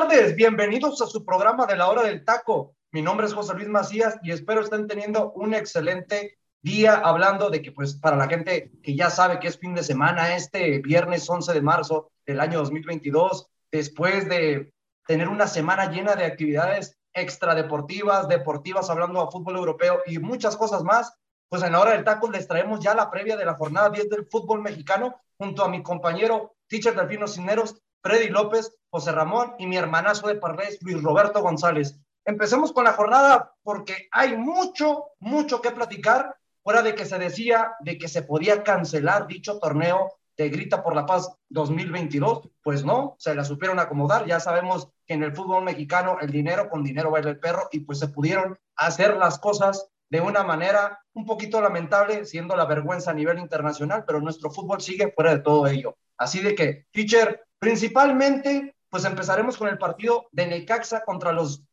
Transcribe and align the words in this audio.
Tardes. 0.00 0.34
Bienvenidos 0.34 1.00
a 1.02 1.06
su 1.06 1.24
programa 1.24 1.66
de 1.66 1.76
la 1.76 1.88
hora 1.88 2.02
del 2.02 2.24
taco. 2.24 2.74
Mi 2.90 3.00
nombre 3.00 3.28
es 3.28 3.32
José 3.32 3.54
Luis 3.54 3.68
Macías 3.68 4.18
y 4.24 4.32
espero 4.32 4.60
estén 4.60 4.88
teniendo 4.88 5.30
un 5.34 5.54
excelente 5.54 6.36
día 6.62 6.94
hablando 6.94 7.48
de 7.48 7.62
que, 7.62 7.70
pues, 7.70 7.94
para 7.94 8.16
la 8.16 8.26
gente 8.26 8.72
que 8.82 8.96
ya 8.96 9.08
sabe 9.08 9.38
que 9.38 9.46
es 9.46 9.56
fin 9.56 9.72
de 9.72 9.84
semana, 9.84 10.34
este 10.34 10.80
viernes 10.80 11.30
11 11.30 11.52
de 11.52 11.62
marzo 11.62 12.10
del 12.26 12.40
año 12.40 12.58
2022, 12.58 13.46
después 13.70 14.28
de 14.28 14.74
tener 15.06 15.28
una 15.28 15.46
semana 15.46 15.88
llena 15.88 16.16
de 16.16 16.24
actividades 16.24 16.98
extradeportivas, 17.12 18.26
deportivas, 18.26 18.90
hablando 18.90 19.20
a 19.20 19.30
fútbol 19.30 19.58
europeo 19.58 20.02
y 20.06 20.18
muchas 20.18 20.56
cosas 20.56 20.82
más, 20.82 21.14
pues 21.48 21.62
en 21.62 21.70
la 21.70 21.78
hora 21.78 21.92
del 21.92 22.02
taco 22.02 22.28
les 22.28 22.48
traemos 22.48 22.80
ya 22.80 22.96
la 22.96 23.12
previa 23.12 23.36
de 23.36 23.44
la 23.44 23.54
jornada 23.54 23.90
10 23.90 24.10
del 24.10 24.26
fútbol 24.26 24.60
mexicano 24.60 25.20
junto 25.38 25.62
a 25.62 25.68
mi 25.68 25.84
compañero 25.84 26.56
Teacher 26.66 26.96
Delfino 26.96 27.28
Cineros 27.28 27.80
Freddy 28.04 28.28
López, 28.28 28.76
José 28.90 29.12
Ramón 29.12 29.54
y 29.58 29.66
mi 29.66 29.78
hermanazo 29.78 30.28
de 30.28 30.34
Parlés, 30.34 30.78
Luis 30.82 31.02
Roberto 31.02 31.40
González. 31.40 31.98
Empecemos 32.26 32.70
con 32.70 32.84
la 32.84 32.92
jornada 32.92 33.54
porque 33.62 34.08
hay 34.12 34.36
mucho, 34.36 35.06
mucho 35.20 35.62
que 35.62 35.70
platicar, 35.70 36.36
fuera 36.62 36.82
de 36.82 36.94
que 36.94 37.06
se 37.06 37.18
decía 37.18 37.72
de 37.80 37.96
que 37.96 38.08
se 38.08 38.20
podía 38.20 38.62
cancelar 38.62 39.26
dicho 39.26 39.58
torneo 39.58 40.12
de 40.36 40.50
Grita 40.50 40.82
por 40.82 40.94
la 40.94 41.06
Paz 41.06 41.30
2022. 41.48 42.50
Pues 42.62 42.84
no, 42.84 43.16
se 43.18 43.34
la 43.34 43.42
supieron 43.42 43.78
acomodar. 43.78 44.26
Ya 44.26 44.38
sabemos 44.38 44.90
que 45.06 45.14
en 45.14 45.22
el 45.22 45.34
fútbol 45.34 45.64
mexicano 45.64 46.18
el 46.20 46.30
dinero 46.30 46.68
con 46.68 46.84
dinero 46.84 47.10
baila 47.10 47.30
el 47.30 47.40
perro 47.40 47.68
y 47.72 47.80
pues 47.80 47.98
se 48.00 48.08
pudieron 48.08 48.58
hacer 48.76 49.16
las 49.16 49.38
cosas 49.38 49.88
de 50.10 50.20
una 50.20 50.42
manera 50.42 51.00
un 51.14 51.24
poquito 51.24 51.58
lamentable, 51.62 52.26
siendo 52.26 52.54
la 52.54 52.66
vergüenza 52.66 53.12
a 53.12 53.14
nivel 53.14 53.38
internacional, 53.38 54.04
pero 54.06 54.20
nuestro 54.20 54.50
fútbol 54.50 54.82
sigue 54.82 55.10
fuera 55.10 55.34
de 55.34 55.40
todo 55.40 55.66
ello. 55.66 55.96
Así 56.18 56.40
de 56.40 56.54
que, 56.54 56.86
teacher, 56.92 57.44
Principalmente, 57.64 58.76
pues 58.90 59.06
empezaremos 59.06 59.56
con 59.56 59.68
el 59.68 59.78
partido 59.78 60.26
de 60.32 60.46
Necaxa 60.46 61.02
contra 61.02 61.32
los 61.32 61.64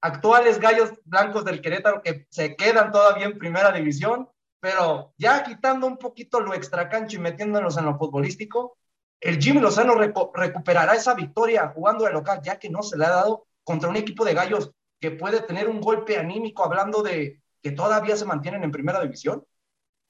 actuales 0.00 0.58
gallos 0.58 0.90
blancos 1.04 1.44
del 1.44 1.60
Querétaro 1.60 2.02
que 2.02 2.26
se 2.30 2.56
quedan 2.56 2.90
todavía 2.90 3.26
en 3.26 3.38
primera 3.38 3.70
división, 3.70 4.28
pero 4.58 5.14
ya 5.18 5.44
quitando 5.44 5.86
un 5.86 5.98
poquito 5.98 6.40
lo 6.40 6.52
extracancho 6.52 7.16
y 7.16 7.20
metiéndonos 7.20 7.78
en 7.78 7.84
lo 7.84 7.96
futbolístico, 7.96 8.76
el 9.20 9.40
Jimmy 9.40 9.60
Lozano 9.60 9.94
recuperará 9.94 10.96
esa 10.96 11.14
victoria 11.14 11.68
jugando 11.68 12.04
de 12.04 12.12
local, 12.12 12.40
ya 12.42 12.58
que 12.58 12.68
no 12.68 12.82
se 12.82 12.98
le 12.98 13.04
ha 13.04 13.10
dado 13.10 13.46
contra 13.62 13.88
un 13.88 13.94
equipo 13.94 14.24
de 14.24 14.34
gallos 14.34 14.72
que 14.98 15.12
puede 15.12 15.42
tener 15.42 15.68
un 15.68 15.80
golpe 15.80 16.18
anímico 16.18 16.64
hablando 16.64 17.04
de 17.04 17.40
que 17.62 17.70
todavía 17.70 18.16
se 18.16 18.24
mantienen 18.24 18.64
en 18.64 18.72
primera 18.72 19.00
división. 19.00 19.46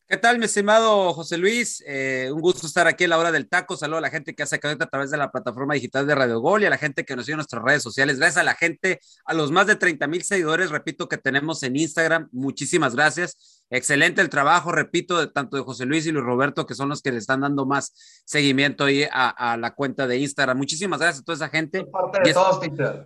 ¿Qué 0.08 0.16
tal, 0.16 0.38
mi 0.38 0.44
estimado 0.44 1.12
José 1.14 1.36
Luis? 1.36 1.82
Eh, 1.84 2.30
un 2.32 2.40
gusto 2.40 2.68
estar 2.68 2.86
aquí 2.86 3.02
a 3.02 3.08
la 3.08 3.18
hora 3.18 3.32
del 3.32 3.48
taco. 3.48 3.76
Saludo 3.76 3.98
a 3.98 4.02
la 4.02 4.08
gente 4.08 4.36
que 4.36 4.44
hace 4.44 4.60
cadeta 4.60 4.84
a 4.84 4.88
través 4.88 5.10
de 5.10 5.16
la 5.16 5.32
plataforma 5.32 5.74
digital 5.74 6.06
de 6.06 6.14
Radio 6.14 6.38
Gol 6.38 6.62
y 6.62 6.66
a 6.66 6.70
la 6.70 6.78
gente 6.78 7.04
que 7.04 7.16
nos 7.16 7.24
sigue 7.24 7.32
en 7.32 7.38
nuestras 7.38 7.60
redes 7.64 7.82
sociales. 7.82 8.16
Gracias 8.16 8.36
a 8.36 8.44
la 8.44 8.54
gente, 8.54 9.00
a 9.24 9.34
los 9.34 9.50
más 9.50 9.66
de 9.66 9.74
30 9.74 10.06
mil 10.06 10.22
seguidores, 10.22 10.70
repito, 10.70 11.08
que 11.08 11.18
tenemos 11.18 11.60
en 11.64 11.74
Instagram. 11.74 12.28
Muchísimas 12.30 12.94
gracias. 12.94 13.64
Excelente 13.68 14.20
el 14.22 14.28
trabajo, 14.28 14.70
repito, 14.70 15.18
de, 15.18 15.26
tanto 15.26 15.56
de 15.56 15.64
José 15.64 15.86
Luis 15.86 16.06
y 16.06 16.12
Luis 16.12 16.24
Roberto, 16.24 16.66
que 16.66 16.76
son 16.76 16.88
los 16.88 17.02
que 17.02 17.10
le 17.10 17.18
están 17.18 17.40
dando 17.40 17.66
más 17.66 17.92
seguimiento 18.24 18.84
ahí 18.84 19.08
a, 19.10 19.56
la 19.58 19.74
cuenta 19.74 20.06
de 20.06 20.18
Instagram. 20.18 20.56
Muchísimas 20.56 21.00
gracias 21.00 21.22
a 21.22 21.24
toda 21.24 21.34
esa 21.34 21.48
gente. 21.48 21.84
y, 22.24 22.32
todos, 22.32 22.60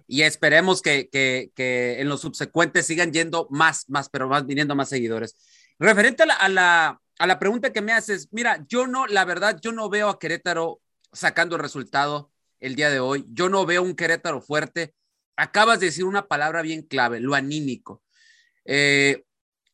y, 0.06 0.20
esperemos 0.20 0.82
que, 0.82 1.08
que, 1.08 1.50
que 1.54 1.98
en 2.02 2.10
los 2.10 2.20
subsecuentes 2.20 2.86
sigan 2.86 3.10
yendo 3.10 3.46
más, 3.48 3.88
más, 3.88 4.10
pero 4.10 4.28
más 4.28 4.44
viniendo 4.44 4.74
más 4.74 4.90
seguidores. 4.90 5.34
Referente 5.80 6.24
a 6.24 6.48
la, 6.48 7.00
a 7.18 7.26
la, 7.26 7.38
pregunta 7.38 7.72
que 7.72 7.80
me 7.80 7.92
haces, 7.92 8.28
mira, 8.32 8.62
yo 8.68 8.86
no, 8.86 9.06
la 9.06 9.24
verdad, 9.24 9.58
yo 9.62 9.72
no 9.72 9.88
veo 9.88 10.10
a 10.10 10.18
Querétaro 10.18 10.82
sacando 11.10 11.56
el 11.56 11.62
resultado 11.62 12.30
el 12.60 12.74
día 12.74 12.90
de 12.90 13.00
hoy. 13.00 13.24
Yo 13.30 13.48
no 13.48 13.64
veo 13.64 13.82
un 13.82 13.96
Querétaro 13.96 14.42
fuerte. 14.42 14.94
Acabas 15.36 15.80
de 15.80 15.86
decir 15.86 16.04
una 16.04 16.28
palabra 16.28 16.60
bien 16.60 16.82
clave, 16.82 17.18
lo 17.18 17.34
anímico. 17.34 18.02
Eh, 18.66 19.24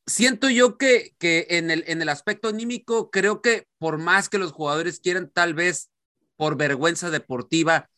siento 0.07 0.49
yo 0.49 0.79
que, 0.79 1.17
que 1.19 1.49
en, 1.51 1.73
el, 1.73 1.83
en 1.89 2.01
el 2.01 2.09
aspecto 2.09 2.47
anímico, 2.51 3.11
creo 3.11 3.43
que 3.43 3.67
por 3.79 3.99
más 3.99 4.29
que 4.29 4.39
los 4.39 4.53
jugadores 4.53 5.01
quieran 5.01 5.29
tal 5.29 5.55
vez 5.55 5.91
por 6.37 6.57
vergüenza 6.57 7.11
deportiva 7.11 7.91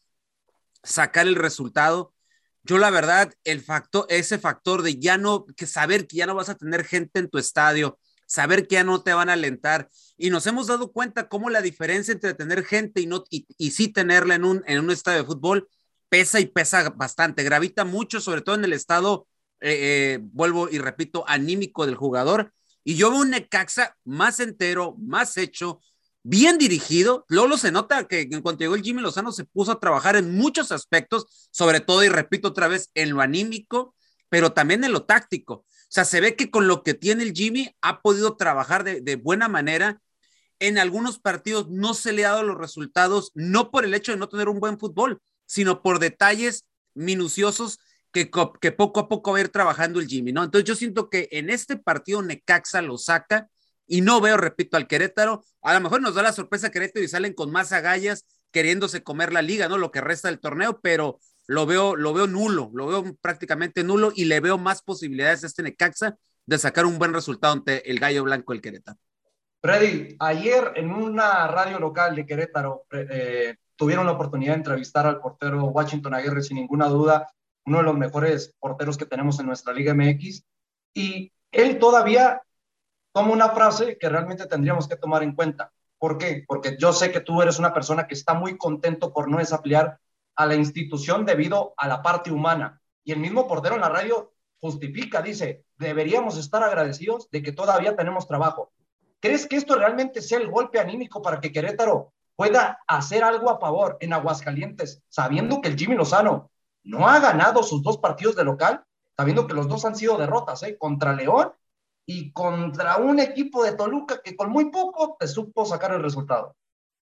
sacar 0.82 1.26
el 1.26 1.34
resultado, 1.34 2.14
yo 2.68 2.76
la 2.76 2.90
verdad, 2.90 3.32
el 3.44 3.62
factor, 3.62 4.04
ese 4.10 4.38
factor 4.38 4.82
de 4.82 4.98
ya 4.98 5.16
no, 5.16 5.46
que 5.56 5.66
saber 5.66 6.06
que 6.06 6.18
ya 6.18 6.26
no 6.26 6.34
vas 6.34 6.50
a 6.50 6.54
tener 6.54 6.84
gente 6.84 7.18
en 7.18 7.30
tu 7.30 7.38
estadio, 7.38 7.98
saber 8.26 8.68
que 8.68 8.74
ya 8.74 8.84
no 8.84 9.02
te 9.02 9.14
van 9.14 9.30
a 9.30 9.32
alentar. 9.32 9.88
Y 10.18 10.28
nos 10.28 10.46
hemos 10.46 10.66
dado 10.66 10.92
cuenta 10.92 11.30
cómo 11.30 11.48
la 11.48 11.62
diferencia 11.62 12.12
entre 12.12 12.34
tener 12.34 12.66
gente 12.66 13.00
y, 13.00 13.06
no, 13.06 13.24
y, 13.30 13.70
sí 13.70 13.88
tenerla 13.88 14.34
en 14.34 14.44
un, 14.44 14.62
en 14.66 14.80
un 14.80 14.90
estadio 14.90 15.20
de 15.20 15.24
fútbol 15.24 15.66
pesa 16.10 16.40
y 16.40 16.46
pesa 16.46 16.90
bastante, 16.90 17.42
gravita 17.42 17.86
mucho, 17.86 18.20
sobre 18.20 18.42
todo 18.42 18.56
en 18.56 18.64
el 18.64 18.74
estado, 18.74 19.26
eh, 19.60 20.16
eh, 20.16 20.18
vuelvo 20.20 20.68
y 20.68 20.78
repito, 20.78 21.24
anímico 21.26 21.86
del 21.86 21.94
jugador. 21.94 22.52
Y 22.84 22.96
yo 22.96 23.10
veo 23.10 23.20
un 23.20 23.30
Necaxa 23.30 23.96
más 24.04 24.40
entero, 24.40 24.94
más 24.98 25.38
hecho, 25.38 25.80
bien 26.22 26.58
dirigido. 26.58 27.24
Lolo 27.28 27.56
se 27.56 27.72
nota 27.72 28.06
que 28.06 28.22
en 28.22 28.42
cuanto 28.42 28.60
llegó 28.60 28.74
el 28.74 28.82
Jimmy 28.82 29.02
Lozano 29.02 29.32
se 29.32 29.44
puso 29.44 29.72
a 29.72 29.80
trabajar 29.80 30.16
en 30.16 30.34
muchos 30.34 30.72
aspectos, 30.72 31.48
sobre 31.50 31.80
todo, 31.80 32.04
y 32.04 32.08
repito 32.08 32.48
otra 32.48 32.68
vez, 32.68 32.90
en 32.94 33.10
lo 33.10 33.20
anímico, 33.20 33.94
pero 34.28 34.52
también 34.52 34.84
en 34.84 34.92
lo 34.92 35.04
táctico. 35.04 35.54
O 35.54 35.90
sea, 35.90 36.04
se 36.04 36.20
ve 36.20 36.36
que 36.36 36.50
con 36.50 36.68
lo 36.68 36.82
que 36.82 36.94
tiene 36.94 37.22
el 37.22 37.32
Jimmy 37.32 37.74
ha 37.80 38.02
podido 38.02 38.36
trabajar 38.36 38.84
de, 38.84 39.16
buena 39.16 39.48
manera. 39.48 40.00
En 40.58 40.76
algunos 40.76 41.18
partidos 41.18 41.68
no 41.70 41.94
se 41.94 42.12
le 42.12 42.26
ha 42.26 42.30
dado 42.30 42.42
los 42.42 42.58
resultados, 42.58 43.30
no 43.34 43.70
por 43.70 43.84
el 43.84 43.94
hecho 43.94 44.12
de 44.12 44.18
no 44.18 44.28
tener 44.28 44.48
un 44.48 44.60
buen 44.60 44.78
fútbol, 44.78 45.22
sino 45.46 45.82
por 45.82 45.98
detalles 45.98 46.66
minuciosos 46.94 47.78
que, 48.12 48.30
que 48.60 48.72
poco 48.72 49.00
a 49.00 49.08
poco 49.08 49.32
va 49.32 49.38
a 49.38 49.42
ir 49.42 49.48
trabajando 49.48 50.00
el 50.00 50.08
Jimmy, 50.08 50.32
¿no? 50.32 50.42
Entonces 50.44 50.66
yo 50.68 50.74
siento 50.74 51.08
que 51.08 51.28
en 51.30 51.48
este 51.48 51.76
partido 51.76 52.22
Necaxa 52.22 52.82
lo 52.82 52.98
saca 52.98 53.48
y 53.88 54.02
no 54.02 54.20
veo, 54.20 54.36
repito, 54.36 54.76
al 54.76 54.86
Querétaro. 54.86 55.42
A 55.62 55.74
lo 55.74 55.80
mejor 55.80 56.00
nos 56.00 56.14
da 56.14 56.22
la 56.22 56.32
sorpresa 56.32 56.70
Querétaro 56.70 57.04
y 57.04 57.08
salen 57.08 57.32
con 57.32 57.50
más 57.50 57.72
agallas 57.72 58.26
queriéndose 58.52 59.02
comer 59.02 59.32
la 59.32 59.42
liga, 59.42 59.68
¿no? 59.68 59.78
Lo 59.78 59.90
que 59.90 60.00
resta 60.00 60.28
del 60.28 60.38
torneo, 60.38 60.80
pero 60.80 61.18
lo 61.46 61.66
veo, 61.66 61.96
lo 61.96 62.12
veo 62.12 62.26
nulo, 62.26 62.70
lo 62.74 62.86
veo 62.86 63.16
prácticamente 63.20 63.82
nulo 63.82 64.12
y 64.14 64.26
le 64.26 64.40
veo 64.40 64.58
más 64.58 64.82
posibilidades 64.82 65.42
a 65.42 65.46
este 65.46 65.62
Necaxa 65.62 66.16
de 66.46 66.58
sacar 66.58 66.86
un 66.86 66.98
buen 66.98 67.12
resultado 67.12 67.52
ante 67.52 67.90
el 67.90 67.98
Gallo 67.98 68.24
Blanco 68.24 68.52
del 68.52 68.62
Querétaro. 68.62 68.98
Freddy, 69.60 70.16
ayer 70.20 70.72
en 70.76 70.92
una 70.92 71.48
radio 71.48 71.80
local 71.80 72.14
de 72.14 72.24
Querétaro 72.24 72.84
eh, 72.92 73.56
tuvieron 73.76 74.06
la 74.06 74.12
oportunidad 74.12 74.52
de 74.52 74.58
entrevistar 74.58 75.06
al 75.06 75.20
portero 75.20 75.64
Washington 75.64 76.14
Aguirre, 76.14 76.42
sin 76.42 76.58
ninguna 76.58 76.86
duda, 76.86 77.26
uno 77.66 77.78
de 77.78 77.84
los 77.84 77.96
mejores 77.96 78.54
porteros 78.58 78.96
que 78.96 79.06
tenemos 79.06 79.40
en 79.40 79.46
nuestra 79.46 79.72
Liga 79.72 79.94
MX, 79.94 80.44
y 80.94 81.32
él 81.50 81.78
todavía 81.78 82.42
toma 83.12 83.32
una 83.32 83.50
frase 83.50 83.98
que 83.98 84.08
realmente 84.08 84.46
tendríamos 84.46 84.88
que 84.88 84.96
tomar 84.96 85.22
en 85.22 85.34
cuenta. 85.34 85.72
¿Por 85.98 86.18
qué? 86.18 86.44
Porque 86.46 86.76
yo 86.78 86.92
sé 86.92 87.10
que 87.10 87.20
tú 87.20 87.42
eres 87.42 87.58
una 87.58 87.74
persona 87.74 88.06
que 88.06 88.14
está 88.14 88.34
muy 88.34 88.56
contento 88.56 89.12
por 89.12 89.28
no 89.28 89.38
desapliar 89.38 89.98
a 90.36 90.46
la 90.46 90.54
institución 90.54 91.24
debido 91.24 91.74
a 91.76 91.88
la 91.88 92.02
parte 92.02 92.30
humana. 92.30 92.80
Y 93.04 93.12
el 93.12 93.18
mismo 93.18 93.48
portero 93.48 93.74
en 93.74 93.80
la 93.80 93.88
radio 93.88 94.32
justifica, 94.60 95.22
dice, 95.22 95.64
deberíamos 95.76 96.36
estar 96.36 96.62
agradecidos 96.62 97.28
de 97.30 97.42
que 97.42 97.52
todavía 97.52 97.96
tenemos 97.96 98.28
trabajo. 98.28 98.72
¿Crees 99.20 99.46
que 99.46 99.56
esto 99.56 99.74
realmente 99.74 100.22
sea 100.22 100.38
el 100.38 100.50
golpe 100.50 100.78
anímico 100.78 101.20
para 101.20 101.40
que 101.40 101.52
Querétaro 101.52 102.12
pueda 102.36 102.78
hacer 102.86 103.24
algo 103.24 103.50
a 103.50 103.58
favor 103.58 103.96
en 103.98 104.12
Aguascalientes, 104.12 105.02
sabiendo 105.08 105.60
que 105.60 105.68
el 105.68 105.76
Jimmy 105.76 105.96
Lozano 105.96 106.50
no 106.84 107.08
ha 107.08 107.18
ganado 107.18 107.64
sus 107.64 107.82
dos 107.82 107.98
partidos 107.98 108.36
de 108.36 108.44
local, 108.44 108.84
sabiendo 109.16 109.48
que 109.48 109.54
los 109.54 109.66
dos 109.66 109.84
han 109.84 109.96
sido 109.96 110.16
derrotas, 110.16 110.62
¿eh? 110.62 110.78
contra 110.78 111.12
León 111.12 111.52
y 112.10 112.32
contra 112.32 112.96
un 112.96 113.20
equipo 113.20 113.62
de 113.62 113.72
Toluca 113.72 114.22
que 114.24 114.34
con 114.34 114.48
muy 114.48 114.70
poco 114.70 115.18
te 115.20 115.28
supo 115.28 115.66
sacar 115.66 115.92
el 115.92 116.02
resultado. 116.02 116.56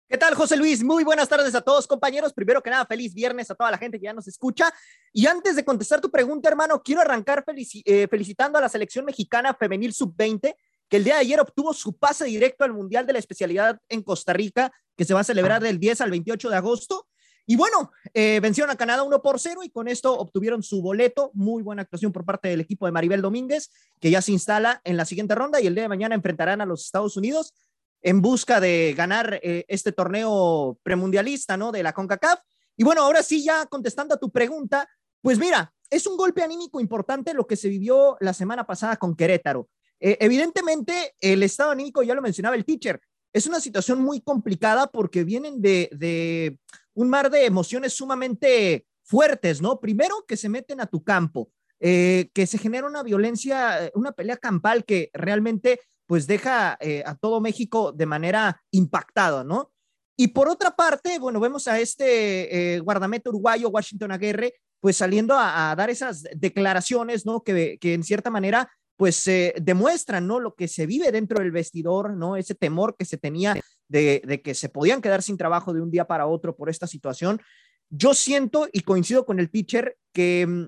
¿Qué 0.09 0.19
tal, 0.19 0.35
José 0.35 0.57
Luis? 0.57 0.83
Muy 0.83 1.05
buenas 1.05 1.29
tardes 1.29 1.55
a 1.55 1.61
todos, 1.61 1.87
compañeros. 1.87 2.33
Primero 2.33 2.61
que 2.61 2.71
nada, 2.71 2.85
feliz 2.87 3.15
viernes 3.15 3.49
a 3.49 3.55
toda 3.55 3.71
la 3.71 3.79
gente 3.79 4.01
que 4.01 4.05
ya 4.07 4.13
nos 4.13 4.27
escucha. 4.27 4.75
Y 5.13 5.27
antes 5.27 5.55
de 5.55 5.65
contestar 5.65 6.01
tu 6.01 6.11
pregunta, 6.11 6.49
hermano, 6.49 6.83
quiero 6.83 7.03
arrancar 7.03 7.45
eh, 7.47 8.09
felicitando 8.11 8.59
a 8.59 8.61
la 8.61 8.69
selección 8.69 9.05
mexicana 9.05 9.55
femenil 9.55 9.95
sub-20 9.95 10.57
que 10.89 10.97
el 10.97 11.05
día 11.05 11.15
de 11.15 11.21
ayer 11.21 11.39
obtuvo 11.39 11.73
su 11.73 11.97
pase 11.97 12.25
directo 12.25 12.65
al 12.65 12.73
Mundial 12.73 13.07
de 13.07 13.13
la 13.13 13.21
Especialidad 13.21 13.79
en 13.89 14.03
Costa 14.03 14.33
Rica, 14.33 14.73
que 14.97 15.05
se 15.05 15.15
va 15.15 15.21
a 15.21 15.25
celebrar 15.25 15.63
del 15.63 15.79
10 15.79 16.01
al 16.01 16.11
28 16.11 16.51
de 16.51 16.57
agosto. 16.57 17.07
Y 17.47 17.57
bueno, 17.57 17.93
eh, 18.13 18.41
vencieron 18.41 18.71
a 18.71 18.77
Canadá 18.77 19.05
1 19.05 19.23
por 19.23 19.39
0 19.39 19.63
y 19.63 19.71
con 19.71 19.87
esto 19.87 20.19
obtuvieron 20.19 20.63
su 20.63 20.83
boleto. 20.83 21.31
Muy 21.33 21.63
buena 21.63 21.83
actuación 21.83 22.13
por 22.13 22.25
parte 22.25 22.49
del 22.49 22.61
equipo 22.61 22.87
de 22.87 22.93
Maribel 22.93 23.23
Domínguez, 23.23 23.71
que 24.01 24.11
ya 24.11 24.21
se 24.21 24.33
instala 24.33 24.81
en 24.85 24.97
la 24.97 25.05
siguiente 25.05 25.35
ronda 25.35 25.61
y 25.61 25.67
el 25.67 25.75
día 25.75 25.85
de 25.85 25.89
mañana 25.89 26.17
enfrentarán 26.17 26.61
a 26.61 26.67
los 26.67 26.85
Estados 26.85 27.17
Unidos 27.17 27.55
en 28.03 28.21
busca 28.21 28.61
de 28.61 28.95
ganar 28.97 29.41
eh, 29.43 29.65
este 29.69 29.93
torneo 29.93 30.79
premundialista, 30.83 31.57
¿no? 31.57 31.73
De 31.73 31.83
la 31.83 31.93
CONCACAF. 31.93 32.41
Y 32.77 32.85
bueno, 32.85 33.03
ahora 33.03 33.23
sí, 33.23 33.45
ya 33.45 33.67
contestando 33.67 34.15
a 34.15 34.19
tu 34.19 34.31
pregunta, 34.31 34.89
pues 35.23 35.39
mira, 35.39 35.73
es 35.89 36.07
un 36.07 36.17
golpe 36.17 36.43
anímico 36.43 36.81
importante 36.81 37.33
lo 37.33 37.47
que 37.47 37.57
se 37.57 37.69
vivió 37.69 38.17
la 38.21 38.35
semana 38.35 38.67
pasada 38.67 38.97
con 38.97 39.15
Querétaro. 39.15 39.69
Eh, 40.01 40.19
evidentemente, 40.21 41.15
el 41.21 41.43
estado 41.43 41.71
anímico, 41.71 42.03
ya 42.03 42.15
lo 42.15 42.23
mencionaba 42.23 42.57
el 42.57 42.65
teacher, 42.65 43.01
es 43.33 43.47
una 43.47 43.61
situación 43.61 44.01
muy 44.01 44.21
complicada 44.21 44.87
porque 44.87 45.25
vienen 45.25 45.61
de, 45.61 46.59
un 46.97 47.11
mar 47.11 47.31
de 47.31 47.45
emociones 47.45 47.93
sumamente 47.93 48.87
fuertes, 49.05 49.61
¿no? 49.63 49.79
Primero, 49.79 50.25
que 50.27 50.37
se 50.37 50.49
meten 50.49 50.81
a 50.81 50.87
tu 50.87 51.05
campo, 51.05 51.53
eh, 51.79 52.31
que 52.33 52.47
se 52.47 52.59
genera 52.59 52.87
una 52.87 53.03
violencia, 53.03 53.91
una 53.95 54.13
pelea 54.13 54.39
campal 54.39 54.85
que 54.85 55.11
realmente 55.13 55.81
pues 56.07 56.27
deja 56.27 56.79
eh, 56.81 57.03
a 57.05 57.15
todo 57.15 57.41
México 57.41 57.93
de 57.93 58.07
manera 58.07 58.63
impactada, 58.71 59.45
¿no? 59.45 59.73
Y 60.17 60.29
por 60.29 60.49
otra 60.49 60.75
parte, 60.75 61.19
bueno, 61.19 61.39
vemos 61.39 61.69
a 61.69 61.79
este 61.79 62.81
guardameta 62.83 63.29
uruguayo, 63.29 63.69
Washington 63.69 64.13
Aguirre, 64.13 64.55
pues 64.81 64.97
saliendo 64.97 65.37
a, 65.39 65.75
dar 65.77 65.91
esas 65.91 66.23
declaraciones, 66.35 67.27
¿no? 67.27 67.43
Que, 67.43 67.77
que 67.79 67.93
en 67.93 68.05
cierta 68.05 68.31
manera 68.31 68.71
pues 68.97 69.31
demuestran, 69.61 70.27
¿no? 70.27 70.41
Lo 70.41 70.55
que 70.55 70.69
se 70.69 70.87
vive 70.87 71.13
dentro 71.13 71.41
del 71.41 71.51
vestidor, 71.51 72.17
¿no? 72.17 72.37
Ese 72.37 72.55
temor 72.55 72.97
que 72.97 73.05
se 73.05 73.19
tenía 73.19 73.61
de, 73.89 74.41
que 74.45 74.55
se 74.55 74.69
podían 74.69 75.01
quedar 75.01 75.23
sin 75.23 75.37
trabajo 75.37 75.73
de 75.73 75.81
un 75.81 75.91
día 75.91 76.07
para 76.07 76.27
otro 76.27 76.57
por 76.57 76.69
esta 76.69 76.87
situación. 76.87 77.41
Yo 77.89 78.15
siento 78.15 78.69
y 78.73 78.81
coincido 78.81 79.27
con 79.27 79.39
el 79.39 79.51
pitcher 79.51 79.97
que 80.13 80.47
mm, 80.47 80.65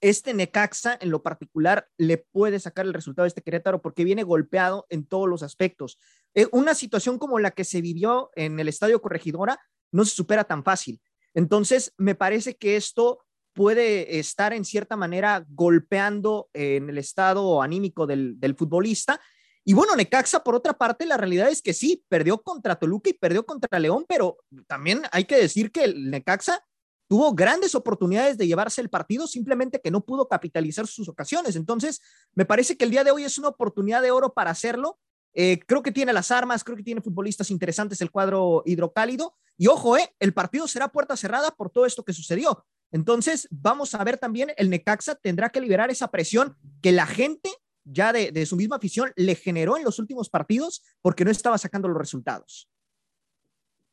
este 0.00 0.32
Necaxa 0.32 0.96
en 1.00 1.10
lo 1.10 1.22
particular 1.22 1.88
le 1.96 2.18
puede 2.18 2.60
sacar 2.60 2.86
el 2.86 2.94
resultado 2.94 3.24
de 3.24 3.28
este 3.28 3.42
Querétaro 3.42 3.82
porque 3.82 4.04
viene 4.04 4.22
golpeado 4.22 4.86
en 4.88 5.04
todos 5.06 5.28
los 5.28 5.42
aspectos. 5.42 5.98
Eh, 6.34 6.46
una 6.52 6.74
situación 6.74 7.18
como 7.18 7.38
la 7.38 7.50
que 7.50 7.64
se 7.64 7.80
vivió 7.80 8.30
en 8.34 8.60
el 8.60 8.68
Estadio 8.68 9.02
Corregidora 9.02 9.60
no 9.92 10.04
se 10.04 10.14
supera 10.14 10.44
tan 10.44 10.62
fácil. 10.62 11.00
Entonces, 11.34 11.92
me 11.96 12.14
parece 12.14 12.56
que 12.56 12.76
esto 12.76 13.24
puede 13.58 14.20
estar 14.20 14.52
en 14.52 14.64
cierta 14.64 14.96
manera 14.96 15.44
golpeando 15.48 16.48
en 16.52 16.88
el 16.88 16.98
estado 16.98 17.60
anímico 17.60 18.06
del, 18.06 18.54
futbolista. 18.56 19.20
Y 19.68 19.74
bueno, 19.74 19.94
Necaxa, 19.94 20.42
por 20.42 20.54
otra 20.54 20.72
parte, 20.72 21.04
la 21.04 21.18
realidad 21.18 21.50
es 21.50 21.60
que 21.60 21.74
sí, 21.74 22.02
perdió 22.08 22.40
contra 22.40 22.76
Toluca 22.76 23.10
y 23.10 23.12
perdió 23.12 23.44
contra 23.44 23.78
León, 23.78 24.06
pero 24.08 24.38
también 24.66 25.02
hay 25.12 25.26
que 25.26 25.36
decir 25.36 25.70
que 25.70 25.84
el 25.84 26.10
Necaxa 26.10 26.64
tuvo 27.06 27.34
grandes 27.34 27.74
oportunidades 27.74 28.38
de 28.38 28.46
llevarse 28.46 28.80
el 28.80 28.88
partido, 28.88 29.26
simplemente 29.26 29.78
que 29.82 29.90
no 29.90 30.06
pudo 30.06 30.26
capitalizar 30.26 30.86
sus 30.86 31.06
ocasiones. 31.10 31.54
Entonces, 31.54 32.00
me 32.32 32.46
parece 32.46 32.78
que 32.78 32.86
el 32.86 32.90
día 32.90 33.04
de 33.04 33.10
hoy 33.10 33.24
es 33.24 33.36
una 33.36 33.48
oportunidad 33.48 34.00
de 34.00 34.10
oro 34.10 34.32
para 34.32 34.52
hacerlo. 34.52 34.98
Eh, 35.34 35.60
creo 35.66 35.82
que 35.82 35.92
tiene 35.92 36.14
las 36.14 36.30
armas, 36.30 36.64
creo 36.64 36.78
que 36.78 36.82
tiene 36.82 37.02
futbolistas 37.02 37.50
interesantes 37.50 38.00
el 38.00 38.10
cuadro 38.10 38.62
hidrocálido. 38.64 39.36
Y 39.58 39.66
ojo, 39.66 39.98
eh, 39.98 40.14
el 40.18 40.32
partido 40.32 40.66
será 40.66 40.88
puerta 40.88 41.14
cerrada 41.14 41.50
por 41.50 41.68
todo 41.68 41.84
esto 41.84 42.06
que 42.06 42.14
sucedió. 42.14 42.64
Entonces, 42.90 43.46
vamos 43.50 43.94
a 43.94 44.02
ver 44.02 44.16
también, 44.16 44.50
el 44.56 44.70
Necaxa 44.70 45.16
tendrá 45.16 45.50
que 45.50 45.60
liberar 45.60 45.90
esa 45.90 46.08
presión 46.08 46.56
que 46.80 46.90
la 46.90 47.06
gente 47.06 47.50
ya 47.90 48.12
de, 48.12 48.46
su 48.46 48.56
misma 48.56 48.76
afición 48.76 49.12
le 49.16 49.34
generó 49.34 49.76
en 49.76 49.84
los 49.84 49.98
últimos 49.98 50.28
partidos 50.28 50.82
porque 51.00 51.24
no 51.24 51.30
estaba 51.30 51.58
sacando 51.58 51.88
los 51.88 51.96
resultados. 51.96 52.68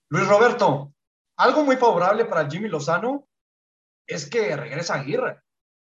Luis 0.10 0.28
Roberto, 0.28 0.94
algo 1.38 1.64
muy 1.64 1.78
favorable 1.78 2.26
para 2.26 2.50
Jimmy 2.50 2.68
Lozano 2.68 3.28
es 4.06 4.30
que 4.30 4.56
regresa 4.56 4.96
Aguirre, 4.96 5.42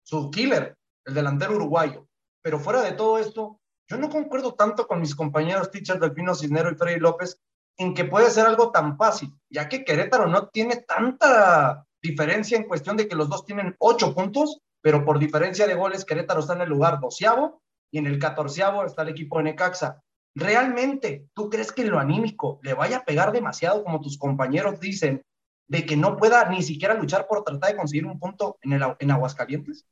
su 0.02 0.30
killer, 0.30 0.76
el 1.04 1.14
delantero 1.14 1.56
uruguayo. 1.56 2.08
Pero 2.42 2.60
fuera 2.60 2.80
de 2.82 2.92
todo 2.92 3.18
esto, 3.18 3.60
yo 3.88 3.98
no 3.98 4.08
concuerdo 4.08 4.54
tanto 4.54 4.86
con 4.86 5.00
mis 5.00 5.14
compañeros 5.14 5.70
teachers 5.70 6.00
Delfino 6.00 6.34
Cisnero 6.34 6.70
y 6.70 6.76
Freddy 6.76 7.00
López 7.00 7.40
en 7.76 7.92
que 7.92 8.04
puede 8.04 8.30
ser 8.30 8.46
algo 8.46 8.70
tan 8.70 8.96
fácil, 8.96 9.34
ya 9.50 9.68
que 9.68 9.84
Querétaro 9.84 10.28
no 10.28 10.48
tiene 10.48 10.76
tanta 10.76 11.84
diferencia 12.00 12.56
en 12.56 12.64
cuestión 12.64 12.96
de 12.96 13.06
que 13.06 13.16
los 13.16 13.28
dos 13.28 13.44
tienen 13.44 13.76
ocho 13.78 14.14
puntos, 14.14 14.60
pero 14.80 15.04
por 15.04 15.18
diferencia 15.18 15.66
de 15.66 15.74
goles, 15.74 16.04
Querétaro 16.04 16.40
está 16.40 16.54
en 16.54 16.62
el 16.62 16.68
lugar 16.68 17.00
doceavo 17.00 17.60
y 17.90 17.98
en 17.98 18.06
el 18.06 18.18
catorceavo 18.18 18.84
está 18.84 19.02
el 19.02 19.08
equipo 19.08 19.38
de 19.38 19.44
Necaxa. 19.44 20.02
¿Realmente 20.34 21.26
tú 21.34 21.48
crees 21.48 21.72
que 21.72 21.84
lo 21.84 21.98
anímico 21.98 22.60
le 22.62 22.74
vaya 22.74 22.98
a 22.98 23.04
pegar 23.04 23.32
demasiado, 23.32 23.82
como 23.82 24.00
tus 24.00 24.18
compañeros 24.18 24.80
dicen, 24.80 25.22
de 25.68 25.84
que 25.86 25.96
no 25.96 26.16
pueda 26.16 26.48
ni 26.48 26.62
siquiera 26.62 26.94
luchar 26.94 27.26
por 27.26 27.42
tratar 27.42 27.70
de 27.70 27.76
conseguir 27.76 28.06
un 28.06 28.18
punto 28.18 28.58
en, 28.62 28.74
el, 28.74 28.82
en 28.98 29.10
Aguascalientes? 29.10 29.86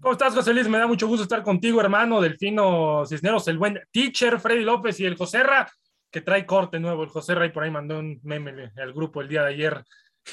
¿Cómo 0.00 0.12
estás, 0.12 0.34
José 0.34 0.52
Luis? 0.52 0.68
Me 0.68 0.78
da 0.78 0.86
mucho 0.86 1.06
gusto 1.06 1.22
estar 1.22 1.42
contigo, 1.42 1.80
hermano, 1.80 2.20
Delfino 2.20 3.06
Cisneros, 3.06 3.48
el 3.48 3.58
buen 3.58 3.80
teacher, 3.90 4.38
Freddy 4.38 4.62
López 4.62 5.00
y 5.00 5.06
el 5.06 5.16
Joserra, 5.16 5.70
que 6.10 6.20
trae 6.20 6.44
corte 6.44 6.78
nuevo. 6.78 7.04
El 7.04 7.08
Joserra 7.08 7.46
y 7.46 7.50
por 7.50 7.62
ahí 7.62 7.70
mandó 7.70 8.00
un 8.00 8.20
meme 8.22 8.72
al 8.76 8.92
grupo 8.92 9.22
el 9.22 9.28
día 9.28 9.42
de 9.42 9.54
ayer 9.54 9.84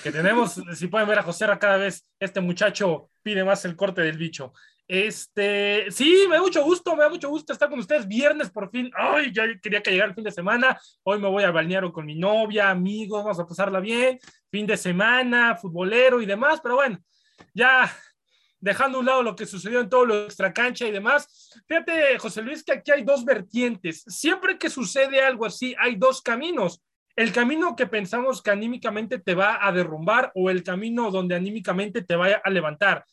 que 0.04 0.12
tenemos, 0.12 0.62
si 0.74 0.88
pueden 0.88 1.08
ver 1.08 1.20
a 1.20 1.24
José 1.24 1.46
cada 1.60 1.78
vez, 1.78 2.08
este 2.20 2.42
muchacho 2.42 3.10
pide 3.22 3.44
más 3.44 3.66
el 3.66 3.76
corte 3.76 4.02
del 4.02 4.18
bicho. 4.18 4.54
Este, 4.88 5.90
sí, 5.90 6.26
me 6.28 6.36
da 6.36 6.42
mucho 6.42 6.64
gusto, 6.64 6.96
me 6.96 7.04
da 7.04 7.10
mucho 7.10 7.30
gusto 7.30 7.54
estar 7.54 7.70
con 7.70 7.80
ustedes 7.80 8.08
viernes 8.08 8.50
por 8.50 8.70
fin. 8.70 8.92
Ay, 8.94 9.32
ya 9.34 9.44
quería 9.62 9.82
que 9.82 9.92
llegara 9.92 10.10
el 10.10 10.16
fin 10.16 10.24
de 10.24 10.32
semana. 10.32 10.78
Hoy 11.04 11.20
me 11.20 11.30
voy 11.30 11.44
a 11.44 11.52
balnear 11.52 11.90
con 11.92 12.06
mi 12.06 12.16
novia, 12.16 12.70
amigos, 12.70 13.24
vamos 13.24 13.40
a 13.40 13.46
pasarla 13.46 13.80
bien. 13.80 14.20
Fin 14.50 14.68
de 14.68 14.76
semana, 14.76 15.56
futbolero 15.56 16.22
y 16.22 16.26
demás, 16.26 16.60
pero 16.62 16.76
bueno, 16.76 17.00
ya 17.54 17.90
dejando 18.60 18.98
a 18.98 19.02
un 19.02 19.06
lado 19.06 19.24
lo 19.24 19.36
que 19.36 19.46
sucedió 19.46 19.80
en 19.80 19.90
todo 19.90 20.06
lo 20.06 20.26
extra 20.26 20.52
cancha 20.52 20.86
y 20.86 20.92
demás. 20.92 21.54
Fíjate, 21.68 22.18
José 22.20 22.42
Luis, 22.42 22.64
que 22.64 22.74
aquí 22.74 22.92
hay 22.92 23.04
dos 23.04 23.24
vertientes. 23.24 24.04
Siempre 24.08 24.58
que 24.58 24.70
sucede 24.70 25.22
algo 25.22 25.46
así, 25.46 25.74
hay 25.80 25.96
dos 25.96 26.22
caminos 26.22 26.82
el 27.16 27.32
camino 27.32 27.76
que 27.76 27.88
pensamos 27.88 28.42
que 28.42 28.52
anímicamente 28.52 29.20
te 29.20 29.36
va 29.36 29.66
a 29.66 29.72
derrumbar 29.72 30.32
o 30.36 30.50
el 30.50 30.64
camino 30.64 31.12
donde 31.12 31.36
anímicamente 31.36 32.02
te 32.02 32.16
vaya 32.16 32.42
a 32.44 32.50
levantar. 32.50 33.06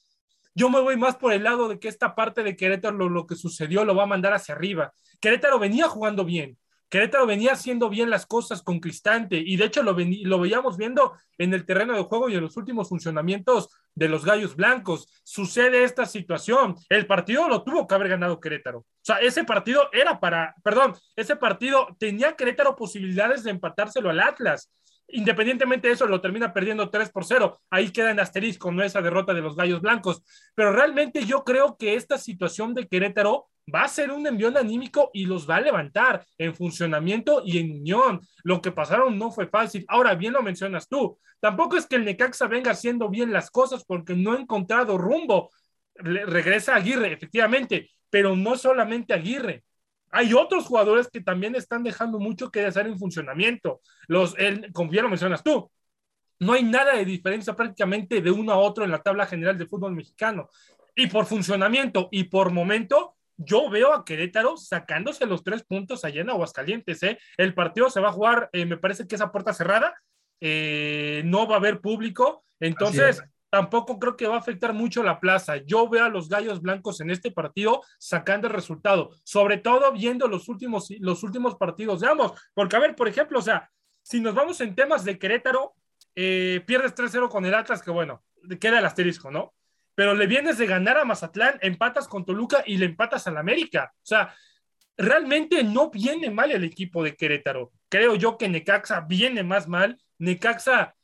Yo 0.55 0.71
me 0.71 0.81
voy 0.81 0.97
más 0.97 1.17
por 1.17 1.33
el 1.33 1.45
lado 1.45 1.69
de 1.69 1.79
que 1.79 1.89
esta 1.89 2.15
parte 2.15 2.43
de 2.43 2.56
Querétaro, 2.56 2.97
lo, 2.97 3.09
lo 3.09 3.27
que 3.27 3.37
sucedió, 3.37 3.85
lo 3.85 3.95
va 3.95 4.05
a 4.05 4.06
mandar 4.06 4.33
hacia 4.33 4.55
arriba. 4.55 4.93
Querétaro 5.21 5.59
venía 5.59 5.89
jugando 5.89 6.25
bien, 6.25 6.59
Querétaro 6.88 7.26
venía 7.26 7.52
haciendo 7.52 7.88
bien 7.90 8.11
las 8.11 8.26
cosas 8.26 8.62
con 8.62 8.81
Cristante 8.81 9.37
y 9.37 9.56
de 9.56 9.67
hecho 9.67 9.82
lo, 9.82 9.96
lo 9.99 10.40
veíamos 10.40 10.76
viendo 10.76 11.14
en 11.37 11.52
el 11.52 11.66
terreno 11.66 11.95
de 11.95 12.02
juego 12.02 12.28
y 12.28 12.35
en 12.35 12.42
los 12.42 12.57
últimos 12.57 12.88
funcionamientos 12.88 13.68
de 13.95 14.09
los 14.09 14.25
Gallos 14.25 14.57
Blancos. 14.57 15.09
Sucede 15.23 15.85
esta 15.85 16.07
situación. 16.07 16.76
El 16.88 17.07
partido 17.07 17.49
lo 17.49 17.62
tuvo 17.62 17.87
que 17.87 17.95
haber 17.95 18.09
ganado 18.09 18.40
Querétaro. 18.40 18.78
O 18.80 18.87
sea, 19.02 19.16
ese 19.18 19.45
partido 19.45 19.88
era 19.92 20.18
para, 20.21 20.54
perdón, 20.62 20.95
ese 21.16 21.37
partido 21.37 21.88
tenía 21.99 22.37
Querétaro 22.37 22.76
posibilidades 22.76 23.45
de 23.45 23.50
empatárselo 23.50 24.11
al 24.11 24.21
Atlas. 24.21 24.71
Independientemente 25.11 25.88
de 25.88 25.95
eso, 25.95 26.07
lo 26.07 26.21
termina 26.21 26.53
perdiendo 26.53 26.91
3 26.91 27.11
por 27.11 27.25
0. 27.25 27.59
Ahí 27.71 27.91
queda 27.91 28.11
en 28.11 28.21
asterisco, 28.21 28.71
no 28.71 28.83
esa 28.83 29.00
derrota 29.00 29.33
de 29.33 29.41
los 29.41 29.57
Gallos 29.57 29.81
Blancos. 29.81 30.23
Pero 30.55 30.73
realmente 30.73 31.25
yo 31.25 31.45
creo 31.45 31.77
que 31.79 31.95
esta 31.95 32.19
situación 32.19 32.75
de 32.75 32.87
Querétaro 32.87 33.49
va 33.75 33.83
a 33.83 33.88
ser 33.88 34.11
un 34.11 34.27
envión 34.27 34.57
anímico 34.57 35.11
y 35.12 35.25
los 35.25 35.49
va 35.49 35.57
a 35.57 35.61
levantar 35.61 36.25
en 36.37 36.55
funcionamiento 36.55 37.43
y 37.45 37.59
en 37.59 37.81
unión. 37.81 38.21
Lo 38.45 38.61
que 38.61 38.71
pasaron 38.71 39.19
no 39.19 39.31
fue 39.31 39.47
fácil. 39.47 39.85
Ahora 39.88 40.15
bien 40.15 40.35
lo 40.35 40.43
mencionas 40.43 40.88
tú. 40.88 41.19
Tampoco 41.41 41.77
es 41.77 41.87
que 41.87 41.97
el 41.97 42.05
Necaxa 42.05 42.47
venga 42.47 42.73
haciendo 42.73 43.09
bien 43.09 43.33
las 43.33 43.50
cosas 43.50 43.85
porque 43.85 44.15
no 44.15 44.33
ha 44.33 44.41
encontrado 44.41 44.99
rumbo. 44.99 45.50
regresa 45.95 46.77
Aguirre, 46.77 47.12
efectivamente, 47.12 47.91
pero 48.11 48.37
no 48.37 48.57
solamente 48.57 49.15
Aguirre. 49.15 49.65
Hay 50.11 50.33
otros 50.33 50.67
jugadores 50.67 51.09
que 51.09 51.21
también 51.21 51.55
están 51.55 51.83
dejando 51.83 52.19
mucho 52.19 52.50
que 52.50 52.65
hacer 52.65 52.87
en 52.87 52.99
funcionamiento. 52.99 53.81
Los, 54.07 54.35
el, 54.38 54.73
como 54.73 54.91
bien 54.91 55.05
lo 55.05 55.11
mencionas 55.11 55.43
tú, 55.43 55.71
no 56.41 56.53
hay 56.53 56.62
nada 56.62 56.97
de 56.97 57.05
diferencia 57.05 57.55
prácticamente 57.55 58.21
de 58.21 58.31
uno 58.31 58.53
a 58.53 58.59
otro 58.59 58.85
en 58.85 58.91
la 58.91 59.03
tabla 59.03 59.27
general 59.27 59.59
de 59.59 59.67
fútbol 59.67 59.95
mexicano. 59.95 60.49
Y 60.95 61.07
por 61.09 61.27
funcionamiento 61.27 62.09
y 62.11 62.25
por 62.25 62.50
momento, 62.50 63.17
yo 63.37 63.71
veo 63.71 63.93
a 63.93 64.05
Querétaro 64.05 64.57
sacándose 64.57 65.27
los 65.27 65.45
tres 65.45 65.62
puntos 65.62 66.05
allá 66.05 66.23
en 66.23 66.31
Aguascalientes. 66.31 67.03
¿eh? 67.03 67.19
El 67.37 67.55
partido 67.55 67.88
se 67.91 68.00
va 68.00 68.09
a 68.09 68.12
jugar, 68.12 68.50
eh, 68.53 68.67
me 68.67 68.77
parece 68.77 69.07
que 69.07 69.15
es 69.15 69.21
a 69.21 69.31
puerta 69.31 69.53
cerrada, 69.53 69.95
eh, 70.41 71.23
no 71.25 71.47
va 71.47 71.55
a 71.55 71.59
haber 71.59 71.81
público, 71.81 72.45
entonces 72.61 73.23
tampoco 73.50 73.99
creo 73.99 74.17
que 74.17 74.26
va 74.26 74.37
a 74.37 74.38
afectar 74.38 74.73
mucho 74.73 75.02
la 75.02 75.21
plaza. 75.21 75.57
Yo 75.59 75.88
veo 75.88 76.05
a 76.05 76.09
los 76.09 76.28
Gallos 76.28 76.61
Blancos 76.61 77.00
en 77.00 77.11
este 77.11 77.31
partido 77.31 77.83
sacando 77.99 78.47
el 78.47 78.52
resultado, 78.52 79.11
sobre 79.25 79.59
todo 79.59 79.93
viendo 79.93 80.28
los 80.28 80.49
últimos, 80.49 80.88
los 81.00 81.23
últimos 81.23 81.57
partidos 81.57 82.00
de 82.00 82.09
ambos, 82.09 82.33
porque 82.55 82.76
a 82.76 82.81
ver, 82.81 82.95
por 82.95 83.09
ejemplo, 83.09 83.38
o 83.38 83.43
sea, 83.43 83.71
si 84.02 84.21
nos 84.21 84.35
vamos 84.35 84.61
en 84.61 84.75
temas 84.75 85.05
de 85.05 85.19
Querétaro, 85.19 85.75
pierdes 86.14 86.95
3-0 86.95 87.28
con 87.28 87.47
el 87.47 87.55
Atlas, 87.55 87.83
que 87.83 87.90
bueno, 87.90 88.23
queda 88.61 88.78
el 88.78 88.85
asterisco, 88.85 89.31
¿no? 89.31 89.55
pero 89.99 90.14
le 90.14 90.28
vienes 90.28 90.59
de 90.59 90.69
ganar 90.69 90.97
a 90.97 91.05
Mazatlán, 91.05 91.59
empatas 91.61 92.07
con 92.07 92.25
Toluca 92.25 92.62
y 92.64 92.76
le 92.76 92.87
empatas 92.87 93.26
al 93.26 93.37
América. 93.37 93.93
O 93.97 94.07
sea, 94.07 94.33
realmente 94.97 95.64
no 95.64 95.90
viene 95.90 96.31
mal 96.31 96.52
el 96.52 96.62
equipo 96.62 97.02
de 97.02 97.17
Querétaro. 97.17 97.73
Creo 97.88 98.14
yo 98.14 98.38
que 98.38 98.49
Necaxa 98.49 99.00
viene 99.00 99.43
más 99.43 99.67
mal. 99.67 100.00
Necaxa 100.19 100.95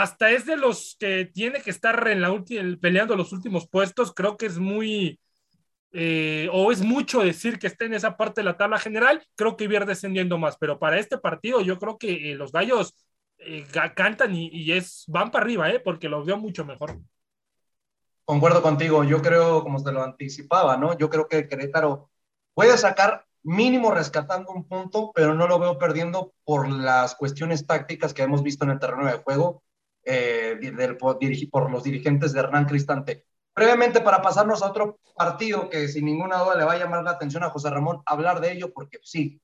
hasta 0.00 0.30
es 0.30 0.46
de 0.46 0.56
los 0.56 0.96
que 0.98 1.26
tiene 1.26 1.60
que 1.60 1.70
estar 1.70 2.08
en 2.08 2.22
la 2.22 2.32
peleando 2.80 3.16
los 3.16 3.32
últimos 3.32 3.68
puestos. 3.68 4.14
Creo 4.14 4.38
que 4.38 4.46
es 4.46 4.58
muy, 4.58 5.20
eh, 5.92 6.48
o 6.52 6.72
es 6.72 6.80
mucho 6.80 7.20
decir 7.20 7.58
que 7.58 7.66
esté 7.66 7.84
en 7.84 7.92
esa 7.92 8.16
parte 8.16 8.40
de 8.40 8.46
la 8.46 8.56
tabla 8.56 8.78
general. 8.78 9.22
Creo 9.36 9.58
que 9.58 9.64
iba 9.64 9.84
descendiendo 9.84 10.38
más, 10.38 10.56
pero 10.58 10.78
para 10.78 10.98
este 10.98 11.18
partido 11.18 11.60
yo 11.60 11.78
creo 11.78 11.98
que 11.98 12.32
eh, 12.32 12.34
los 12.34 12.50
gallos 12.50 12.94
eh, 13.38 13.66
cantan 13.94 14.34
y, 14.34 14.72
es, 14.72 15.04
van 15.06 15.30
para 15.30 15.44
arriba, 15.44 15.68
porque 15.84 16.08
los 16.08 16.24
veo 16.24 16.38
mucho 16.38 16.64
mejor. 16.64 16.98
Concuerdo 18.24 18.62
contigo, 18.62 19.04
yo 19.04 19.20
creo, 19.20 19.62
como 19.62 19.80
se 19.80 19.92
lo 19.92 20.02
anticipaba, 20.02 20.78
¿no? 20.78 20.96
Yo 20.96 21.10
creo 21.10 21.28
que 21.28 21.46
Querétaro 21.46 22.10
puede 22.54 22.78
sacar 22.78 23.26
mínimo 23.42 23.90
rescatando 23.90 24.50
un 24.50 24.66
punto, 24.66 25.12
pero 25.14 25.34
no 25.34 25.46
lo 25.46 25.58
veo 25.58 25.78
perdiendo 25.78 26.32
por 26.44 26.70
las 26.70 27.16
cuestiones 27.16 27.66
tácticas 27.66 28.14
que 28.14 28.22
hemos 28.22 28.42
visto 28.42 28.64
en 28.64 28.70
el 28.70 28.78
terreno 28.78 29.04
de 29.04 29.18
juego 29.18 29.62
eh, 30.04 30.58
por, 31.50 31.70
los 31.70 31.82
dirigentes 31.84 32.32
de 32.32 32.40
Hernán 32.40 32.66
Cristante. 32.66 33.26
Brevemente, 33.54 34.00
para 34.00 34.22
pasarnos 34.22 34.62
a 34.62 34.68
otro 34.68 35.00
partido 35.16 35.68
que 35.68 35.88
sin 35.88 36.04
ninguna 36.04 36.38
duda 36.38 36.56
le 36.56 36.64
va 36.64 36.72
a 36.72 36.78
llamar 36.78 37.02
la 37.02 37.10
atención 37.10 37.42
a 37.42 37.50
José 37.50 37.70
Ramón, 37.70 38.02
hablar 38.06 38.40
de 38.40 38.52
ello, 38.52 38.72
porque 38.72 38.98
sí, 39.02 39.40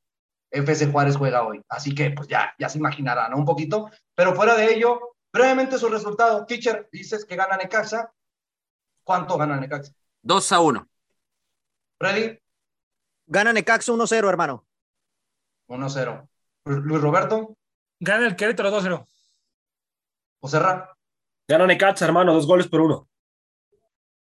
FC 0.51 0.87
Juárez 0.87 1.17
juega 1.17 1.43
hoy, 1.43 1.63
así 1.69 1.95
que 1.95 2.11
pues 2.11 2.29
ya, 2.29 2.55
ya 2.59 2.69
se 2.69 2.79
imaginarán 2.79 3.33
¿no? 3.33 3.39
un 3.39 3.45
poquito, 3.45 3.91
pero 4.15 4.35
fuera 4.35 4.55
de 4.57 4.75
ello, 4.75 5.17
brevemente 5.33 5.79
su 5.79 5.89
resultado, 5.89 6.47
teacher, 6.47 6.89
dices 6.93 7.25
que 7.25 7.37
gana 7.37 7.57
Necaxa, 7.57 8.13
¿cuánto 9.03 9.37
gana 9.37 9.59
Necaxa? 9.59 9.93
2 10.23 10.53
a 10.53 10.61
1. 10.61 10.89
Freddy. 11.99 12.39
Gana 13.27 13.53
Necaxa 13.53 13.93
1-0, 13.93 14.29
hermano. 14.29 14.65
1-0. 15.69 16.29
Luis 16.65 17.01
Roberto. 17.01 17.57
Gana 18.01 18.27
el 18.27 18.37
Querétaro 18.37 18.71
2-0. 18.71 19.07
José 20.47 20.61
Ra. 20.61 20.97
Gana 21.49 21.67
Necaxa, 21.67 22.05
hermano, 22.05 22.33
dos 22.33 22.47
goles 22.47 22.69
por 22.69 22.81
uno. 22.81 23.09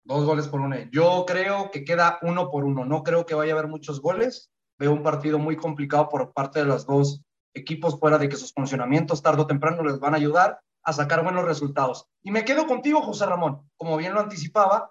Dos 0.03 0.25
goles 0.25 0.49
por 0.49 0.61
uno. 0.61 0.75
Yo 0.91 1.25
creo 1.25 1.71
que 1.71 1.85
queda 1.85 2.19
uno 2.23 2.51
por 2.51 2.65
uno. 2.65 2.85
No 2.85 3.05
creo 3.05 3.25
que 3.25 3.37
vaya 3.37 3.53
a 3.53 3.57
haber 3.57 3.71
muchos 3.71 4.03
goles. 4.03 4.51
Veo 4.81 4.91
un 4.91 5.05
partido 5.05 5.39
muy 5.39 5.57
complicado 5.57 6.09
por 6.09 6.33
parte 6.33 6.59
de 6.59 6.65
los 6.65 6.87
dos 6.87 7.23
equipos, 7.55 8.01
fuera 8.01 8.19
de 8.19 8.29
que 8.29 8.35
sus 8.35 8.53
funcionamientos 8.53 9.23
tarde 9.23 9.43
o 9.43 9.47
temprano 9.47 9.85
les 9.85 10.01
van 10.01 10.15
a 10.15 10.17
ayudar 10.17 10.61
a 10.83 10.93
sacar 10.93 11.23
buenos 11.23 11.45
resultados. 11.45 12.09
Y 12.25 12.33
me 12.33 12.45
quedo 12.45 12.67
contigo, 12.67 13.01
José 13.01 13.25
Ramón. 13.25 13.71
Como 13.77 13.97
bien 13.97 14.13
lo 14.13 14.19
anticipaba, 14.19 14.91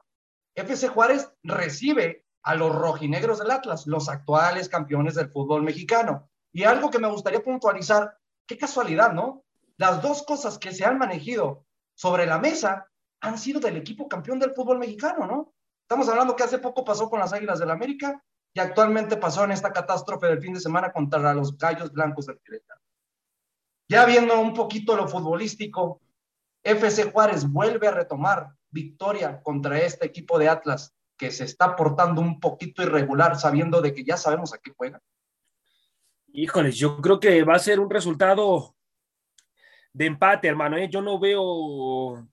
FC 0.56 0.88
Juárez 0.88 1.30
recibe 1.44 2.24
a 2.42 2.56
los 2.56 2.74
rojinegros 2.74 3.40
del 3.40 3.52
Atlas, 3.52 3.86
los 3.86 4.08
actuales 4.08 4.70
campeones 4.70 5.16
del 5.16 5.30
fútbol 5.30 5.62
mexicano. 5.62 6.30
Y 6.54 6.64
algo 6.64 6.90
que 6.90 7.00
me 7.00 7.10
gustaría 7.10 7.44
puntualizar, 7.44 8.18
qué 8.48 8.58
casualidad, 8.58 9.12
¿no? 9.12 9.44
Las 9.78 10.02
dos 10.02 10.24
cosas 10.24 10.58
que 10.58 10.72
se 10.72 10.86
han 10.86 10.98
manejado 10.98 11.66
sobre 11.96 12.26
la 12.26 12.40
mesa 12.40 12.90
han 13.22 13.38
sido 13.38 13.60
del 13.60 13.78
equipo 13.78 14.08
campeón 14.08 14.40
del 14.40 14.54
fútbol 14.54 14.80
mexicano, 14.80 15.26
¿no? 15.26 15.54
Estamos 15.82 16.10
hablando 16.10 16.36
que 16.36 16.44
hace 16.44 16.60
poco 16.60 16.84
pasó 16.84 17.10
con 17.10 17.20
las 17.20 17.34
Águilas 17.34 17.60
del 17.60 17.70
la 17.70 17.74
América 17.76 18.24
y 18.54 18.60
actualmente 18.60 19.18
pasó 19.18 19.44
en 19.44 19.52
esta 19.52 19.72
catástrofe 19.72 20.28
del 20.28 20.42
fin 20.42 20.54
de 20.54 20.60
semana 20.60 20.92
contra 20.92 21.34
los 21.34 21.58
Gallos 21.58 21.92
Blancos 21.92 22.26
del 22.26 22.40
Querétaro. 22.40 22.82
Ya 23.88 24.06
viendo 24.06 24.40
un 24.40 24.54
poquito 24.54 24.96
lo 24.96 25.08
futbolístico, 25.08 26.02
FC 26.64 27.12
Juárez 27.12 27.50
vuelve 27.50 27.88
a 27.88 27.92
retomar 27.92 28.50
victoria 28.70 29.42
contra 29.42 29.80
este 29.80 30.06
equipo 30.06 30.38
de 30.38 30.50
Atlas 30.50 30.94
que 31.18 31.32
se 31.32 31.46
está 31.46 31.76
portando 31.76 32.22
un 32.22 32.40
poquito 32.40 32.84
irregular, 32.84 33.40
sabiendo 33.40 33.82
de 33.82 33.94
que 33.94 34.04
ya 34.04 34.18
sabemos 34.18 34.54
a 34.54 34.58
qué 34.58 34.72
juega? 34.76 35.02
Híjoles, 36.28 36.76
yo 36.76 36.98
creo 37.02 37.20
que 37.20 37.44
va 37.44 37.56
a 37.56 37.60
ser 37.60 37.80
un 37.80 37.90
resultado 37.90 38.77
de 39.98 40.06
empate, 40.06 40.48
hermano. 40.48 40.78
¿eh? 40.78 40.88
Yo 40.90 41.02
no 41.02 41.20
veo 41.20 42.28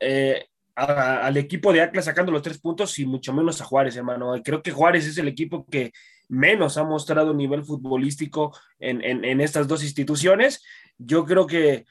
eh, 0.00 0.46
al 0.74 1.36
equipo 1.38 1.72
de 1.72 1.80
Atlas 1.80 2.04
sacando 2.04 2.30
los 2.30 2.42
tres 2.42 2.60
puntos 2.60 2.98
y 2.98 3.06
mucho 3.06 3.32
menos 3.32 3.60
a 3.60 3.64
Juárez, 3.64 3.96
hermano. 3.96 4.34
Creo 4.44 4.62
que 4.62 4.70
Juárez 4.70 5.06
es 5.06 5.16
el 5.16 5.26
equipo 5.26 5.64
que 5.66 5.92
menos 6.28 6.76
ha 6.76 6.84
mostrado 6.84 7.32
nivel 7.32 7.64
futbolístico 7.64 8.54
en, 8.78 9.02
en 9.02 9.40
estas 9.40 9.66
dos 9.66 9.82
instituciones. 9.82 10.62
Yo 10.98 11.24
creo 11.24 11.46
que 11.46 11.86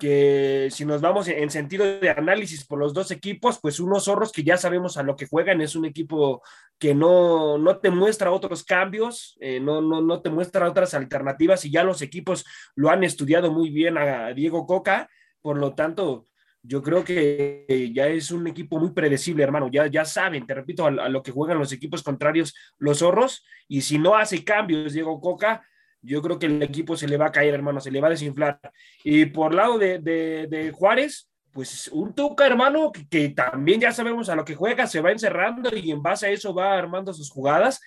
que 0.00 0.68
si 0.72 0.84
nos 0.84 1.00
vamos 1.00 1.28
en 1.28 1.50
sentido 1.50 1.84
de 2.00 2.10
análisis 2.10 2.66
por 2.66 2.80
los 2.80 2.92
dos 2.92 3.12
equipos, 3.12 3.60
pues 3.60 3.78
unos 3.78 4.06
zorros 4.06 4.32
que 4.32 4.42
ya 4.42 4.56
sabemos 4.56 4.96
a 4.96 5.04
lo 5.04 5.14
que 5.14 5.28
juegan, 5.28 5.60
es 5.60 5.76
un 5.76 5.84
equipo 5.84 6.42
que 6.78 6.94
no, 6.94 7.58
no 7.58 7.78
te 7.78 7.90
muestra 7.90 8.32
otros 8.32 8.64
cambios, 8.64 9.36
eh, 9.40 9.60
no, 9.60 9.80
no, 9.80 10.00
no 10.00 10.22
te 10.22 10.30
muestra 10.30 10.68
otras 10.68 10.94
alternativas 10.94 11.64
y 11.64 11.70
ya 11.70 11.84
los 11.84 12.02
equipos 12.02 12.44
lo 12.74 12.90
han 12.90 13.04
estudiado 13.04 13.52
muy 13.52 13.70
bien 13.70 13.98
a 13.98 14.32
Diego 14.32 14.66
Coca, 14.66 15.08
por 15.42 15.58
lo 15.58 15.74
tanto, 15.74 16.26
yo 16.62 16.82
creo 16.82 17.04
que 17.04 17.92
ya 17.94 18.08
es 18.08 18.30
un 18.30 18.46
equipo 18.46 18.78
muy 18.78 18.90
predecible, 18.92 19.42
hermano. 19.42 19.70
Ya, 19.70 19.86
ya 19.86 20.04
saben, 20.04 20.46
te 20.46 20.54
repito, 20.54 20.84
a, 20.84 20.88
a, 20.88 21.08
lo 21.08 21.22
que 21.22 21.30
juegan 21.30 21.58
los 21.58 21.72
equipos 21.72 22.02
contrarios, 22.02 22.54
los 22.78 22.98
zorros. 22.98 23.44
Y 23.66 23.80
si 23.80 23.98
no 23.98 24.14
hace 24.14 24.44
cambios, 24.44 24.92
Diego 24.92 25.20
Coca, 25.20 25.62
yo 26.02 26.22
creo 26.22 26.38
que 26.38 26.46
el 26.46 26.62
equipo 26.62 26.96
se 26.96 27.08
le 27.08 27.16
va 27.16 27.26
a 27.26 27.32
caer, 27.32 27.54
hermano, 27.54 27.80
se 27.80 27.90
le 27.90 28.00
va 28.00 28.08
a 28.08 28.10
desinflar. 28.10 28.60
Y 29.04 29.26
por 29.26 29.54
lado 29.54 29.78
de, 29.78 30.72
Juárez, 30.74 31.28
pues 31.52 31.88
un 31.88 32.14
Tuca, 32.14 32.46
hermano, 32.46 32.92
que, 33.10 33.30
también 33.30 33.80
ya 33.80 33.92
sabemos 33.92 34.28
a 34.28 34.36
lo 34.36 34.44
que 34.44 34.54
juega, 34.54 34.86
se 34.86 35.00
va 35.00 35.12
encerrando 35.12 35.74
y 35.76 35.90
en 35.90 36.02
base 36.02 36.26
a 36.26 36.30
eso 36.30 36.54
va 36.54 36.74
armando 36.74 37.12
sus 37.12 37.30
jugadas, 37.30 37.80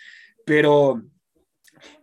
pero, 0.46 1.02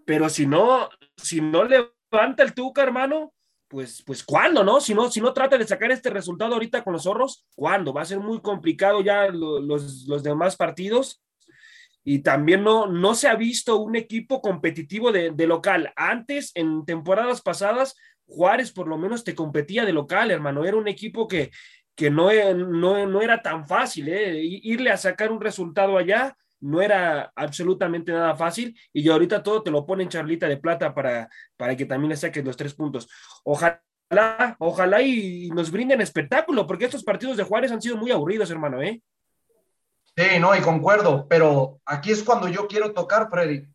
pero 0.04 0.28
si 0.28 0.46
no, 0.46 0.88
si 1.16 1.40
no 1.40 1.64
levanta 1.64 2.42
el 2.42 2.54
Tuca, 2.54 2.82
hermano, 2.82 3.32
pues, 3.68 4.02
pues 4.04 4.24
¿cuándo, 4.24 4.64
no? 4.64 4.80
Si 4.80 4.94
no, 4.94 5.10
si 5.10 5.20
no 5.20 5.32
trata 5.32 5.56
de 5.56 5.66
sacar 5.66 5.92
este 5.92 6.10
resultado 6.10 6.54
ahorita 6.54 6.82
con 6.82 6.92
los 6.92 7.04
zorros, 7.04 7.46
¿cuándo? 7.54 7.92
Va 7.92 8.02
a 8.02 8.06
ser 8.06 8.18
muy 8.18 8.40
complicado 8.40 9.00
ya 9.00 9.28
los, 9.28 10.06
los 10.08 10.22
demás 10.24 10.56
partidos 10.56 11.22
y 12.04 12.20
también 12.20 12.64
no, 12.64 12.86
no 12.86 13.14
se 13.14 13.28
ha 13.28 13.34
visto 13.34 13.78
un 13.78 13.96
equipo 13.96 14.40
competitivo 14.40 15.12
de, 15.12 15.46
local. 15.46 15.92
Antes, 15.96 16.50
en 16.54 16.84
temporadas 16.84 17.42
pasadas, 17.42 17.96
Juárez 18.26 18.72
por 18.72 18.88
lo 18.88 18.96
menos 18.96 19.24
te 19.24 19.34
competía 19.34 19.84
de 19.84 19.92
local, 19.92 20.30
hermano. 20.30 20.64
Era 20.64 20.76
un 20.76 20.88
equipo 20.88 21.28
que, 21.28 21.50
que 21.94 22.10
no, 22.10 22.30
no, 22.54 23.20
era 23.20 23.42
tan 23.42 23.66
fácil. 23.66 24.08
¿eh? 24.08 24.40
Irle 24.42 24.90
a 24.90 24.96
sacar 24.96 25.30
un 25.30 25.40
resultado 25.40 25.98
allá 25.98 26.36
no 26.60 26.82
era 26.82 27.32
absolutamente 27.36 28.12
nada 28.12 28.34
fácil. 28.34 28.78
Y 28.92 29.08
ahorita 29.08 29.42
todo 29.42 29.62
te 29.62 29.70
lo 29.70 29.84
ponen 29.84 30.08
charlita 30.08 30.48
de 30.48 30.56
plata 30.56 30.94
para, 30.94 31.28
para 31.56 31.76
que 31.76 31.86
también 31.86 32.10
le 32.10 32.16
saques 32.16 32.44
los 32.44 32.56
tres 32.56 32.74
puntos. 32.74 33.08
Ojalá. 33.44 33.82
Ojalá 34.58 35.02
y 35.02 35.50
nos 35.50 35.70
brinden 35.70 36.00
espectáculo, 36.00 36.66
porque 36.66 36.86
estos 36.86 37.04
partidos 37.04 37.36
de 37.36 37.44
Juárez 37.44 37.70
han 37.70 37.80
sido 37.80 37.96
muy 37.96 38.10
aburridos, 38.10 38.50
hermano, 38.50 38.82
¿eh? 38.82 39.00
Sí, 40.16 40.38
no, 40.40 40.54
y 40.54 40.60
concuerdo, 40.60 41.26
pero 41.28 41.80
aquí 41.86 42.10
es 42.10 42.22
cuando 42.22 42.48
yo 42.48 42.66
quiero 42.66 42.92
tocar, 42.92 43.28
Freddy. 43.30 43.66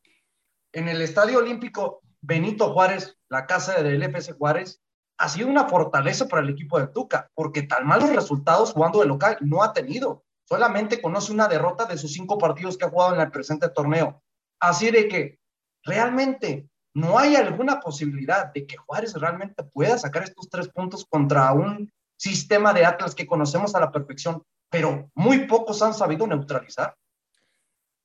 En 0.74 0.88
el 0.90 1.02
Estadio 1.02 1.40
Olímpico 1.40 2.02
Benito 2.22 2.74
Juárez, 2.74 3.18
la 3.30 3.46
casa 3.46 3.82
del 3.82 4.04
FC 4.04 4.34
Juárez, 4.34 4.82
ha 5.18 5.30
sido 5.30 5.48
una 5.48 5.70
fortaleza 5.70 6.28
para 6.28 6.42
el 6.42 6.50
equipo 6.50 6.80
de 6.80 6.88
Tuca, 6.88 7.30
porque 7.34 7.64
tan 7.64 7.88
malos 7.88 8.10
resultados 8.10 8.74
jugando 8.74 9.00
de 9.00 9.08
local 9.08 9.38
no 9.42 9.64
ha 9.64 9.74
tenido. 9.74 10.26
Solamente 10.44 11.02
conoce 11.02 11.32
una 11.32 11.48
derrota 11.48 11.86
de 11.86 11.98
sus 11.98 12.14
cinco 12.14 12.38
partidos 12.38 12.78
que 12.78 12.86
ha 12.86 12.90
jugado 12.90 13.16
en 13.16 13.22
el 13.22 13.32
presente 13.32 13.70
torneo. 13.70 14.22
Así 14.60 14.92
de 14.92 15.08
que 15.08 15.40
realmente 15.84 16.68
no 16.94 17.18
hay 17.18 17.36
alguna 17.36 17.80
posibilidad 17.80 18.52
de 18.54 18.66
que 18.66 18.78
Juárez 18.78 19.14
realmente 19.14 19.64
pueda 19.64 19.98
sacar 19.98 20.24
estos 20.24 20.50
tres 20.50 20.68
puntos 20.70 21.06
contra 21.06 21.52
un 21.54 21.92
sistema 22.18 22.74
de 22.74 22.86
Atlas 22.86 23.16
que 23.16 23.28
conocemos 23.28 23.76
a 23.76 23.80
la 23.80 23.92
perfección 23.92 24.44
pero 24.76 25.10
muy 25.14 25.48
pocos 25.48 25.82
han 25.82 25.94
sabido 25.94 26.28
neutralizar. 26.28 26.98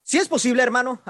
Sí 0.04 0.18
es 0.18 0.28
posible, 0.28 0.62
hermano. 0.62 1.02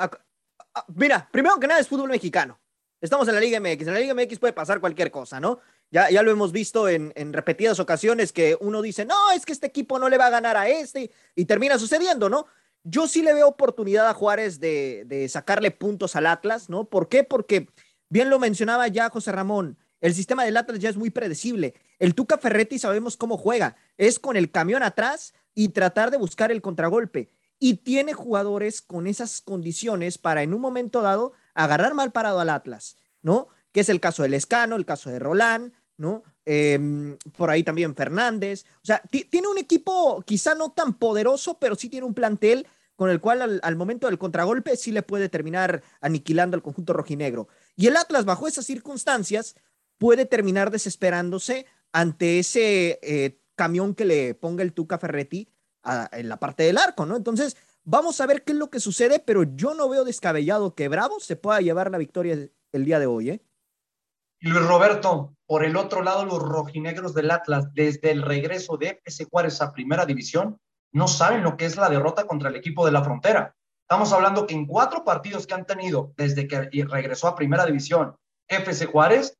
Mira, 0.94 1.28
primero 1.30 1.60
que 1.60 1.66
nada 1.66 1.80
es 1.80 1.86
fútbol 1.86 2.08
mexicano. 2.08 2.58
Estamos 2.98 3.28
en 3.28 3.34
la 3.34 3.42
Liga 3.42 3.60
MX. 3.60 3.86
En 3.86 3.92
la 3.92 4.00
Liga 4.00 4.14
MX 4.14 4.38
puede 4.38 4.54
pasar 4.54 4.80
cualquier 4.80 5.10
cosa, 5.10 5.38
¿no? 5.38 5.60
Ya, 5.90 6.08
ya 6.08 6.22
lo 6.22 6.30
hemos 6.30 6.50
visto 6.50 6.88
en, 6.88 7.12
repetidas 7.34 7.78
ocasiones 7.78 8.32
que 8.32 8.56
uno 8.58 8.80
dice, 8.80 9.04
no, 9.04 9.32
es 9.32 9.44
que 9.44 9.52
este 9.52 9.66
equipo 9.66 9.98
no 9.98 10.08
le 10.08 10.16
va 10.16 10.28
a 10.28 10.30
ganar 10.30 10.56
a 10.56 10.66
este 10.66 11.10
y 11.34 11.44
termina 11.44 11.78
sucediendo, 11.78 12.30
¿no? 12.30 12.46
Yo 12.82 13.06
sí 13.06 13.20
le 13.20 13.34
veo 13.34 13.46
oportunidad 13.46 14.08
a 14.08 14.14
Juárez 14.14 14.60
de, 14.60 15.04
de 15.04 15.28
sacarle 15.28 15.72
puntos 15.72 16.16
al 16.16 16.26
Atlas, 16.26 16.70
¿no? 16.70 16.84
¿Por 16.84 17.10
qué? 17.10 17.22
Porque 17.22 17.68
bien 18.08 18.30
lo 18.30 18.38
mencionaba 18.38 18.88
ya 18.88 19.10
José 19.10 19.30
Ramón, 19.30 19.76
el 20.00 20.14
sistema 20.14 20.44
del 20.44 20.56
Atlas 20.56 20.78
ya 20.78 20.88
es 20.88 20.96
muy 20.96 21.10
predecible. 21.10 21.74
El 21.98 22.14
Tuca 22.14 22.38
Ferretti 22.38 22.78
sabemos 22.78 23.18
cómo 23.18 23.36
juega. 23.36 23.76
Es 23.98 24.18
con 24.18 24.36
el 24.36 24.50
camión 24.50 24.82
atrás 24.82 25.34
y 25.54 25.70
tratar 25.70 26.10
de 26.10 26.16
buscar 26.16 26.50
el 26.50 26.62
contragolpe. 26.62 27.30
Y 27.58 27.78
tiene 27.78 28.14
jugadores 28.14 28.80
con 28.80 29.06
esas 29.06 29.40
condiciones 29.40 30.18
para 30.18 30.42
en 30.42 30.54
un 30.54 30.60
momento 30.60 31.02
dado 31.02 31.32
agarrar 31.54 31.94
mal 31.94 32.12
parado 32.12 32.40
al 32.40 32.50
Atlas, 32.50 32.96
¿no? 33.22 33.48
Que 33.72 33.80
es 33.80 33.88
el 33.88 34.00
caso 34.00 34.22
del 34.22 34.34
Escano, 34.34 34.76
el 34.76 34.86
caso 34.86 35.10
de 35.10 35.18
Roland, 35.18 35.72
¿no? 35.96 36.22
Em, 36.46 37.18
por 37.36 37.50
ahí 37.50 37.62
también 37.62 37.94
Fernández. 37.94 38.64
O 38.82 38.86
sea, 38.86 39.02
tiene 39.10 39.48
un 39.48 39.58
equipo 39.58 40.22
quizá 40.26 40.54
no 40.54 40.72
tan 40.72 40.94
poderoso, 40.94 41.58
pero 41.58 41.74
sí 41.74 41.88
tiene 41.88 42.06
un 42.06 42.14
plantel 42.14 42.66
con 42.96 43.08
el 43.08 43.20
cual 43.20 43.60
al, 43.62 43.76
momento 43.76 44.08
del 44.08 44.18
contragolpe 44.18 44.76
sí 44.76 44.92
le 44.92 45.02
puede 45.02 45.30
terminar 45.30 45.82
aniquilando 46.02 46.54
al 46.54 46.62
conjunto 46.62 46.92
rojinegro. 46.92 47.48
Y 47.74 47.86
el 47.86 47.96
Atlas, 47.96 48.26
bajo 48.26 48.46
esas 48.46 48.66
circunstancias, 48.66 49.56
puede 49.96 50.26
terminar 50.26 50.70
desesperándose 50.70 51.64
ante 51.92 52.38
ese 52.38 52.98
eh, 53.02 53.39
camión 53.60 53.94
que 53.94 54.06
le 54.06 54.34
ponga 54.34 54.62
el 54.62 54.72
Tuca 54.72 54.96
Ferretti 54.96 55.46
en 56.12 56.30
la 56.30 56.38
parte 56.38 56.62
del 56.62 56.78
arco, 56.78 57.04
¿no? 57.04 57.14
Entonces, 57.14 57.58
vamos 57.84 58.18
a 58.22 58.26
ver 58.26 58.42
qué 58.42 58.52
es 58.52 58.58
lo 58.58 58.70
que 58.70 58.80
sucede, 58.80 59.18
pero 59.18 59.42
yo 59.42 59.74
no 59.74 59.86
veo 59.90 60.04
descabellado 60.04 60.74
que 60.74 60.88
Bravo 60.88 61.20
se 61.20 61.36
pueda 61.36 61.60
llevar 61.60 61.90
la 61.90 61.98
victoria 61.98 62.48
el 62.72 62.84
día 62.86 62.98
de 62.98 63.04
hoy, 63.04 63.28
¿eh? 63.28 63.44
Luis 64.40 64.66
Roberto, 64.66 65.36
por 65.44 65.62
el 65.62 65.76
otro 65.76 66.00
lado, 66.02 66.24
los 66.24 66.38
rojinegros 66.38 67.12
del 67.12 67.30
Atlas, 67.30 67.74
desde 67.74 68.10
el 68.12 68.22
regreso 68.22 68.78
de 68.78 68.98
FC 69.04 69.26
Juárez 69.30 69.60
a 69.60 69.74
Primera 69.74 70.06
División, 70.06 70.58
no 70.90 71.06
saben 71.06 71.42
lo 71.42 71.58
que 71.58 71.66
es 71.66 71.76
la 71.76 71.90
derrota 71.90 72.26
contra 72.26 72.48
el 72.48 72.56
equipo 72.56 72.86
de 72.86 72.92
la 72.92 73.04
frontera. 73.04 73.54
Estamos 73.82 74.10
hablando 74.14 74.46
que 74.46 74.54
en 74.54 74.64
cuatro 74.64 75.04
partidos 75.04 75.46
que 75.46 75.52
han 75.52 75.66
tenido 75.66 76.14
desde 76.16 76.48
que 76.48 76.70
regresó 76.84 77.28
a 77.28 77.34
Primera 77.34 77.66
División 77.66 78.16
FC 78.48 78.86
Juárez, 78.86 79.36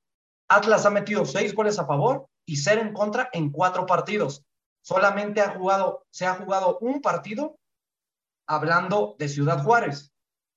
Atlas 0.46 0.84
ha 0.84 0.90
metido 0.90 1.24
seis 1.24 1.54
goles 1.54 1.78
a 1.78 1.86
favor 1.86 2.26
y 2.50 2.56
cero 2.56 2.80
en 2.82 2.92
contra 2.92 3.30
en 3.32 3.50
cuatro 3.50 3.86
partidos. 3.86 4.44
Solamente 4.82 5.40
ha 5.40 5.50
jugado, 5.50 6.04
se 6.10 6.26
ha 6.26 6.34
jugado 6.34 6.78
un 6.80 7.00
partido 7.00 7.60
hablando 8.48 9.14
de 9.20 9.28
Ciudad 9.28 9.62
Juárez. 9.62 10.12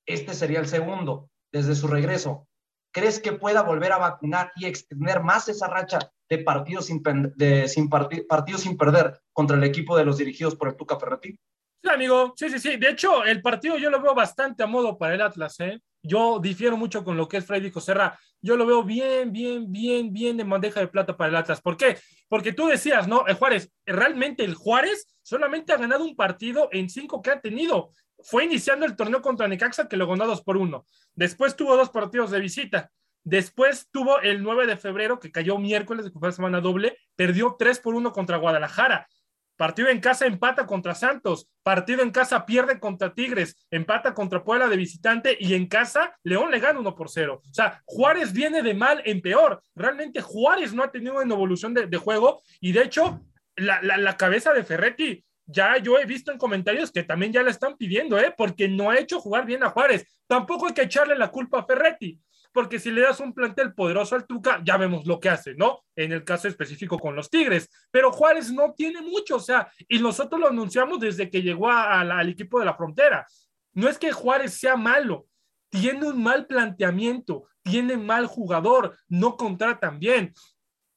Este 0.07 0.33
sería 0.33 0.59
el 0.59 0.67
segundo 0.67 1.29
desde 1.51 1.75
su 1.75 1.87
regreso. 1.87 2.47
¿Crees 2.91 3.19
que 3.19 3.33
pueda 3.33 3.61
volver 3.61 3.91
a 3.91 3.99
vacunar 3.99 4.51
y 4.55 4.65
extender 4.65 5.21
más 5.21 5.47
esa 5.49 5.67
racha 5.67 5.99
de 6.27 6.39
partidos 6.39 6.87
sin, 6.87 7.03
de, 7.35 7.67
sin 7.67 7.87
partidos 7.89 8.61
sin 8.61 8.75
perder 8.75 9.21
contra 9.31 9.55
el 9.55 9.63
equipo 9.63 9.95
de 9.95 10.05
los 10.05 10.17
dirigidos 10.17 10.55
por 10.55 10.69
el 10.69 10.75
Tuca 10.75 10.99
Ferretti? 10.99 11.37
Sí, 11.83 11.89
amigo, 11.91 12.33
sí, 12.35 12.49
sí, 12.49 12.57
sí. 12.57 12.77
De 12.77 12.89
hecho, 12.89 13.23
el 13.23 13.39
partido 13.43 13.77
yo 13.77 13.91
lo 13.91 14.01
veo 14.01 14.15
bastante 14.15 14.63
a 14.63 14.67
modo 14.67 14.97
para 14.97 15.13
el 15.13 15.21
Atlas, 15.21 15.59
¿eh? 15.59 15.79
Yo 16.03 16.39
difiero 16.39 16.77
mucho 16.77 17.03
con 17.03 17.17
lo 17.17 17.27
que 17.27 17.37
es 17.37 17.45
Freddy 17.45 17.71
Serra. 17.79 18.19
Yo 18.41 18.57
lo 18.57 18.65
veo 18.65 18.83
bien, 18.83 19.31
bien, 19.31 19.71
bien, 19.71 20.13
bien 20.13 20.37
de 20.37 20.43
bandeja 20.43 20.81
de 20.81 20.87
plata 20.87 21.17
para 21.17 21.29
el 21.29 21.35
Atlas. 21.37 21.61
¿Por 21.61 21.77
qué? 21.77 21.97
Porque 22.27 22.53
tú 22.53 22.67
decías, 22.67 23.07
¿no? 23.07 23.25
El 23.25 23.35
Juárez, 23.35 23.71
realmente 23.85 24.43
el 24.43 24.53
Juárez 24.53 25.07
solamente 25.21 25.73
ha 25.73 25.77
ganado 25.77 26.03
un 26.03 26.15
partido 26.15 26.69
en 26.71 26.89
cinco 26.89 27.21
que 27.21 27.31
ha 27.31 27.39
tenido 27.41 27.93
fue 28.23 28.45
iniciando 28.45 28.85
el 28.85 28.95
torneo 28.95 29.21
contra 29.21 29.47
Necaxa 29.47 29.87
que 29.87 29.97
lo 29.97 30.07
ganó 30.07 30.25
2 30.25 30.41
por 30.43 30.57
1. 30.57 30.85
Después 31.13 31.55
tuvo 31.55 31.75
dos 31.75 31.89
partidos 31.89 32.31
de 32.31 32.39
visita. 32.39 32.91
Después 33.23 33.89
tuvo 33.91 34.19
el 34.19 34.43
9 34.43 34.67
de 34.67 34.77
febrero, 34.77 35.19
que 35.19 35.31
cayó 35.31 35.57
miércoles, 35.57 36.11
de 36.13 36.31
semana 36.31 36.59
doble, 36.59 36.97
perdió 37.15 37.55
3 37.57 37.79
por 37.79 37.95
1 37.95 38.11
contra 38.11 38.37
Guadalajara. 38.37 39.07
Partido 39.55 39.89
en 39.89 39.99
casa 39.99 40.25
empata 40.25 40.65
contra 40.65 40.95
Santos, 40.95 41.47
partido 41.61 42.01
en 42.01 42.11
casa 42.11 42.45
pierde 42.45 42.79
contra 42.79 43.13
Tigres, 43.13 43.65
empata 43.69 44.13
contra 44.13 44.43
Puebla 44.43 44.67
de 44.67 44.77
visitante 44.77 45.37
y 45.39 45.53
en 45.53 45.67
casa 45.67 46.17
León 46.23 46.51
le 46.51 46.59
gana 46.59 46.79
1 46.79 46.95
por 46.95 47.09
0. 47.09 47.41
O 47.43 47.53
sea, 47.53 47.81
Juárez 47.85 48.33
viene 48.33 48.63
de 48.63 48.73
mal 48.73 49.01
en 49.05 49.21
peor. 49.21 49.61
Realmente 49.75 50.21
Juárez 50.21 50.73
no 50.73 50.83
ha 50.83 50.91
tenido 50.91 51.15
una 51.15 51.33
evolución 51.33 51.73
de, 51.73 51.97
juego 51.97 52.41
y 52.59 52.71
de 52.71 52.83
hecho 52.83 53.21
la, 53.55 53.81
la 53.81 54.17
cabeza 54.17 54.51
de 54.53 54.63
Ferretti 54.63 55.23
ya 55.45 55.77
yo 55.77 55.99
he 55.99 56.05
visto 56.05 56.31
en 56.31 56.37
comentarios 56.37 56.91
que 56.91 57.03
también 57.03 57.33
ya 57.33 57.43
le 57.43 57.51
están 57.51 57.77
pidiendo, 57.77 58.17
¿eh? 58.17 58.33
Porque 58.35 58.67
no 58.67 58.89
ha 58.89 58.97
hecho 58.97 59.19
jugar 59.19 59.45
bien 59.45 59.63
a 59.63 59.69
Juárez. 59.69 60.05
Tampoco 60.27 60.67
hay 60.67 60.73
que 60.73 60.83
echarle 60.83 61.15
la 61.15 61.29
culpa 61.29 61.59
a 61.59 61.65
Ferretti, 61.65 62.19
porque 62.53 62.79
si 62.79 62.91
le 62.91 63.01
das 63.01 63.19
un 63.19 63.33
plantel 63.33 63.73
poderoso 63.73 64.15
al 64.15 64.27
Tuca, 64.27 64.61
ya 64.63 64.77
vemos 64.77 65.05
lo 65.05 65.19
que 65.19 65.29
hace, 65.29 65.55
¿no? 65.55 65.81
En 65.95 66.11
el 66.11 66.23
caso 66.23 66.47
específico 66.47 66.99
con 66.99 67.15
los 67.15 67.29
Tigres. 67.29 67.69
Pero 67.91 68.11
Juárez 68.11 68.51
no 68.51 68.73
tiene 68.73 69.01
mucho, 69.01 69.37
o 69.37 69.39
sea, 69.39 69.69
y 69.87 69.99
nosotros 69.99 70.39
lo 70.39 70.47
anunciamos 70.47 70.99
desde 70.99 71.29
que 71.29 71.41
llegó 71.41 71.69
al 71.69 72.29
equipo 72.29 72.59
de 72.59 72.65
la 72.65 72.75
frontera. 72.75 73.25
No 73.73 73.89
es 73.89 73.97
que 73.97 74.11
Juárez 74.11 74.53
sea 74.53 74.75
malo, 74.75 75.25
tiene 75.69 76.07
un 76.07 76.21
mal 76.21 76.45
planteamiento, 76.45 77.47
tiene 77.63 77.97
mal 77.97 78.27
jugador, 78.27 78.95
no 79.07 79.35
contratan 79.35 79.97
bien. 79.97 80.33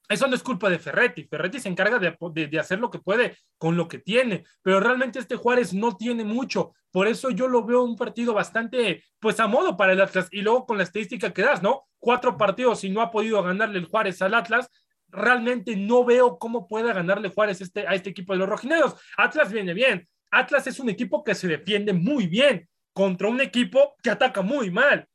Eso 0.09 0.29
no 0.29 0.37
es 0.37 0.43
culpa 0.43 0.71
de 0.71 0.79
Ferretti. 0.79 1.25
Ferretti 1.25 1.59
se 1.59 1.69
encarga 1.69 1.99
de, 1.99 2.59
hacer 2.59 2.79
lo 2.79 2.91
que 2.91 3.01
puede 3.01 3.37
con 3.59 3.76
lo 3.76 3.89
que 3.89 3.99
tiene, 3.99 4.45
pero 4.63 4.78
realmente 4.78 5.19
este 5.19 5.37
Juárez 5.37 5.75
no 5.75 5.97
tiene 5.97 6.23
mucho. 6.23 6.73
Por 6.93 7.09
eso 7.09 7.30
yo 7.30 7.49
lo 7.49 7.65
veo 7.65 7.83
un 7.83 7.97
partido 7.97 8.33
bastante, 8.33 9.02
pues 9.19 9.41
a 9.41 9.49
modo 9.49 9.76
para 9.76 9.93
el 9.93 10.00
Atlas. 10.00 10.28
Y 10.30 10.43
luego 10.43 10.67
con 10.67 10.76
la 10.76 10.85
estadística 10.85 11.33
que 11.33 11.43
das, 11.43 11.63
¿no? 11.63 11.87
Cuatro 11.99 12.37
partidos 12.37 12.85
y 12.85 12.91
no 12.91 13.00
ha 13.00 13.11
podido 13.11 13.43
ganarle 13.43 13.78
el 13.78 13.87
Juárez 13.87 14.23
al 14.23 14.35
Atlas. 14.35 14.71
Realmente 15.09 15.76
no 15.76 16.04
veo 16.04 16.39
cómo 16.39 16.69
pueda 16.69 16.93
ganarle 16.93 17.30
Juárez 17.30 17.61
este, 17.61 17.87
a 17.87 17.95
este 17.95 18.11
equipo 18.11 18.33
de 18.33 18.39
los 18.39 18.49
rojinegros. 18.49 18.95
Atlas 19.17 19.52
viene 19.52 19.75
bien. 19.75 20.09
Atlas 20.30 20.67
es 20.69 20.78
un 20.78 20.89
equipo 20.89 21.25
que 21.25 21.35
se 21.35 21.49
defiende 21.49 21.93
muy 21.93 22.28
bien 22.28 22.69
contra 22.93 23.28
un 23.28 23.41
equipo 23.41 23.97
que 24.02 24.11
ataca 24.11 24.43
muy 24.43 24.71
mal. 24.71 25.07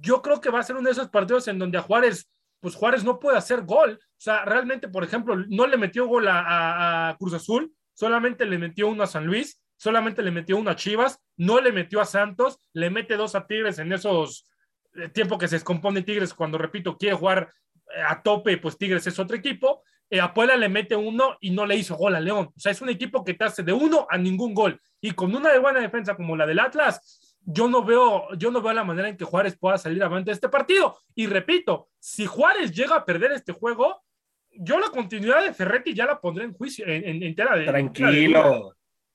Yo 0.00 0.20
creo 0.20 0.40
que 0.40 0.50
va 0.50 0.60
a 0.60 0.64
ser 0.64 0.76
uno 0.76 0.86
de 0.86 0.92
esos 0.92 1.08
partidos 1.08 1.46
en 1.48 1.58
donde 1.58 1.78
a 1.78 1.82
Juárez 1.82 2.28
pues 2.62 2.76
Juárez 2.76 3.02
no 3.02 3.18
puede 3.18 3.36
hacer 3.36 3.62
gol. 3.62 3.98
O 4.00 4.20
sea, 4.20 4.44
realmente, 4.44 4.86
por 4.86 5.02
ejemplo, 5.02 5.36
no 5.48 5.66
le 5.66 5.76
metió 5.76 6.06
gol 6.06 6.28
a, 6.28 7.16
Cruz 7.18 7.34
Azul, 7.34 7.74
solamente 7.92 8.46
le 8.46 8.56
metió 8.56 8.86
uno 8.86 9.02
a 9.02 9.08
San 9.08 9.26
Luis, 9.26 9.60
solamente 9.76 10.22
le 10.22 10.30
metió 10.30 10.56
uno 10.56 10.70
a 10.70 10.76
Chivas, 10.76 11.18
no 11.36 11.60
le 11.60 11.72
metió 11.72 12.00
a 12.00 12.04
Santos, 12.04 12.60
le 12.72 12.88
mete 12.88 13.16
dos 13.16 13.34
a 13.34 13.48
Tigres 13.48 13.80
en 13.80 13.92
esos 13.92 14.48
eh, 14.94 15.08
tiempos 15.08 15.38
que 15.38 15.48
se 15.48 15.56
descompone 15.56 16.02
Tigres 16.02 16.32
cuando, 16.32 16.56
repito, 16.56 16.96
quiere 16.96 17.16
jugar 17.16 17.52
eh, 17.96 18.00
a 18.06 18.22
tope, 18.22 18.56
pues 18.58 18.78
Tigres 18.78 19.04
es 19.08 19.18
otro 19.18 19.36
equipo. 19.36 19.82
Eh, 20.08 20.20
a 20.20 20.32
le 20.56 20.68
mete 20.68 20.94
uno 20.94 21.36
y 21.40 21.50
no 21.50 21.66
le 21.66 21.74
hizo 21.74 21.96
gol 21.96 22.14
a 22.14 22.20
León. 22.20 22.52
O 22.54 22.60
sea, 22.60 22.70
es 22.70 22.80
un 22.80 22.90
equipo 22.90 23.24
que 23.24 23.34
te 23.34 23.44
hace 23.44 23.64
de 23.64 23.72
uno 23.72 24.06
a 24.08 24.16
ningún 24.18 24.54
gol. 24.54 24.80
Y 25.00 25.10
con 25.12 25.34
una 25.34 25.50
de 25.50 25.58
buena 25.58 25.80
defensa 25.80 26.14
como 26.14 26.36
la 26.36 26.46
del 26.46 26.60
Atlas, 26.60 27.21
yo 27.44 27.68
no 27.68 27.84
veo, 27.84 28.32
yo 28.36 28.50
no 28.50 28.62
veo 28.62 28.72
la 28.72 28.84
manera 28.84 29.08
en 29.08 29.16
que 29.16 29.24
Juárez 29.24 29.56
pueda 29.56 29.78
salir 29.78 30.02
avante 30.02 30.30
de 30.30 30.34
este 30.34 30.48
partido. 30.48 30.96
Y 31.14 31.26
repito, 31.26 31.88
si 31.98 32.26
Juárez 32.26 32.72
llega 32.72 32.96
a 32.96 33.04
perder 33.04 33.32
este 33.32 33.52
juego, 33.52 34.02
yo 34.50 34.78
la 34.78 34.88
continuidad 34.88 35.42
de 35.42 35.54
Ferretti 35.54 35.94
ya 35.94 36.06
la 36.06 36.20
pondré 36.20 36.44
en 36.44 36.52
juicio, 36.52 36.84
en, 36.86 37.22
entera 37.22 37.56
de. 37.56 37.64
Tranquilo. 37.64 38.74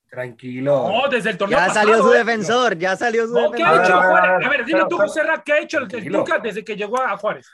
tranquilo. 0.09 0.89
No, 0.89 1.09
desde 1.09 1.31
el 1.31 1.37
torneo. 1.37 1.57
Ya 1.57 1.69
salió 1.69 2.01
su 2.01 2.13
¿eh? 2.13 2.17
defensor, 2.17 2.77
ya 2.77 2.95
salió 2.95 3.27
su 3.27 3.33
defensor. 3.33 3.55
¿Qué 3.55 3.63
ha 3.63 3.83
hecho 3.83 4.01
Juárez? 4.01 4.45
A 4.45 4.49
ver, 4.49 4.65
dime 4.65 4.81
tú, 4.89 4.97
José 4.97 5.21
¿qué 5.45 5.53
ha 5.53 5.59
hecho 5.59 5.79
el, 5.79 6.11
Tuca 6.11 6.39
desde 6.39 6.63
que 6.63 6.75
llegó 6.75 7.01
a 7.01 7.15
Juárez? 7.17 7.49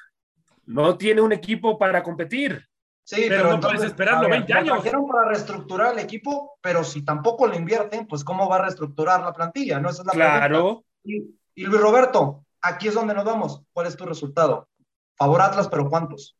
No 0.65 0.97
tiene 0.97 1.21
un 1.21 1.33
equipo 1.33 1.77
para 1.77 2.01
competir. 2.01 2.65
Sí, 3.05 3.25
pero, 3.27 3.51
no 3.51 3.59
puedes 3.59 3.83
esperarlo 3.83 4.29
20 4.29 4.53
años. 4.53 4.73
Trajeron 4.81 5.07
para 5.07 5.27
reestructurar 5.27 5.93
el 5.93 5.99
equipo, 5.99 6.57
pero 6.61 6.83
si 6.83 7.03
tampoco 7.03 7.47
le 7.47 7.57
invierten, 7.57 8.07
pues 8.07 8.23
¿cómo 8.23 8.47
va 8.47 8.55
a 8.55 8.61
reestructurar 8.61 9.21
la 9.21 9.33
plantilla? 9.33 9.79
¿No? 9.79 9.89
Esa 9.89 10.03
es 10.03 10.05
la 10.07 10.13
claro. 10.13 10.85
Y, 11.03 11.35
Luis 11.55 11.81
Roberto, 11.81 12.45
aquí 12.61 12.87
es 12.87 12.93
donde 12.93 13.13
nos 13.13 13.25
vamos. 13.25 13.61
¿Cuál 13.73 13.87
es 13.87 13.97
tu 13.97 14.05
resultado? 14.05 14.69
Favor 15.17 15.41
Atlas, 15.41 15.67
pero 15.67 15.89
¿cuántos? 15.89 16.37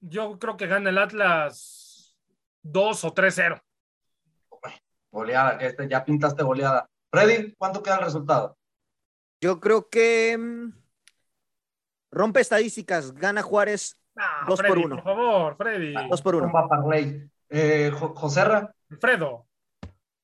Yo 0.00 0.38
creo 0.38 0.56
que 0.56 0.68
gana 0.68 0.90
el 0.90 0.98
Atlas 0.98 2.16
2 2.62 3.04
o 3.04 3.14
3-0. 3.14 3.60
Goleada, 5.10 5.58
este, 5.58 5.88
ya 5.88 6.04
pintaste 6.04 6.44
goleada. 6.44 6.88
Freddy, 7.10 7.54
¿cuánto 7.56 7.82
queda 7.82 7.96
el 7.96 8.04
resultado? 8.04 8.56
Yo 9.40 9.58
creo 9.58 9.88
que 9.88 10.36
mm, 10.38 10.72
rompe 12.12 12.40
estadísticas, 12.40 13.12
gana 13.14 13.42
Juárez 13.42 14.00
dos 14.46 14.62
por 14.62 14.78
uno. 14.78 14.96
Por 14.96 15.04
favor, 15.04 15.56
Freddy. 15.56 15.94
Dos 16.08 16.22
por 16.22 16.36
uno. 16.36 16.52
Eh, 17.50 17.90
Joserra. 17.92 18.72
Alfredo. 18.90 19.46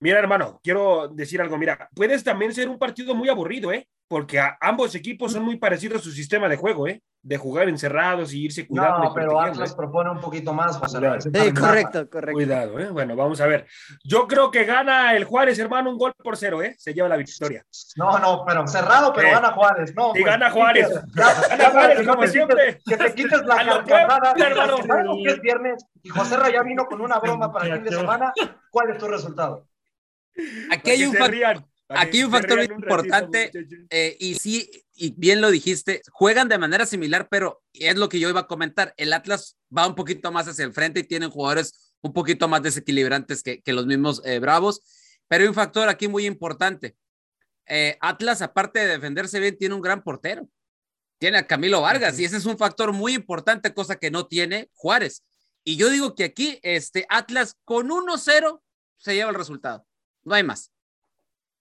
Mira, 0.01 0.19
hermano, 0.19 0.61
quiero 0.63 1.09
decir 1.09 1.41
algo. 1.41 1.57
Mira, 1.57 1.89
puedes 1.95 2.23
también 2.23 2.53
ser 2.53 2.69
un 2.69 2.79
partido 2.79 3.15
muy 3.15 3.29
aburrido, 3.29 3.73
¿eh? 3.73 3.89
Porque 4.09 4.41
ambos 4.61 4.95
equipos 4.95 5.33
son 5.33 5.45
muy 5.45 5.57
parecidos 5.57 6.01
a 6.01 6.05
su 6.05 6.11
sistema 6.11 6.49
de 6.49 6.57
juego, 6.57 6.87
¿eh? 6.87 7.03
De 7.23 7.39
jugar 7.39 7.71
encerrados 7.71 8.35
y 8.35 8.45
irse 8.45 8.67
cuidando. 8.67 9.05
No, 9.05 9.15
pero 9.15 9.41
Atlas 9.41 9.71
¿eh? 9.71 9.75
propone 9.75 10.11
un 10.11 10.21
poquito 10.21 10.53
más, 10.53 10.77
José. 10.77 10.99
Sí, 11.21 11.55
correcto, 11.55 12.09
correcto. 12.11 12.35
Cuidado, 12.35 12.79
¿eh? 12.79 12.91
Bueno, 12.91 13.17
vamos 13.17 13.41
a 13.41 13.47
ver. 13.47 13.67
Yo 14.05 14.29
creo 14.29 14.51
que 14.51 14.65
gana 14.65 15.17
el 15.17 15.25
Juárez, 15.25 15.59
hermano, 15.59 15.91
un 15.91 15.97
gol 15.97 16.13
por 16.23 16.37
cero, 16.37 16.63
¿eh? 16.63 16.75
Se 16.79 16.93
lleva 16.93 17.09
la 17.09 17.17
victoria. 17.17 17.65
No, 17.97 18.19
no, 18.19 18.45
pero 18.47 18.67
cerrado, 18.67 19.13
pero 19.15 19.31
gana 19.31 19.53
Juárez, 19.53 19.95
¿no? 19.97 20.13
Y 20.15 20.23
gana 20.23 20.51
Juárez. 20.51 20.89
gana 21.15 21.71
Juárez, 21.71 22.07
como 22.07 22.27
siempre. 22.27 22.79
Que 22.85 22.97
te 22.99 23.15
quites 23.15 23.43
la 23.47 23.57
carcajada. 23.87 24.35
hermano. 24.37 25.17
Que 25.25 25.31
es 25.31 25.41
viernes 25.41 25.87
y 26.03 26.11
José 26.11 26.37
ya 26.53 26.63
vino 26.63 26.85
con 26.85 27.01
una 27.01 27.19
broma 27.19 27.51
para 27.51 27.67
el 27.67 27.75
fin 27.77 27.85
de 27.85 27.97
semana. 27.97 28.33
¿Cuál 28.71 28.91
es 28.91 28.99
tu 28.99 29.09
resultado? 29.09 29.67
Aquí 30.71 30.91
hay 30.91 31.05
un, 31.07 31.15
aquí 31.89 32.23
un 32.23 32.31
factor 32.31 32.63
importante 32.63 33.51
eh, 33.91 34.17
y 34.19 34.35
sí, 34.35 34.71
y 34.95 35.15
bien 35.17 35.41
lo 35.41 35.51
dijiste, 35.51 36.03
juegan 36.11 36.49
de 36.49 36.59
manera 36.59 36.87
similar, 36.87 37.29
pero 37.31 37.63
es 37.73 37.97
lo 37.97 38.09
que 38.09 38.19
yo 38.21 38.29
iba 38.29 38.41
a 38.41 38.47
comentar. 38.47 38.95
El 38.97 39.13
Atlas 39.13 39.57
va 39.77 39.87
un 39.87 39.95
poquito 39.95 40.33
más 40.33 40.49
hacia 40.49 40.65
el 40.65 40.73
frente 40.73 41.01
y 41.01 41.05
tienen 41.05 41.31
jugadores 41.31 41.93
un 42.01 42.13
poquito 42.13 42.49
más 42.49 42.63
desequilibrantes 42.63 43.43
que, 43.43 43.63
que 43.63 43.73
los 43.73 43.87
mismos 43.87 44.23
eh, 44.25 44.39
Bravos, 44.39 44.83
pero 45.29 45.43
hay 45.43 45.49
un 45.49 45.55
factor 45.55 45.89
aquí 45.89 46.09
muy 46.09 46.27
importante. 46.27 46.97
Eh, 47.67 47.97
Atlas, 48.01 48.43
aparte 48.43 48.81
de 48.81 48.87
defenderse 48.87 49.41
bien, 49.41 49.57
tiene 49.57 49.75
un 49.75 49.81
gran 49.81 50.03
portero. 50.03 50.49
Tiene 51.19 51.39
a 51.39 51.47
Camilo 51.47 51.81
Vargas 51.81 52.19
y 52.19 52.25
ese 52.25 52.37
es 52.37 52.45
un 52.45 52.59
factor 52.59 52.93
muy 52.93 53.15
importante, 53.15 53.73
cosa 53.73 53.97
que 53.97 54.11
no 54.11 54.27
tiene 54.27 54.69
Juárez. 54.75 55.25
Y 55.65 55.77
yo 55.77 55.89
digo 55.89 56.15
que 56.15 56.25
aquí 56.25 56.59
este 56.63 57.07
Atlas 57.09 57.57
con 57.65 57.89
1-0 57.89 58.61
se 58.99 59.15
lleva 59.15 59.31
el 59.31 59.37
resultado. 59.37 59.87
No 60.23 60.35
hay 60.35 60.43
más. 60.43 60.74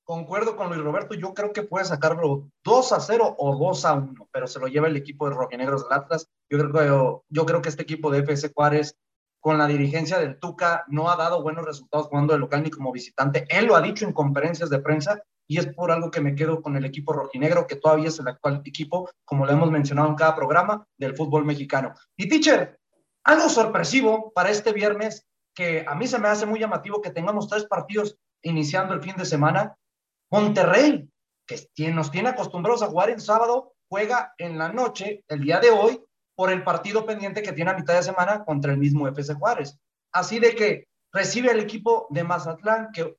Concuerdo 0.04 0.56
con 0.56 0.70
Luis 0.70 0.82
Roberto, 0.82 1.16
yo 1.16 1.34
creo 1.34 1.54
que 1.54 1.64
puede 1.64 1.86
sacarlo 1.86 2.50
2 2.64 2.92
a 2.92 3.00
0 3.00 3.36
o 3.38 3.56
2 3.58 3.86
a 3.86 3.94
1, 3.94 4.30
pero 4.32 4.48
se 4.48 4.60
lo 4.60 4.68
lleva 4.68 4.88
el 4.88 4.98
equipo 4.98 5.28
de 5.28 5.36
Rojinegros 5.36 5.84
del 5.84 5.98
Atlas. 5.98 6.30
Yo 6.50 6.58
creo 6.58 6.72
que, 6.72 7.34
yo 7.34 7.46
creo 7.46 7.62
que 7.62 7.70
este 7.70 7.84
equipo 7.84 8.12
de 8.12 8.20
FC 8.20 8.52
Juárez, 8.54 8.98
con 9.40 9.58
la 9.58 9.68
dirigencia 9.68 10.20
del 10.20 10.40
Tuca, 10.40 10.86
no 10.88 11.10
ha 11.10 11.16
dado 11.16 11.42
buenos 11.42 11.66
resultados 11.66 12.08
jugando 12.08 12.34
de 12.34 12.40
local 12.40 12.64
ni 12.64 12.70
como 12.70 12.92
visitante. 12.92 13.46
Él 13.50 13.66
lo 13.66 13.76
ha 13.76 13.82
dicho 13.82 14.06
en 14.06 14.14
conferencias 14.14 14.70
de 14.70 14.80
prensa 14.80 15.22
y 15.48 15.58
es 15.58 15.68
por 15.68 15.92
algo 15.92 16.10
que 16.10 16.22
me 16.22 16.36
quedo 16.36 16.62
con 16.62 16.78
el 16.78 16.86
equipo 16.86 17.14
rojinegro, 17.14 17.68
que 17.68 17.76
todavía 17.76 18.08
es 18.08 18.20
el 18.20 18.28
actual 18.28 18.62
equipo, 18.66 19.10
como 19.26 19.46
lo 19.46 19.52
hemos 19.52 19.70
mencionado 19.72 20.08
en 20.08 20.16
cada 20.16 20.36
programa, 20.36 20.88
del 20.98 21.16
fútbol 21.16 21.46
mexicano. 21.46 21.94
Y 22.16 22.30
teacher, 22.30 22.80
algo 23.24 23.50
sorpresivo 23.50 24.32
para 24.34 24.50
este 24.50 24.72
viernes, 24.72 25.26
que 25.54 25.86
a 25.88 25.96
mí 25.96 26.08
se 26.08 26.20
me 26.20 26.30
hace 26.30 26.46
muy 26.46 26.60
llamativo 26.60 27.02
que 27.02 27.12
tengamos 27.12 27.48
tres 27.48 27.66
partidos 27.66 28.18
iniciando 28.42 28.94
el 28.94 29.02
fin 29.02 29.16
de 29.16 29.26
semana. 29.26 29.76
Monterrey, 30.34 31.08
que 31.46 31.92
nos 31.92 32.10
tiene 32.10 32.30
acostumbrados 32.30 32.82
a 32.82 32.88
jugar 32.88 33.12
en 33.12 33.22
sábado, 33.22 33.76
juega 33.88 34.34
en 34.40 34.58
la 34.58 34.74
noche, 34.74 35.24
el 35.28 35.42
día 35.42 35.60
de 35.60 35.70
hoy, 35.70 36.02
por 36.36 36.52
el 36.52 36.64
partido 36.64 37.06
pendiente 37.06 37.44
que 37.44 37.52
tiene 37.54 37.70
a 37.70 37.76
mitad 37.76 37.94
de 37.94 38.02
semana 38.02 38.44
contra 38.44 38.72
el 38.72 38.80
mismo 38.80 39.08
FC 39.08 39.36
Juárez. 39.36 39.78
Así 40.12 40.40
de 40.40 40.56
que 40.56 40.88
recibe 41.12 41.52
el 41.52 41.60
equipo 41.60 42.08
de 42.10 42.24
Mazatlán, 42.24 42.90
que 42.92 43.16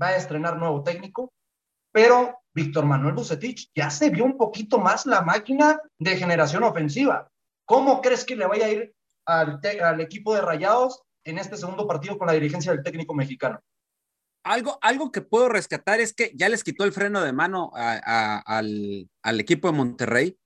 va 0.00 0.08
a 0.08 0.16
estrenar 0.16 0.58
nuevo 0.58 0.82
técnico, 0.82 1.32
pero 1.90 2.38
Víctor 2.52 2.84
Manuel 2.84 3.14
Bucetich 3.14 3.70
ya 3.74 3.88
se 3.88 4.10
vio 4.10 4.26
un 4.26 4.36
poquito 4.36 4.78
más 4.78 5.06
la 5.06 5.22
máquina 5.22 5.80
de 5.98 6.18
generación 6.18 6.64
ofensiva. 6.64 7.30
¿Cómo 7.64 8.02
crees 8.02 8.26
que 8.26 8.36
le 8.36 8.46
vaya 8.46 8.66
a 8.66 8.68
ir 8.68 8.94
al, 9.24 9.58
al 9.82 10.00
equipo 10.02 10.34
de 10.34 10.42
Rayados 10.42 11.00
en 11.24 11.38
este 11.38 11.56
segundo 11.56 11.86
partido 11.86 12.18
con 12.18 12.26
la 12.26 12.34
dirigencia 12.34 12.72
del 12.72 12.82
técnico 12.82 13.14
mexicano? 13.14 13.58
Algo, 14.48 14.78
algo 14.80 15.12
que 15.12 15.20
puedo 15.20 15.48
rescatar 15.48 16.00
es 16.00 16.12
que 16.12 16.32
ya 16.34 16.48
les 16.48 16.64
quitó 16.64 16.84
el 16.84 16.92
freno 16.92 17.22
de 17.22 17.32
mano 17.32 17.70
al, 17.74 19.08
equipo 19.40 19.68
de 19.68 19.76
Monterrey. 19.76 20.38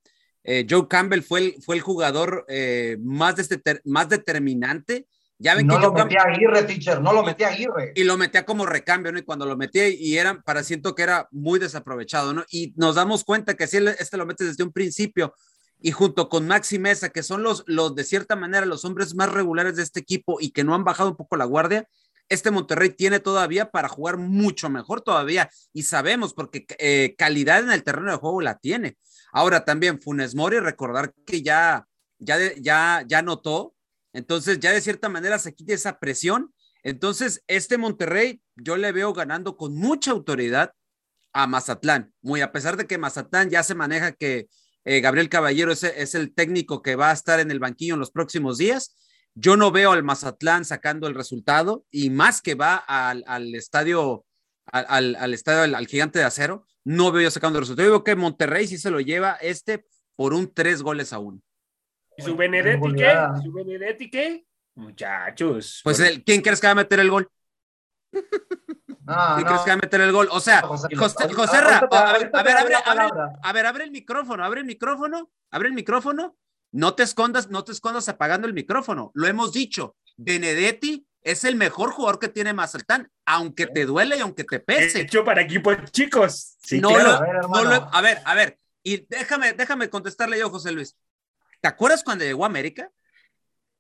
Eh, 0.44 0.66
Joe 0.68 0.88
Campbell 0.88 1.22
fue 1.22 1.40
el, 1.40 1.62
fue 1.62 1.76
el 1.76 1.82
jugador 1.82 2.44
eh, 2.48 2.96
más, 3.00 3.36
más 3.84 4.08
determinante. 4.08 5.06
Ya 5.38 5.54
ven 5.54 5.66
no 5.66 5.76
que 5.76 5.82
lo 5.82 5.92
metía 5.92 6.20
a 6.20 6.32
Aguirre, 6.32 6.62
teacher, 6.64 7.00
no 7.00 7.12
lo 7.12 7.24
metía 7.24 7.48
a 7.48 7.50
Aguirre. 7.50 7.92
Y 7.94 8.04
lo 8.04 8.16
metía 8.16 8.44
como 8.44 8.66
recambio, 8.66 9.10
¿no? 9.10 9.18
Y 9.18 9.22
cuando 9.22 9.46
lo 9.46 9.56
metía 9.56 9.88
y 9.88 10.16
era, 10.16 10.40
para 10.42 10.62
siento 10.62 10.94
que 10.94 11.02
era 11.02 11.28
muy 11.32 11.58
desaprovechado, 11.58 12.32
¿no? 12.32 12.44
Y 12.50 12.72
nos 12.76 12.94
damos 12.94 13.24
cuenta 13.24 13.54
que 13.54 13.66
si 13.66 13.78
este 13.78 14.16
lo 14.16 14.26
mete 14.26 14.44
desde 14.44 14.62
un 14.62 14.72
principio 14.72 15.34
y 15.80 15.90
junto 15.90 16.28
con 16.28 16.46
Maxi 16.46 16.78
Mesa, 16.78 17.10
que 17.10 17.24
son 17.24 17.42
los, 17.42 17.64
los 17.66 17.94
de 17.96 18.04
cierta 18.04 18.36
manera 18.36 18.66
los 18.66 18.84
hombres 18.84 19.16
más 19.16 19.32
regulares 19.32 19.74
de 19.76 19.82
este 19.82 20.00
equipo 20.00 20.38
y 20.40 20.50
que 20.50 20.62
no 20.62 20.74
han 20.76 20.84
bajado 20.84 21.10
un 21.10 21.16
poco 21.16 21.36
la 21.36 21.44
guardia, 21.44 21.88
este 22.28 22.50
Monterrey 22.50 22.90
tiene 22.90 23.20
todavía 23.20 23.70
para 23.70 23.88
jugar 23.88 24.16
mucho 24.16 24.70
mejor 24.70 25.02
todavía 25.02 25.50
y 25.72 25.82
sabemos 25.82 26.34
porque 26.34 26.66
eh, 26.78 27.14
calidad 27.16 27.60
en 27.60 27.70
el 27.72 27.82
terreno 27.82 28.10
de 28.10 28.18
juego 28.18 28.40
la 28.40 28.58
tiene. 28.58 28.96
Ahora 29.32 29.64
también 29.64 30.00
Funes 30.00 30.34
Mori, 30.34 30.58
recordar 30.58 31.12
que 31.26 31.42
ya, 31.42 31.86
ya, 32.18 32.38
ya, 32.56 33.04
ya 33.06 33.22
notó, 33.22 33.74
entonces 34.12 34.60
ya 34.60 34.72
de 34.72 34.80
cierta 34.80 35.08
manera 35.08 35.38
se 35.38 35.54
quita 35.54 35.74
esa 35.74 35.98
presión. 35.98 36.52
Entonces, 36.82 37.42
este 37.46 37.78
Monterrey 37.78 38.42
yo 38.56 38.76
le 38.76 38.92
veo 38.92 39.12
ganando 39.12 39.56
con 39.56 39.74
mucha 39.74 40.10
autoridad 40.10 40.72
a 41.32 41.46
Mazatlán, 41.46 42.12
muy 42.20 42.40
a 42.40 42.52
pesar 42.52 42.76
de 42.76 42.86
que 42.86 42.98
Mazatlán 42.98 43.48
ya 43.48 43.62
se 43.62 43.74
maneja 43.74 44.12
que 44.12 44.48
eh, 44.84 45.00
Gabriel 45.00 45.28
Caballero 45.28 45.72
es, 45.72 45.84
es 45.84 46.14
el 46.14 46.34
técnico 46.34 46.82
que 46.82 46.96
va 46.96 47.10
a 47.10 47.14
estar 47.14 47.40
en 47.40 47.50
el 47.50 47.58
banquillo 47.58 47.94
en 47.94 48.00
los 48.00 48.10
próximos 48.10 48.58
días 48.58 48.96
yo 49.34 49.56
no 49.56 49.70
veo 49.70 49.92
al 49.92 50.02
Mazatlán 50.02 50.64
sacando 50.64 51.06
el 51.06 51.14
resultado 51.14 51.84
y 51.90 52.10
más 52.10 52.42
que 52.42 52.54
va 52.54 52.76
al, 52.76 53.54
estadio, 53.54 54.24
al, 54.66 55.16
al 55.16 55.34
estadio, 55.34 55.76
al, 55.76 55.86
gigante 55.86 56.18
de 56.18 56.24
acero, 56.24 56.66
no 56.84 57.12
veo 57.12 57.22
yo 57.22 57.30
sacando 57.30 57.58
el 57.58 57.62
resultado. 57.62 57.86
Yo 57.86 57.92
veo 57.92 58.04
que 58.04 58.16
Monterrey 58.16 58.66
sí 58.66 58.78
se 58.78 58.90
lo 58.90 59.00
lleva 59.00 59.32
este 59.40 59.86
por 60.16 60.34
un 60.34 60.52
tres 60.52 60.82
goles 60.82 61.12
a 61.12 61.18
uno. 61.18 61.40
¿Y 62.16 62.22
su 62.22 62.36
Benedetti 62.36 62.92
qué? 62.94 63.14
¿Su 63.42 63.52
Benedetti 63.52 64.10
qué? 64.10 64.44
Muchachos. 64.74 65.80
Pues, 65.82 66.00
el, 66.00 66.22
¿quién 66.24 66.42
crees 66.42 66.60
que 66.60 66.66
va 66.66 66.72
a 66.72 66.76
meter 66.76 67.00
el 67.00 67.10
gol? 67.10 67.30
¿Quién 68.10 69.46
crees 69.46 69.60
que 69.62 69.70
va 69.70 69.74
a 69.74 69.76
meter 69.76 70.00
el 70.02 70.12
gol? 70.12 70.28
O 70.30 70.40
sea, 70.40 70.60
José, 70.62 70.94
José, 70.96 71.60
Ra, 71.60 71.78
a, 71.78 72.12
ver, 72.12 72.30
a 72.32 72.42
ver, 72.42 72.56
abre, 72.56 72.74
abre, 72.84 73.08
a 73.42 73.52
ver, 73.52 73.66
abre 73.66 73.84
el 73.84 73.90
micrófono, 73.90 74.44
abre 74.44 74.60
el 74.60 74.66
micrófono, 74.66 75.30
abre 75.50 75.68
el 75.68 75.74
micrófono 75.74 76.36
no 76.72 76.94
te 76.94 77.02
escondas, 77.02 77.50
no 77.50 77.64
te 77.64 77.72
escondas 77.72 78.08
apagando 78.08 78.46
el 78.46 78.54
micrófono. 78.54 79.10
Lo 79.14 79.26
hemos 79.26 79.52
dicho. 79.52 79.94
Benedetti 80.16 81.06
es 81.22 81.44
el 81.44 81.54
mejor 81.54 81.92
jugador 81.92 82.18
que 82.18 82.28
tiene 82.28 82.52
Mazatlán, 82.52 83.10
aunque 83.24 83.66
te 83.66 83.84
duele 83.84 84.16
y 84.16 84.20
aunque 84.20 84.44
te 84.44 84.58
pese. 84.58 85.02
Hecho 85.02 85.24
para 85.24 85.42
equipos 85.42 85.76
chicos. 85.92 86.56
no, 86.72 86.88
a, 86.88 87.20
ver, 87.20 87.82
a 87.92 88.00
ver, 88.00 88.18
a 88.24 88.34
ver. 88.34 88.58
Y 88.82 89.06
déjame, 89.08 89.52
déjame 89.52 89.88
contestarle 89.88 90.38
yo, 90.38 90.50
José 90.50 90.72
Luis. 90.72 90.96
¿Te 91.60 91.68
acuerdas 91.68 92.02
cuando 92.02 92.24
llegó 92.24 92.44
a 92.44 92.48
América? 92.48 92.90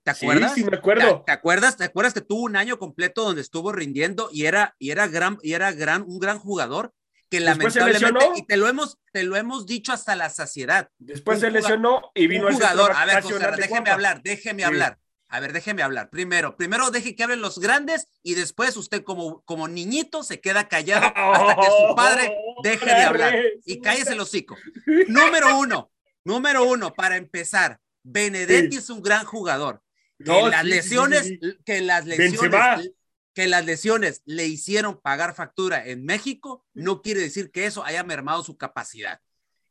¿Te 0.04 0.10
acuerdas? 0.10 0.54
Sí, 0.54 0.62
sí 0.62 0.70
me 0.70 0.76
acuerdo. 0.76 1.22
¿Te, 1.24 1.32
acuerdas? 1.32 1.76
¿Te 1.76 1.84
acuerdas 1.84 2.14
que 2.14 2.20
tuvo 2.20 2.42
un 2.42 2.56
año 2.56 2.78
completo 2.78 3.24
donde 3.24 3.40
estuvo 3.40 3.72
rindiendo 3.72 4.28
y 4.32 4.46
era, 4.46 4.76
y 4.78 4.90
era 4.90 5.06
gran, 5.08 5.38
y 5.42 5.54
era 5.54 5.72
gran, 5.72 6.02
un 6.02 6.18
gran 6.18 6.38
jugador? 6.38 6.92
Que 7.32 7.40
lamentablemente, 7.40 8.26
y 8.36 8.42
te 8.42 8.58
lo 8.58 8.68
hemos, 8.68 8.98
te 9.10 9.22
lo 9.22 9.36
hemos 9.36 9.64
dicho 9.64 9.90
hasta 9.90 10.14
la 10.14 10.28
saciedad. 10.28 10.90
Después 10.98 11.40
se 11.40 11.50
lesionó 11.50 12.12
y 12.14 12.26
vino 12.26 12.46
un 12.46 12.52
jugador. 12.52 12.92
A 12.94 13.06
ver, 13.06 13.22
José, 13.22 13.38
déjeme 13.56 13.88
hablar, 13.88 14.22
déjeme 14.22 14.64
hablar. 14.64 14.98
A 15.28 15.40
ver, 15.40 15.54
déjeme 15.54 15.82
hablar. 15.82 16.10
Primero, 16.10 16.58
primero 16.58 16.90
deje 16.90 17.16
que 17.16 17.22
hablen 17.22 17.40
los 17.40 17.58
grandes 17.58 18.08
y 18.22 18.34
después 18.34 18.76
usted 18.76 19.02
como, 19.02 19.40
como 19.46 19.66
niñito 19.66 20.24
se 20.24 20.42
queda 20.42 20.68
callado 20.68 21.06
hasta 21.06 21.56
que 21.56 21.66
su 21.68 21.94
padre 21.96 22.36
deje 22.64 22.84
de 22.84 23.02
hablar. 23.02 23.34
Y 23.64 23.80
cállese 23.80 24.12
el 24.12 24.20
hocico. 24.20 24.58
Número 25.08 25.58
uno, 25.58 25.90
número 26.24 26.64
uno, 26.64 26.92
para 26.92 27.16
empezar, 27.16 27.80
Benedetti 28.02 28.76
es 28.76 28.90
un 28.90 29.00
gran 29.00 29.24
jugador. 29.24 29.82
Que 30.22 30.50
las 30.50 30.66
lesiones, 30.66 31.32
que 31.64 31.80
las 31.80 32.04
lesiones 32.04 32.90
que 33.34 33.46
las 33.48 33.64
lesiones 33.64 34.22
le 34.24 34.46
hicieron 34.46 35.00
pagar 35.00 35.34
factura 35.34 35.86
en 35.86 36.04
México, 36.04 36.64
no 36.74 37.02
quiere 37.02 37.20
decir 37.20 37.50
que 37.50 37.66
eso 37.66 37.84
haya 37.84 38.04
mermado 38.04 38.42
su 38.42 38.56
capacidad. 38.56 39.20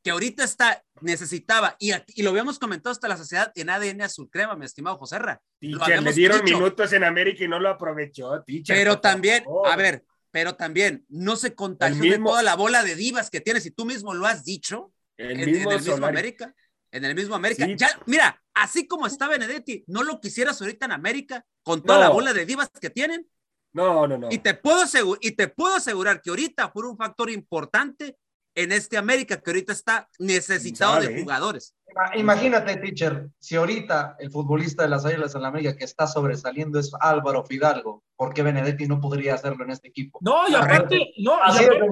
Que 0.04 0.10
ahorita 0.10 0.43
está, 0.43 0.84
necesitaba, 1.02 1.76
y, 1.78 1.91
y 2.15 2.24
lo 2.24 2.32
habíamos 2.32 2.58
comentado 2.58 2.91
hasta 2.91 3.08
la 3.08 3.17
sociedad 3.17 3.52
en 3.54 3.69
ADN 3.69 4.02
Azul 4.02 4.30
Crema, 4.32 4.56
mi 4.56 4.65
estimado 4.65 4.97
José 4.97 5.19
Ra. 5.19 5.41
le 5.60 6.13
dieron 6.13 6.43
minutos 6.43 6.91
en 6.93 7.04
América 7.04 7.43
y 7.43 7.47
no 7.47 7.60
lo 7.60 7.69
aprovechó, 7.69 8.43
Pero 8.67 9.00
también, 9.00 9.43
a 9.65 9.76
ver, 9.76 10.04
pero 10.32 10.56
también 10.56 11.06
no 11.08 11.36
se 11.36 11.54
contagió 11.54 12.12
de 12.12 12.17
toda 12.17 12.41
la 12.41 12.56
bola 12.56 12.84
de 12.84 12.95
divas 12.95 13.30
que 13.30 13.41
tienes, 13.41 13.65
y 13.67 13.71
tú 13.71 13.86
mismo 13.86 14.15
lo 14.15 14.26
has 14.26 14.43
dicho, 14.43 14.91
el 15.17 15.39
en, 15.39 15.52
mismo, 15.52 15.71
el 15.71 15.82
mismo 15.82 16.08
América. 16.08 16.56
En 16.89 17.06
el 17.06 17.13
mismo 17.13 17.36
América. 17.36 17.67
Ya, 17.78 17.89
mira, 18.08 18.41
así 18.56 18.88
como 18.88 19.06
está 19.06 19.28
Benedetti, 19.28 19.84
no 19.88 20.04
lo 20.04 20.19
quisieras 20.19 20.60
ahorita 20.62 20.88
en 20.88 20.93
América, 20.93 21.45
con 21.62 21.84
toda 21.84 22.00
la 22.00 22.10
bola 22.10 22.34
de 22.34 22.45
divas 22.45 22.69
que 22.82 22.89
tienen, 22.89 23.28
no, 23.73 24.07
no, 24.07 24.17
no. 24.17 24.27
Y 24.31 24.39
te 24.39 24.53
puedo 24.53 24.81
asegurar, 24.81 25.19
y 25.21 25.31
te 25.31 25.47
puedo 25.47 25.75
asegurar 25.75 26.21
que 26.21 26.29
ahorita 26.29 26.69
fue 26.71 26.89
un 26.89 26.97
factor 26.97 27.29
importante 27.29 28.17
en 28.55 28.71
este 28.71 28.97
América 28.97 29.41
que 29.41 29.49
ahorita 29.49 29.73
está 29.73 30.10
necesitado 30.19 30.99
de 30.99 31.21
jugadores. 31.21 31.73
Imagínate, 32.15 32.77
teacher, 32.77 33.27
si 33.39 33.56
ahorita 33.56 34.15
el 34.19 34.32
futbolista 34.32 34.84
de 34.84 34.89
las 34.89 35.06
Águilas 35.06 35.36
en 35.36 35.41
la 35.41 35.49
América 35.49 35.75
que 35.75 35.84
está 35.84 36.08
sobresaliendo 36.08 36.80
es 36.80 36.91
Álvaro 36.99 37.43
Fidalgo, 37.43 38.04
¿por 38.15 38.34
qué 38.34 38.43
Benedetti 38.43 38.88
no 38.88 38.99
podría 38.99 39.34
hacerlo 39.34 39.63
en 39.63 39.71
este 39.71 39.88
equipo? 39.88 40.19
No, 40.21 40.47
y 40.47 40.56
aparte, 40.56 41.13
no, 41.17 41.38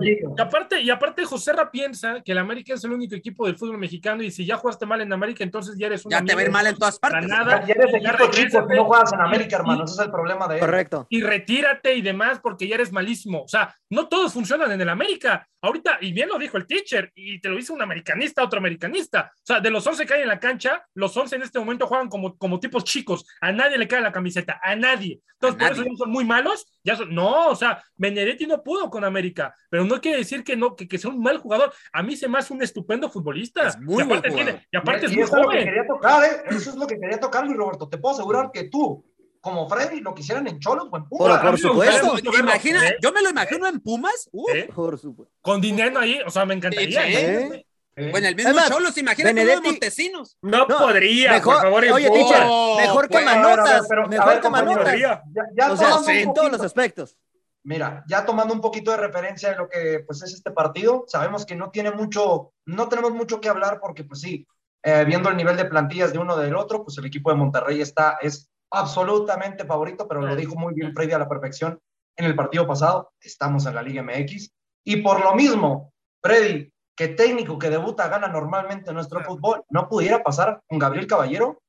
y 0.03 0.39
aparte, 0.39 0.81
y 0.81 0.89
aparte, 0.89 1.25
José 1.25 1.53
Ra 1.53 1.71
piensa 1.71 2.21
que 2.21 2.31
el 2.31 2.37
América 2.37 2.73
es 2.73 2.83
el 2.83 2.91
único 2.91 3.15
equipo 3.15 3.45
del 3.45 3.57
fútbol 3.57 3.77
mexicano 3.77 4.23
y 4.23 4.31
si 4.31 4.45
ya 4.45 4.57
jugaste 4.57 4.85
mal 4.85 5.01
en 5.01 5.11
América, 5.11 5.43
entonces 5.43 5.75
ya 5.77 5.87
eres 5.87 6.05
un 6.05 6.11
Ya 6.11 6.23
te 6.23 6.35
va 6.35 6.49
mal 6.51 6.67
en 6.67 6.75
todas 6.75 6.99
partes. 6.99 7.27
Nada, 7.27 7.65
ya 7.65 7.73
eres 7.73 7.93
equipo 7.93 8.31
chico, 8.31 8.61
no 8.61 8.85
juegas 8.85 9.13
en 9.13 9.21
América, 9.21 9.55
hermano, 9.57 9.85
ese 9.85 9.93
es 9.93 9.99
el 9.99 10.11
problema 10.11 10.47
de 10.47 10.55
él. 10.55 10.59
Correcto. 10.59 11.07
Y 11.09 11.21
retírate 11.21 11.95
y 11.95 12.01
demás 12.01 12.39
porque 12.41 12.67
ya 12.67 12.75
eres 12.75 12.91
malísimo. 12.91 13.43
O 13.43 13.47
sea, 13.47 13.75
no 13.89 14.07
todos 14.07 14.33
funcionan 14.33 14.71
en 14.71 14.81
el 14.81 14.89
América. 14.89 15.47
Ahorita, 15.61 15.97
y 15.99 16.13
bien 16.13 16.29
lo 16.29 16.37
dijo 16.37 16.57
el 16.57 16.65
teacher, 16.65 17.11
y 17.15 17.41
te 17.41 17.49
lo 17.49 17.57
dice 17.57 17.73
un 17.73 17.81
americanista, 17.81 18.43
otro 18.43 18.59
americanista. 18.59 19.31
O 19.33 19.41
sea, 19.43 19.59
de 19.59 19.69
los 19.69 19.85
11 19.89 20.05
que 20.05 20.13
hay 20.13 20.21
en 20.21 20.27
la 20.27 20.39
cancha, 20.39 20.85
los 20.93 21.15
11 21.15 21.35
en 21.35 21.41
este 21.41 21.59
momento 21.59 21.87
juegan 21.87 22.07
como, 22.07 22.37
como 22.37 22.59
tipos 22.59 22.83
chicos. 22.83 23.25
A 23.41 23.51
nadie 23.51 23.77
le 23.77 23.87
cae 23.87 24.01
la 24.01 24.11
camiseta, 24.11 24.59
a 24.63 24.75
nadie. 24.75 25.21
Entonces, 25.33 25.59
por 25.59 25.85
eso 25.85 25.95
son 25.97 26.11
muy 26.11 26.25
malos. 26.25 26.65
Ya 26.83 26.97
no, 27.09 27.49
o 27.49 27.55
sea, 27.55 27.83
Benedetti 27.95 28.45
no 28.45 28.61
pudo 28.61 28.89
con 28.89 29.03
América, 29.03 29.53
pero 29.69 29.85
no 29.85 29.99
quiere 29.99 30.19
decir 30.19 30.43
que 30.43 30.55
no, 30.55 30.75
que, 30.75 30.87
que 30.87 30.97
sea 30.97 31.09
un 31.09 31.21
mal 31.21 31.37
jugador. 31.37 31.73
A 31.91 32.03
mí 32.03 32.15
se 32.15 32.27
me 32.27 32.37
hace 32.37 32.53
un 32.53 32.61
estupendo 32.61 33.09
futbolista. 33.09 33.67
Es 33.67 33.79
muy 33.79 34.03
y 34.03 34.05
aparte, 34.05 34.31
tiene, 34.31 34.67
y 34.71 34.77
aparte 34.77 35.05
es 35.07 35.15
muy 35.15 35.23
joven. 35.23 35.43
Lo 35.43 35.49
que 35.49 35.63
quería 35.63 35.87
tocar, 35.87 36.23
¿eh? 36.23 36.43
Eso 36.49 36.69
es 36.69 36.75
lo 36.75 36.87
que 36.87 36.99
quería 36.99 37.19
tocar, 37.19 37.45
Luis 37.45 37.57
Roberto. 37.57 37.89
Te 37.89 37.97
puedo 37.97 38.15
asegurar 38.15 38.51
que 38.53 38.65
tú, 38.65 39.05
como 39.41 39.67
Freddy 39.69 40.01
lo 40.01 40.13
quisieran 40.13 40.47
en 40.47 40.59
Cholos 40.59 40.87
o 40.91 40.97
en 40.97 41.07
Pumas. 41.07 41.41
Por, 41.41 41.57
supuesto. 41.57 42.15
Imagina, 42.39 42.81
yo 43.01 43.11
me 43.11 43.21
lo 43.21 43.29
imagino 43.29 43.67
en 43.67 43.79
Pumas. 43.79 44.29
¿Eh? 44.53 44.69
Por 44.73 44.97
supuesto. 44.97 45.33
Con 45.41 45.61
dinero 45.61 45.99
ahí, 45.99 46.19
o 46.25 46.29
sea, 46.29 46.45
me 46.45 46.53
encantaría. 46.53 47.09
¿eh? 47.09 47.65
Bueno, 48.11 48.27
el 48.27 48.35
mismo 48.35 48.49
Además, 48.49 48.69
Cholos, 48.69 48.97
imagínate 48.97 49.33
Benedetti, 49.33 49.67
Montesinos. 49.67 50.37
No, 50.41 50.65
no, 50.65 50.77
podría, 50.77 51.31
mejor, 51.31 51.55
por 51.55 51.63
favor, 51.63 51.83
Oye, 51.91 52.09
teacher, 52.09 52.43
mejor 52.77 53.09
que 53.09 53.21
Manotas, 53.25 53.87
mejor 54.09 54.41
que 54.41 54.49
Manotas. 54.49 54.99
Ya, 54.99 55.23
ya 55.55 55.71
o 55.71 55.77
sea, 55.77 55.99
sí, 55.99 56.19
en 56.19 56.33
todos 56.33 56.51
los 56.51 56.61
aspectos. 56.61 57.17
Mira, 57.63 58.03
ya 58.07 58.25
tomando 58.25 58.53
un 58.53 58.61
poquito 58.61 58.91
de 58.91 58.97
referencia 58.97 59.49
de 59.49 59.57
lo 59.57 59.67
que 59.67 60.03
pues 60.05 60.23
es 60.23 60.33
este 60.33 60.51
partido, 60.51 61.03
sabemos 61.07 61.45
que 61.45 61.55
no 61.55 61.69
tiene 61.69 61.91
mucho, 61.91 62.53
no 62.65 62.87
tenemos 62.87 63.11
mucho 63.11 63.41
que 63.41 63.49
hablar 63.49 63.79
porque 63.81 64.05
pues 64.05 64.21
sí, 64.21 64.47
eh, 64.81 65.03
viendo 65.05 65.29
el 65.29 65.35
nivel 65.35 65.57
de 65.57 65.65
plantillas 65.65 66.13
de 66.13 66.19
uno 66.19 66.37
del 66.37 66.55
otro, 66.55 66.83
pues 66.83 66.97
el 66.97 67.05
equipo 67.05 67.29
de 67.29 67.35
Monterrey 67.35 67.81
está, 67.81 68.17
es 68.21 68.49
absolutamente 68.71 69.65
favorito, 69.65 70.07
pero 70.07 70.21
lo 70.21 70.35
dijo 70.35 70.55
muy 70.55 70.73
bien 70.73 70.93
Freddy 70.93 71.11
a 71.11 71.19
la 71.19 71.27
perfección 71.27 71.79
en 72.15 72.25
el 72.25 72.35
partido 72.35 72.65
pasado, 72.65 73.11
estamos 73.19 73.65
en 73.65 73.75
la 73.75 73.83
Liga 73.83 74.03
MX 74.03 74.51
y 74.85 74.97
por 75.01 75.21
lo 75.21 75.35
mismo, 75.35 75.93
Freddy, 76.21 76.71
que 76.99 77.07
técnico 77.07 77.57
que 77.57 77.69
debuta 77.69 78.09
gana 78.09 78.27
normalmente 78.27 78.91
nuestro 78.91 79.23
fútbol, 79.23 79.63
¿no 79.69 79.87
pudiera 79.87 80.21
pasar 80.21 80.61
con 80.67 80.79
Gabriel 80.79 81.07
Caballero? 81.07 81.63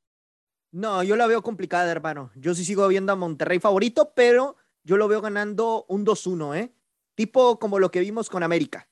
No, 0.73 1.05
yo 1.05 1.15
la 1.15 1.29
veo 1.29 1.41
complicada, 1.41 1.89
hermano. 1.93 2.33
Yo 2.35 2.53
sí 2.53 2.65
sigo 2.65 2.89
viendo 2.89 3.13
a 3.13 3.17
Monterrey 3.17 3.61
favorito, 3.61 4.13
pero 4.13 4.57
yo 4.83 4.97
lo 4.97 5.07
veo 5.07 5.21
ganando 5.21 5.85
un 5.87 6.05
2-1, 6.05 6.57
¿eh? 6.57 6.75
Tipo 7.15 7.61
como 7.61 7.79
lo 7.79 7.93
que 7.93 8.01
vimos 8.01 8.29
con 8.29 8.43
América. 8.43 8.89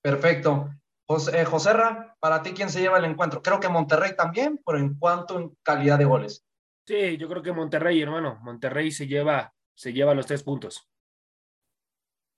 Perfecto. 0.00 0.70
José, 1.06 1.42
eh, 1.42 1.44
Joserra, 1.44 2.16
para 2.18 2.42
ti, 2.42 2.54
¿quién 2.54 2.70
se 2.70 2.80
lleva 2.80 2.96
el 2.96 3.04
encuentro? 3.04 3.42
Creo 3.42 3.60
que 3.60 3.68
Monterrey 3.68 4.16
también, 4.16 4.62
pero 4.64 4.78
en 4.78 4.94
cuanto 4.94 5.38
en 5.38 5.54
calidad 5.62 5.98
de 5.98 6.06
goles. 6.06 6.42
Sí, 6.86 7.18
yo 7.18 7.28
creo 7.28 7.42
que 7.42 7.52
Monterrey, 7.52 8.00
hermano. 8.00 8.38
Monterrey 8.40 8.90
se 8.92 9.06
lleva, 9.06 9.52
se 9.74 9.92
lleva 9.92 10.14
los 10.14 10.24
tres 10.24 10.42
puntos. 10.42 10.88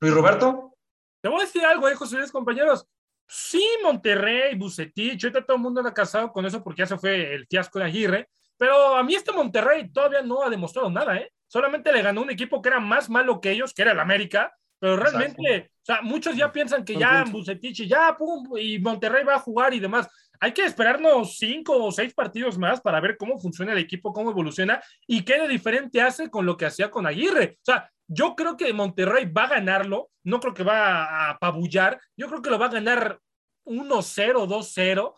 Luis 0.01 0.13
Roberto. 0.13 0.76
Te 1.21 1.29
voy 1.29 1.41
a 1.41 1.45
decir 1.45 1.65
algo, 1.65 1.89
eh, 1.89 1.95
José, 1.95 2.19
compañeros. 2.31 2.87
Sí, 3.27 3.65
Monterrey, 3.83 4.55
Bucetich, 4.55 5.25
ahorita 5.25 5.45
todo 5.45 5.57
el 5.57 5.63
mundo 5.63 5.81
anda 5.81 5.93
casado 5.93 6.33
con 6.33 6.47
eso 6.47 6.63
porque 6.63 6.83
ya 6.83 6.87
se 6.87 6.99
fue 6.99 7.35
el 7.35 7.47
fiasco 7.47 7.79
de 7.79 7.87
Aguirre, 7.87 8.29
pero 8.57 8.95
a 8.95 9.03
mí 9.03 9.15
este 9.15 9.33
Monterrey 9.33 9.91
todavía 9.91 10.23
no 10.23 10.43
ha 10.43 10.51
demostrado 10.51 10.89
nada, 10.91 11.17
¿eh? 11.17 11.33
Solamente 11.49 11.93
le 11.93 12.03
ganó 12.03 12.23
un 12.23 12.31
equipo 12.31 12.63
que 12.63 12.69
era 12.69 12.81
más 12.81 13.11
malo 13.11 13.41
que 13.41 13.51
ellos, 13.51 13.75
que 13.75 13.83
era 13.83 13.93
el 13.93 14.01
América, 14.01 14.57
pero 14.79 14.97
realmente, 14.97 15.71
o 15.83 15.85
sea, 15.85 16.03
muchos 16.03 16.37
ya 16.37 16.53
piensan 16.53 16.85
que 16.85 16.97
ya 16.97 17.25
Bucetich, 17.25 17.87
ya, 17.87 18.17
pum, 18.17 18.57
y 18.59 18.79
Monterrey 18.79 19.25
va 19.25 19.37
a 19.37 19.41
jugar 19.41 19.73
y 19.75 19.81
demás. 19.81 20.09
Hay 20.41 20.53
que 20.53 20.65
esperarnos 20.65 21.39
cinco 21.39 21.85
o 21.85 21.93
seis 21.93 22.15
partidos 22.15 22.59
más 22.59 22.81
para 22.81 23.01
ver 23.01 23.17
cómo 23.17 23.39
funciona 23.39 23.73
el 23.73 23.79
equipo, 23.79 24.13
cómo 24.13 24.31
evoluciona 24.31 24.83
y 25.07 25.25
qué 25.25 25.41
de 25.41 25.49
diferente 25.49 26.01
hace 26.01 26.31
con 26.31 26.47
lo 26.47 26.57
que 26.57 26.67
hacía 26.67 26.91
con 26.91 27.07
Aguirre. 27.07 27.59
O 27.61 27.65
sea, 27.65 27.91
yo 28.09 28.35
creo 28.37 28.57
que 28.57 28.73
Monterrey 28.73 29.27
va 29.27 29.45
a 29.45 29.49
ganarlo, 29.49 30.11
no 30.25 30.41
creo 30.41 30.55
que 30.55 30.63
va 30.63 31.05
a 31.05 31.31
apabullar, 31.31 32.01
yo 32.17 32.29
creo 32.29 32.43
que 32.43 32.51
lo 32.51 32.59
va 32.59 32.67
a 32.67 32.71
ganar 32.71 33.19
1-0, 33.65 34.47
2-0, 34.47 35.15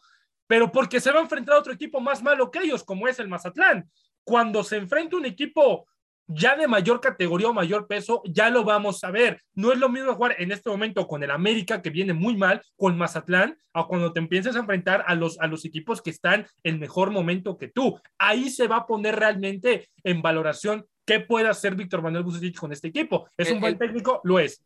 pero 0.47 0.73
porque 0.73 1.01
se 1.01 1.13
va 1.13 1.19
a 1.19 1.23
enfrentar 1.23 1.57
a 1.57 1.59
otro 1.59 1.73
equipo 1.73 2.01
más 2.01 2.23
malo 2.23 2.51
que 2.51 2.61
ellos, 2.61 2.85
como 2.85 3.07
es 3.07 3.19
el 3.19 3.29
Mazatlán. 3.29 3.91
Cuando 4.25 4.63
se 4.63 4.77
enfrenta 4.77 5.17
un 5.17 5.27
equipo 5.27 5.87
ya 6.29 6.57
de 6.57 6.69
mayor 6.69 7.01
categoría 7.01 7.49
o 7.49 7.55
mayor 7.55 7.87
peso, 7.87 8.23
ya 8.25 8.51
lo 8.51 8.63
vamos 8.63 9.03
a 9.03 9.11
ver. 9.11 9.41
No 9.55 9.73
es 9.73 9.79
lo 9.79 9.89
mismo 9.89 10.15
jugar 10.15 10.37
en 10.39 10.53
este 10.53 10.71
momento 10.71 11.07
con 11.09 11.23
el 11.23 11.31
América, 11.31 11.83
que 11.83 11.91
viene 11.91 12.13
muy 12.13 12.37
mal, 12.37 12.63
con 12.77 12.97
Mazatlán, 12.97 13.59
a 13.73 13.87
cuando 13.87 14.13
te 14.13 14.21
empiezas 14.21 14.55
a 14.55 14.61
enfrentar 14.61 15.05
a 15.07 15.15
los, 15.15 15.41
a 15.41 15.47
los 15.47 15.65
equipos 15.65 16.03
que 16.03 16.11
están 16.11 16.47
en 16.63 16.79
mejor 16.79 17.11
momento 17.11 17.57
que 17.57 17.69
tú. 17.69 17.99
Ahí 18.19 18.51
se 18.51 18.69
va 18.69 18.77
a 18.77 18.87
poner 18.87 19.17
realmente 19.17 19.89
en 20.05 20.23
valoración 20.23 20.87
qué 21.07 21.21
puede 21.21 21.49
hacer 21.49 21.75
Víctor 21.75 22.03
Manuel 22.03 22.25
Bucetich 22.25 22.59
con 22.59 22.73
este 22.73 22.89
equipo. 22.89 23.29
¿Es 23.37 23.51
un 23.51 23.61
buen 23.61 23.79
técnico? 23.79 24.21
Lo 24.25 24.39
es. 24.39 24.63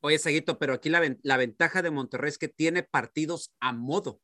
Oye, 0.00 0.18
Saguito, 0.18 0.58
pero 0.58 0.72
aquí 0.72 0.88
la, 0.88 1.00
la, 1.22 1.36
ventaja 1.36 1.80
de 1.80 1.90
Monterrey 1.90 2.30
es 2.30 2.38
que 2.38 2.48
tiene 2.48 2.82
partidos 2.82 3.52
a 3.60 3.72
modo. 3.72 4.18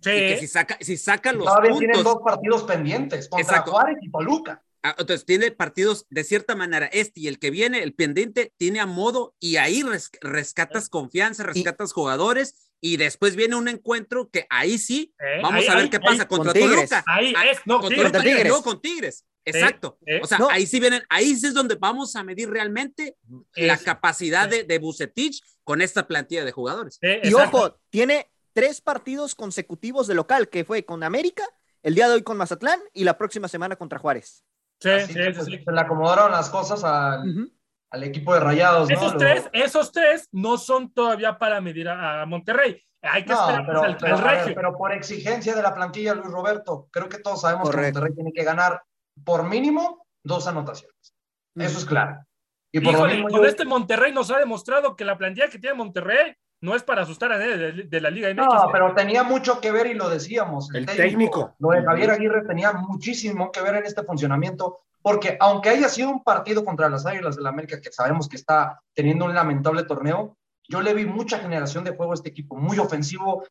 Sí. 0.00 0.10
Y 0.10 0.18
que 0.18 0.36
si 0.38 0.46
saca, 0.46 0.76
si 0.80 0.96
saca 0.96 1.32
los 1.32 1.46
Todavía 1.46 1.70
puntos. 1.70 1.78
tienen 1.78 2.04
dos 2.04 2.18
partidos 2.24 2.62
pendientes 2.62 3.28
contra 3.28 3.42
Exacto. 3.42 3.72
Juárez 3.72 3.96
y 4.02 4.10
Toluca. 4.10 4.62
Ah, 4.86 4.94
entonces 4.98 5.26
tiene 5.26 5.50
partidos 5.50 6.06
de 6.10 6.22
cierta 6.22 6.54
manera, 6.54 6.86
este 6.86 7.18
y 7.18 7.26
el 7.26 7.40
que 7.40 7.50
viene, 7.50 7.82
el 7.82 7.92
pendiente, 7.92 8.52
tiene 8.56 8.78
a 8.78 8.86
modo 8.86 9.34
y 9.40 9.56
ahí 9.56 9.82
res, 9.82 10.12
rescatas 10.20 10.88
confianza, 10.88 11.42
rescatas 11.42 11.90
y, 11.90 11.92
jugadores 11.92 12.70
y 12.80 12.96
después 12.96 13.34
viene 13.34 13.56
un 13.56 13.66
encuentro 13.66 14.30
que 14.30 14.46
ahí 14.48 14.78
sí, 14.78 15.12
eh, 15.18 15.40
vamos 15.42 15.62
ahí, 15.62 15.66
a 15.66 15.74
ver 15.74 15.84
ahí, 15.84 15.90
qué 15.90 15.98
pasa 15.98 16.28
contra 16.28 16.52
Toluca. 16.52 17.02
Ahí 17.08 17.34
es, 17.50 17.58
no, 17.64 17.80
con 17.80 17.88
Tigres. 17.88 18.12
Toluca 18.12 18.44
luego 18.44 18.62
con 18.62 18.80
Tigres. 18.80 19.26
Exacto. 19.44 19.98
Eh, 20.06 20.18
eh. 20.18 20.20
O 20.22 20.26
sea, 20.28 20.38
no. 20.38 20.48
ahí 20.50 20.66
sí 20.66 20.78
vienen, 20.78 21.02
ahí 21.08 21.34
sí 21.34 21.48
es 21.48 21.54
donde 21.54 21.74
vamos 21.74 22.14
a 22.14 22.22
medir 22.22 22.48
realmente 22.48 23.16
es, 23.56 23.66
la 23.66 23.78
capacidad 23.78 24.48
de, 24.48 24.62
de 24.62 24.78
Bucetich 24.78 25.42
con 25.64 25.82
esta 25.82 26.06
plantilla 26.06 26.44
de 26.44 26.52
jugadores. 26.52 27.00
y 27.24 27.34
ojo, 27.34 27.76
tiene 27.90 28.30
tres 28.52 28.80
partidos 28.80 29.34
consecutivos 29.34 30.06
de 30.06 30.14
local, 30.14 30.48
que 30.48 30.64
fue 30.64 30.84
con 30.84 31.02
América, 31.02 31.44
el 31.82 31.96
día 31.96 32.06
de 32.06 32.14
hoy 32.14 32.22
con 32.22 32.36
Mazatlán 32.36 32.80
y 32.94 33.02
la 33.02 33.18
próxima 33.18 33.48
semana 33.48 33.74
contra 33.74 33.98
Juárez. 33.98 34.45
Sí, 34.80 34.90
Así 34.90 35.06
sí, 35.12 35.14
que, 35.14 35.30
pues, 35.32 35.44
sí. 35.46 35.62
Se 35.64 35.72
le 35.72 35.80
acomodaron 35.80 36.30
las 36.30 36.50
cosas 36.50 36.84
al, 36.84 37.20
uh 37.20 37.24
-huh. 37.24 37.52
al 37.92 38.02
equipo 38.04 38.34
de 38.34 38.40
Rayados. 38.40 38.90
Esos, 38.90 39.12
¿no? 39.12 39.18
tres, 39.18 39.48
esos 39.52 39.92
tres 39.92 40.28
no 40.32 40.58
son 40.58 40.92
todavía 40.92 41.38
para 41.38 41.60
medir 41.60 41.88
a, 41.88 42.22
a 42.22 42.26
Monterrey. 42.26 42.82
Hay 43.02 43.24
que 43.24 43.32
no, 43.32 43.40
esperar 43.40 43.66
pero, 43.66 43.82
al, 43.82 43.96
pero, 43.96 44.16
al 44.16 44.22
ver, 44.22 44.32
regio. 44.32 44.54
pero, 44.54 44.76
por 44.76 44.92
exigencia 44.92 45.54
de 45.54 45.62
la 45.62 45.74
plantilla, 45.74 46.14
Luis 46.14 46.30
Roberto, 46.30 46.88
creo 46.90 47.08
que 47.08 47.18
todos 47.20 47.40
sabemos 47.40 47.70
Correcto. 47.70 47.80
que 47.80 47.92
Monterrey 47.92 48.14
tiene 48.14 48.32
que 48.32 48.44
ganar 48.44 48.82
por 49.24 49.44
mínimo 49.44 50.06
dos 50.24 50.46
anotaciones. 50.46 51.14
Uh 51.54 51.60
-huh. 51.60 51.64
Eso 51.66 51.78
es 51.78 51.84
claro. 51.84 52.24
Y 52.72 52.80
por 52.80 52.92
Híjole, 52.92 53.08
lo 53.08 53.14
mismo 53.14 53.30
con 53.30 53.42
yo... 53.42 53.48
este 53.48 53.64
Monterrey 53.64 54.12
nos 54.12 54.30
ha 54.30 54.38
demostrado 54.38 54.96
que 54.96 55.04
la 55.04 55.16
plantilla 55.16 55.48
que 55.48 55.58
tiene 55.58 55.76
Monterrey 55.76 56.34
no 56.60 56.74
es 56.74 56.82
para 56.82 57.02
asustar 57.02 57.32
a 57.32 57.38
nadie 57.38 57.56
de, 57.56 57.72
de 57.84 58.00
la 58.00 58.10
Liga 58.10 58.28
MX. 58.30 58.46
No, 58.46 58.68
pero 58.72 58.94
tenía 58.94 59.22
mucho 59.22 59.60
que 59.60 59.70
ver 59.70 59.86
y 59.86 59.94
lo 59.94 60.08
decíamos. 60.08 60.70
El, 60.70 60.80
el 60.80 60.86
técnico, 60.86 61.02
técnico. 61.02 61.54
Lo 61.58 61.70
de 61.70 61.82
Javier 61.82 62.10
Aguirre 62.10 62.44
tenía 62.46 62.72
muchísimo 62.72 63.52
que 63.52 63.62
ver 63.62 63.76
en 63.76 63.84
este 63.84 64.02
funcionamiento, 64.02 64.80
porque 65.02 65.36
aunque 65.40 65.70
haya 65.70 65.88
sido 65.88 66.10
un 66.10 66.24
partido 66.24 66.64
contra 66.64 66.88
las 66.88 67.06
Águilas 67.06 67.36
de 67.36 67.42
la 67.42 67.50
América, 67.50 67.80
que 67.80 67.92
sabemos 67.92 68.28
que 68.28 68.36
está 68.36 68.80
teniendo 68.94 69.24
un 69.24 69.34
lamentable 69.34 69.84
torneo, 69.84 70.36
yo 70.68 70.80
le 70.80 70.94
vi 70.94 71.06
mucha 71.06 71.38
generación 71.38 71.84
de 71.84 71.94
juego 71.94 72.12
a 72.12 72.14
este 72.14 72.30
equipo, 72.30 72.56
muy 72.56 72.78
ofensivo, 72.78 73.44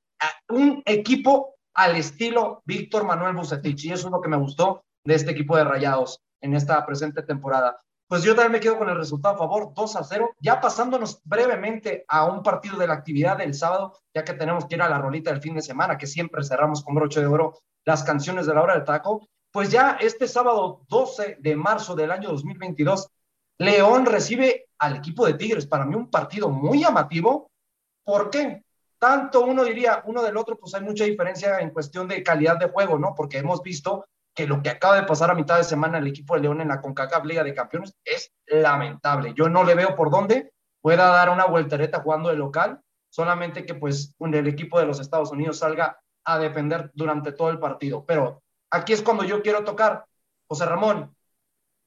un 0.50 0.82
equipo 0.86 1.56
al 1.74 1.96
estilo 1.96 2.62
Víctor 2.66 3.06
Manuel 3.06 3.36
Bucetich, 3.36 3.86
y 3.86 3.92
eso 3.92 4.08
es 4.08 4.12
lo 4.12 4.22
que 4.22 4.30
me 4.30 4.38
gustó 4.38 4.84
de 5.06 5.16
este 5.16 5.32
equipo 5.32 5.56
de 5.56 5.64
Rayados 5.64 6.22
en 6.42 6.56
esta 6.56 6.86
presente 6.86 7.22
temporada. 7.22 7.80
Pues 8.08 8.22
yo 8.22 8.36
también 8.36 8.52
me 8.52 8.60
quedo 8.60 8.78
con 8.78 8.90
el 8.90 8.98
resultado 8.98 9.34
a 9.34 9.38
favor, 9.40 9.74
2 9.74 9.96
a 9.96 10.04
0, 10.04 10.36
ya 10.40 10.62
pasándonos 10.62 11.22
brevemente 11.24 12.06
a 12.08 12.26
un 12.26 12.44
partido 12.44 12.78
de 12.78 12.86
la 12.86 12.94
actividad 12.94 13.38
del 13.38 13.56
sábado, 13.56 13.98
ya 14.14 14.24
que 14.24 14.34
tenemos 14.34 14.66
que 14.66 14.76
ir 14.76 14.82
a 14.84 14.90
la 14.90 15.00
rolita 15.00 15.32
del 15.32 15.42
fin 15.42 15.56
de 15.56 15.64
semana, 15.64 15.98
que 15.98 16.06
siempre 16.06 16.44
cerramos 16.44 16.84
con 16.84 16.94
broche 16.94 17.20
de 17.20 17.26
oro 17.26 17.58
las 17.84 18.04
canciones 18.04 18.46
de 18.46 18.54
la 18.54 18.62
hora 18.62 18.76
del 18.76 18.84
taco. 18.84 19.28
Pues 19.52 19.72
ya 19.72 19.98
este 20.00 20.28
sábado 20.28 20.86
12 20.88 21.38
de 21.40 21.56
marzo 21.56 21.96
del 21.96 22.12
año 22.12 22.30
2022, 22.30 23.10
León 23.58 24.06
recibe 24.06 24.68
al 24.78 24.98
equipo 24.98 25.26
de 25.26 25.34
Tigres. 25.34 25.66
Para 25.66 25.86
mí 25.86 25.96
un 25.96 26.12
partido 26.12 26.50
muy 26.50 26.82
llamativo. 26.82 27.50
¿Por 28.04 28.30
qué? 28.30 28.64
Tanto 29.00 29.46
uno 29.46 29.64
diría, 29.64 30.04
uno 30.06 30.22
del 30.22 30.38
otro, 30.38 30.60
pues 30.60 30.76
hay 30.76 30.82
mucha 30.82 31.06
diferencia 31.06 31.60
en 31.60 31.72
cuestión 31.72 32.08
de 32.08 32.22
calidad 32.22 32.58
de 32.58 32.70
juego, 32.70 33.00
¿no? 33.00 33.16
Porque 33.16 33.40
hemos 33.40 33.64
visto 33.64 34.06
que 34.36 34.46
lo 34.46 34.62
que 34.62 34.70
acaba 34.70 34.98
de 34.98 35.08
pasar 35.08 35.32
a 35.32 35.36
mitad 35.36 35.58
de 35.58 35.64
semana 35.64 35.98
el 35.98 36.08
equipo 36.08 36.36
de 36.36 36.42
León 36.42 36.60
en 36.60 36.68
la 36.68 36.82
CONCACAF 36.82 37.26
Liga 37.26 37.44
de 37.44 37.54
Campeones 37.54 37.96
es 38.04 38.34
lamentable. 38.46 39.34
Yo 39.36 39.48
no 39.48 39.64
le 39.64 39.76
veo 39.76 39.96
por 39.96 40.12
dónde 40.12 40.52
pueda 40.82 41.08
dar 41.08 41.30
una 41.30 41.46
vueltereta 41.46 42.02
jugando 42.02 42.30
de 42.30 42.36
local, 42.36 42.82
solamente 43.10 43.66
que 43.66 43.76
pues 43.76 44.14
el 44.20 44.48
equipo 44.48 44.78
de 44.78 44.86
los 44.86 45.00
Estados 45.00 45.32
Unidos 45.32 45.60
salga 45.60 46.00
a 46.26 46.38
defender 46.38 46.92
durante 46.94 47.32
todo 47.32 47.50
el 47.50 47.60
partido. 47.60 48.06
Pero 48.06 48.44
aquí 48.70 48.94
es 48.94 49.02
cuando 49.02 49.24
yo 49.24 49.42
quiero 49.42 49.64
tocar, 49.64 50.06
José 50.48 50.66
Ramón, 50.66 51.16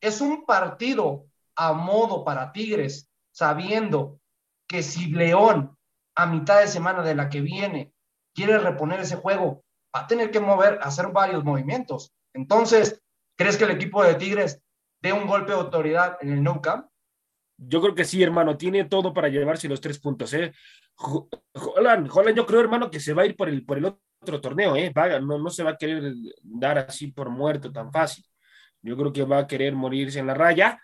es 0.01 0.21
un 0.21 0.47
partido 0.47 1.27
a 1.55 1.73
modo 1.75 2.25
para 2.25 2.53
Tigres, 2.53 3.11
sabiendo 3.31 4.21
que 4.67 4.83
si 4.83 5.11
León 5.11 5.77
a 6.15 6.27
mitad 6.27 6.61
de 6.61 6.69
semana 6.69 7.03
de 7.03 7.15
la 7.15 7.29
que 7.29 7.41
viene 7.41 7.93
quiere 8.35 8.59
reponer 8.59 9.01
ese 9.01 9.17
juego, 9.17 9.65
va 9.95 10.01
a 10.03 10.07
tener 10.07 10.31
que 10.31 10.41
mover, 10.41 10.79
hacer 10.83 11.09
varios 11.09 11.45
movimientos. 11.45 12.13
Entonces, 12.35 13.03
¿crees 13.37 13.57
que 13.57 13.65
el 13.65 13.71
equipo 13.71 14.03
de 14.05 14.15
Tigres 14.15 14.63
dé 15.01 15.13
un 15.13 15.27
golpe 15.27 15.53
de 15.53 15.59
autoridad 15.59 16.19
en 16.21 16.33
el 16.33 16.43
Nou 16.43 16.61
Camp? 16.61 16.87
Yo 17.57 17.81
creo 17.81 17.95
que 17.95 18.05
sí, 18.05 18.23
hermano, 18.23 18.57
tiene 18.57 18.85
todo 18.85 19.13
para 19.13 19.29
llevarse 19.29 19.69
los 19.69 19.81
tres 19.81 19.99
puntos, 19.99 20.33
¿eh? 20.35 20.53
Holland, 20.97 22.09
yo 22.35 22.47
creo, 22.47 22.61
hermano, 22.61 22.91
que 22.91 23.01
se 23.01 23.13
va 23.13 23.23
a 23.23 23.27
ir 23.27 23.37
por 23.37 23.49
el, 23.49 23.65
por 23.65 23.79
el 23.79 23.87
otro 23.87 24.41
torneo, 24.41 24.77
¿eh? 24.77 24.93
Va, 24.97 25.19
no, 25.19 25.39
no 25.39 25.51
se 25.51 25.65
va 25.65 25.71
a 25.71 25.77
querer 25.77 26.15
dar 26.43 26.79
así 26.79 27.09
por 27.09 27.31
muerto 27.31 27.73
tan 27.73 27.91
fácil. 27.91 28.25
Yo 28.81 28.97
creo 28.97 29.13
que 29.13 29.25
va 29.25 29.39
a 29.39 29.47
querer 29.47 29.75
morirse 29.75 30.21
en 30.21 30.29
la 30.29 30.35
raya 30.35 30.81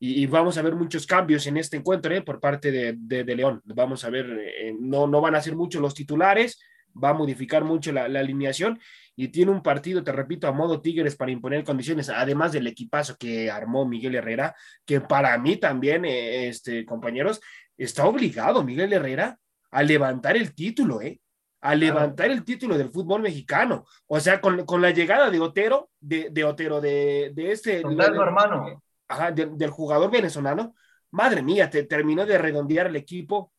y, 0.00 0.26
vamos 0.26 0.56
a 0.56 0.62
ver 0.62 0.76
muchos 0.76 1.06
cambios 1.06 1.46
en 1.48 1.56
este 1.56 1.76
encuentro, 1.76 2.14
¿eh? 2.14 2.22
Por 2.22 2.38
parte 2.38 2.70
de, 2.70 2.94
de, 2.96 3.34
León. 3.34 3.60
Vamos 3.64 4.04
a 4.04 4.10
ver, 4.10 4.26
eh, 4.30 4.74
no, 4.78 5.08
no 5.08 5.20
van 5.20 5.34
a 5.34 5.42
ser 5.42 5.56
muchos 5.56 5.82
los 5.82 5.92
titulares, 5.92 6.60
va 7.02 7.10
a 7.10 7.14
modificar 7.14 7.64
mucho 7.64 7.90
la, 7.90 8.04
alineación 8.04 8.78
y 9.20 9.28
tiene 9.28 9.50
un 9.50 9.64
partido, 9.64 10.04
te 10.04 10.12
repito, 10.12 10.46
a 10.46 10.52
modo 10.52 10.80
Tigres 10.80 11.16
para 11.16 11.32
imponer 11.32 11.64
condiciones, 11.64 12.08
además 12.08 12.52
del 12.52 12.68
equipazo 12.68 13.16
que 13.16 13.50
armó 13.50 13.84
Miguel 13.84 14.14
Herrera, 14.14 14.54
que 14.86 15.00
para 15.00 15.36
mí 15.38 15.56
también, 15.56 16.04
eh, 16.04 16.46
este, 16.46 16.84
compañeros, 16.84 17.40
está 17.76 18.06
obligado 18.06 18.62
Miguel 18.62 18.92
Herrera 18.92 19.36
a 19.72 19.82
levantar 19.82 20.36
el 20.36 20.54
título, 20.54 21.02
¿eh? 21.02 21.20
A 21.60 21.74
levantar 21.74 22.30
el 22.30 22.44
título 22.44 22.78
del 22.78 22.90
fútbol 22.90 23.22
mexicano. 23.22 23.84
O 24.06 24.20
sea, 24.20 24.40
con, 24.40 24.64
con 24.64 24.80
la 24.80 24.92
llegada 24.92 25.30
de 25.30 25.40
Otero, 25.40 25.90
de, 25.98 26.28
de 26.30 26.44
Otero, 26.44 26.80
de, 26.80 27.32
de 27.34 27.50
este... 27.50 27.82
De, 27.82 28.04
hermano. 28.04 28.84
Ajá, 29.08 29.32
de, 29.32 29.46
del 29.46 29.70
jugador 29.70 30.12
venezolano, 30.12 30.76
madre 31.10 31.42
mía, 31.42 31.68
te 31.68 31.82
terminó 31.82 32.24
de 32.24 32.38
redondear 32.38 32.86
el 32.86 32.94
equipo 32.94 33.52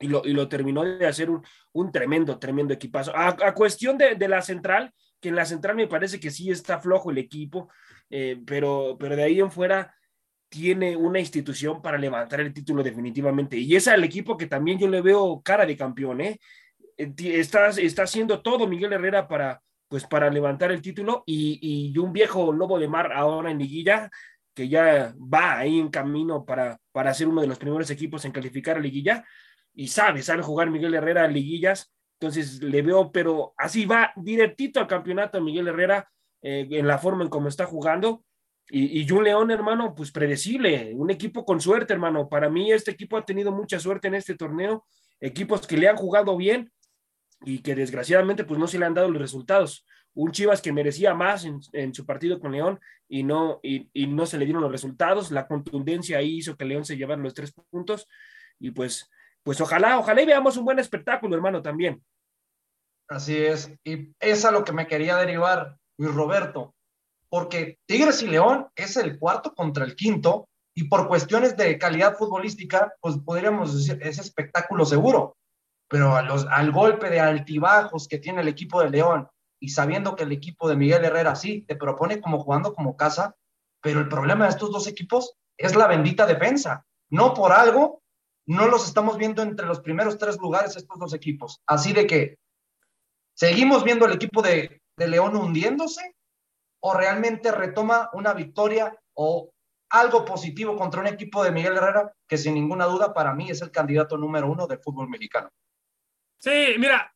y 0.00 0.08
lo, 0.08 0.22
y 0.24 0.32
lo 0.32 0.48
terminó 0.48 0.82
de 0.82 1.06
hacer 1.06 1.30
un, 1.30 1.44
un 1.72 1.92
tremendo, 1.92 2.38
tremendo 2.38 2.72
equipazo. 2.74 3.14
A, 3.14 3.28
a 3.28 3.54
cuestión 3.54 3.98
de, 3.98 4.14
de, 4.14 4.28
la 4.28 4.40
central, 4.40 4.92
que 5.20 5.28
en 5.28 5.36
la 5.36 5.44
central 5.44 5.76
me 5.76 5.86
parece 5.86 6.18
que 6.18 6.30
sí 6.30 6.50
está 6.50 6.80
flojo 6.80 7.10
el 7.10 7.18
equipo, 7.18 7.68
eh, 8.08 8.40
pero, 8.46 8.96
pero 8.98 9.14
de 9.14 9.22
ahí 9.22 9.38
en 9.38 9.50
fuera 9.50 9.94
tiene 10.48 10.96
una 10.96 11.20
institución 11.20 11.80
para 11.80 11.98
levantar 11.98 12.40
el 12.40 12.52
título 12.52 12.82
definitivamente. 12.82 13.56
Y 13.56 13.76
es 13.76 13.86
al 13.86 14.02
equipo 14.02 14.36
que 14.36 14.46
también 14.46 14.78
yo 14.78 14.88
le 14.88 15.02
veo 15.02 15.40
cara 15.42 15.66
de 15.66 15.76
campeón, 15.76 16.22
¿eh? 16.22 16.40
eh 16.96 17.12
está, 17.18 17.68
está 17.68 18.02
haciendo 18.04 18.40
todo 18.40 18.66
Miguel 18.66 18.94
Herrera 18.94 19.28
para, 19.28 19.60
pues, 19.86 20.06
para 20.06 20.30
levantar 20.30 20.72
el 20.72 20.80
título 20.80 21.22
y, 21.26 21.90
y 21.92 21.96
un 21.98 22.12
viejo 22.12 22.52
lobo 22.52 22.78
de 22.78 22.88
mar 22.88 23.12
ahora 23.12 23.50
en 23.50 23.58
liguilla 23.58 24.10
que 24.54 24.68
ya 24.68 25.14
va 25.16 25.58
ahí 25.58 25.78
en 25.78 25.88
camino 25.88 26.44
para, 26.44 26.78
para 26.92 27.14
ser 27.14 27.28
uno 27.28 27.40
de 27.40 27.46
los 27.46 27.58
primeros 27.58 27.90
equipos 27.90 28.24
en 28.24 28.32
calificar 28.32 28.76
a 28.76 28.80
liguilla 28.80 29.24
y 29.74 29.88
sabe, 29.88 30.22
sabe 30.22 30.42
jugar 30.42 30.70
Miguel 30.70 30.94
Herrera 30.94 31.24
en 31.24 31.32
liguillas, 31.32 31.92
entonces 32.20 32.62
le 32.62 32.82
veo, 32.82 33.10
pero 33.10 33.54
así 33.56 33.86
va 33.86 34.12
directito 34.16 34.78
al 34.78 34.86
campeonato 34.86 35.40
Miguel 35.40 35.68
Herrera 35.68 36.10
eh, 36.42 36.68
en 36.70 36.86
la 36.86 36.98
forma 36.98 37.24
en 37.24 37.30
cómo 37.30 37.48
está 37.48 37.64
jugando. 37.64 38.24
Y, 38.68 39.00
y 39.00 39.10
un 39.10 39.24
León, 39.24 39.50
hermano, 39.50 39.94
pues 39.94 40.12
predecible, 40.12 40.92
un 40.94 41.10
equipo 41.10 41.44
con 41.44 41.60
suerte, 41.60 41.92
hermano. 41.92 42.28
Para 42.28 42.50
mí 42.50 42.70
este 42.72 42.90
equipo 42.90 43.16
ha 43.16 43.24
tenido 43.24 43.52
mucha 43.52 43.80
suerte 43.80 44.08
en 44.08 44.14
este 44.14 44.36
torneo, 44.36 44.84
equipos 45.18 45.66
que 45.66 45.76
le 45.76 45.88
han 45.88 45.96
jugado 45.96 46.36
bien 46.36 46.70
y 47.42 47.60
que 47.60 47.74
desgraciadamente 47.74 48.44
pues 48.44 48.60
no 48.60 48.66
se 48.66 48.78
le 48.78 48.84
han 48.84 48.94
dado 48.94 49.10
los 49.10 49.20
resultados. 49.20 49.86
Un 50.12 50.32
Chivas 50.32 50.60
que 50.60 50.72
merecía 50.72 51.14
más 51.14 51.44
en, 51.44 51.60
en 51.72 51.94
su 51.94 52.04
partido 52.04 52.38
con 52.38 52.52
León 52.52 52.78
y 53.08 53.22
no, 53.22 53.60
y, 53.62 53.88
y, 53.92 54.06
no 54.06 54.26
se 54.26 54.38
le 54.38 54.44
dieron 54.44 54.62
los 54.62 54.72
resultados. 54.72 55.30
La 55.30 55.46
contundencia 55.46 56.18
ahí 56.18 56.36
hizo 56.36 56.56
que 56.56 56.64
León 56.64 56.84
se 56.84 56.96
llevara 56.96 57.22
los 57.22 57.34
tres 57.34 57.52
puntos 57.70 58.06
y 58.58 58.72
pues 58.72 59.10
pues 59.42 59.60
ojalá, 59.60 59.98
ojalá 59.98 60.22
y 60.22 60.26
veamos 60.26 60.56
un 60.56 60.64
buen 60.64 60.78
espectáculo, 60.78 61.34
hermano, 61.34 61.62
también. 61.62 62.02
Así 63.08 63.36
es, 63.36 63.72
y 63.84 64.14
es 64.20 64.44
a 64.44 64.50
lo 64.50 64.64
que 64.64 64.72
me 64.72 64.86
quería 64.86 65.16
derivar, 65.16 65.76
Luis 65.98 66.14
Roberto, 66.14 66.74
porque 67.28 67.78
Tigres 67.86 68.22
y 68.22 68.28
León 68.28 68.68
es 68.76 68.96
el 68.96 69.18
cuarto 69.18 69.54
contra 69.54 69.84
el 69.84 69.96
quinto, 69.96 70.48
y 70.74 70.84
por 70.84 71.08
cuestiones 71.08 71.56
de 71.56 71.78
calidad 71.78 72.16
futbolística, 72.16 72.94
pues 73.00 73.16
podríamos 73.18 73.76
decir, 73.76 74.00
es 74.02 74.18
espectáculo 74.18 74.86
seguro, 74.86 75.36
pero 75.88 76.14
al 76.14 76.72
golpe 76.72 77.10
de 77.10 77.18
altibajos 77.18 78.06
que 78.06 78.18
tiene 78.18 78.42
el 78.42 78.48
equipo 78.48 78.80
de 78.80 78.90
León, 78.90 79.28
y 79.60 79.68
sabiendo 79.70 80.16
que 80.16 80.22
el 80.22 80.32
equipo 80.32 80.68
de 80.68 80.76
Miguel 80.76 81.04
Herrera 81.04 81.34
sí 81.34 81.62
te 81.66 81.76
propone 81.76 82.20
como 82.20 82.38
jugando 82.38 82.72
como 82.72 82.96
casa, 82.96 83.34
pero 83.82 84.00
el 84.00 84.08
problema 84.08 84.44
de 84.44 84.50
estos 84.50 84.70
dos 84.70 84.86
equipos 84.86 85.34
es 85.58 85.74
la 85.74 85.86
bendita 85.86 86.26
defensa. 86.26 86.86
No 87.10 87.34
por 87.34 87.52
algo 87.52 87.99
no 88.50 88.66
los 88.66 88.84
estamos 88.84 89.16
viendo 89.16 89.42
entre 89.42 89.64
los 89.64 89.78
primeros 89.78 90.18
tres 90.18 90.36
lugares 90.38 90.76
estos 90.76 90.98
dos 90.98 91.14
equipos. 91.14 91.62
Así 91.68 91.92
de 91.92 92.04
que, 92.04 92.38
¿seguimos 93.32 93.84
viendo 93.84 94.06
el 94.06 94.12
equipo 94.12 94.42
de, 94.42 94.82
de 94.96 95.08
León 95.08 95.36
hundiéndose? 95.36 96.16
¿O 96.80 96.92
realmente 96.92 97.52
retoma 97.52 98.10
una 98.12 98.34
victoria 98.34 98.92
o 99.14 99.52
algo 99.90 100.24
positivo 100.24 100.74
contra 100.74 101.00
un 101.00 101.06
equipo 101.06 101.44
de 101.44 101.52
Miguel 101.52 101.76
Herrera 101.76 102.12
que 102.26 102.36
sin 102.36 102.54
ninguna 102.54 102.86
duda 102.86 103.14
para 103.14 103.34
mí 103.34 103.48
es 103.50 103.62
el 103.62 103.70
candidato 103.70 104.16
número 104.16 104.50
uno 104.50 104.66
del 104.66 104.80
fútbol 104.80 105.08
mexicano? 105.08 105.48
Sí, 106.38 106.74
mira, 106.76 107.14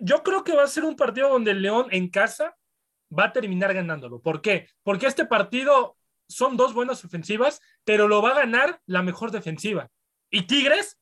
yo 0.00 0.24
creo 0.24 0.42
que 0.42 0.56
va 0.56 0.64
a 0.64 0.66
ser 0.66 0.84
un 0.84 0.96
partido 0.96 1.28
donde 1.28 1.52
el 1.52 1.62
León 1.62 1.86
en 1.92 2.08
casa 2.08 2.56
va 3.16 3.26
a 3.26 3.32
terminar 3.32 3.72
ganándolo. 3.74 4.20
¿Por 4.20 4.42
qué? 4.42 4.66
Porque 4.82 5.06
este 5.06 5.24
partido 5.24 5.96
son 6.28 6.56
dos 6.56 6.74
buenas 6.74 7.04
ofensivas, 7.04 7.60
pero 7.84 8.08
lo 8.08 8.20
va 8.22 8.30
a 8.30 8.40
ganar 8.40 8.80
la 8.86 9.02
mejor 9.02 9.30
defensiva. 9.30 9.88
Y 10.32 10.42
Tigres 10.42 10.98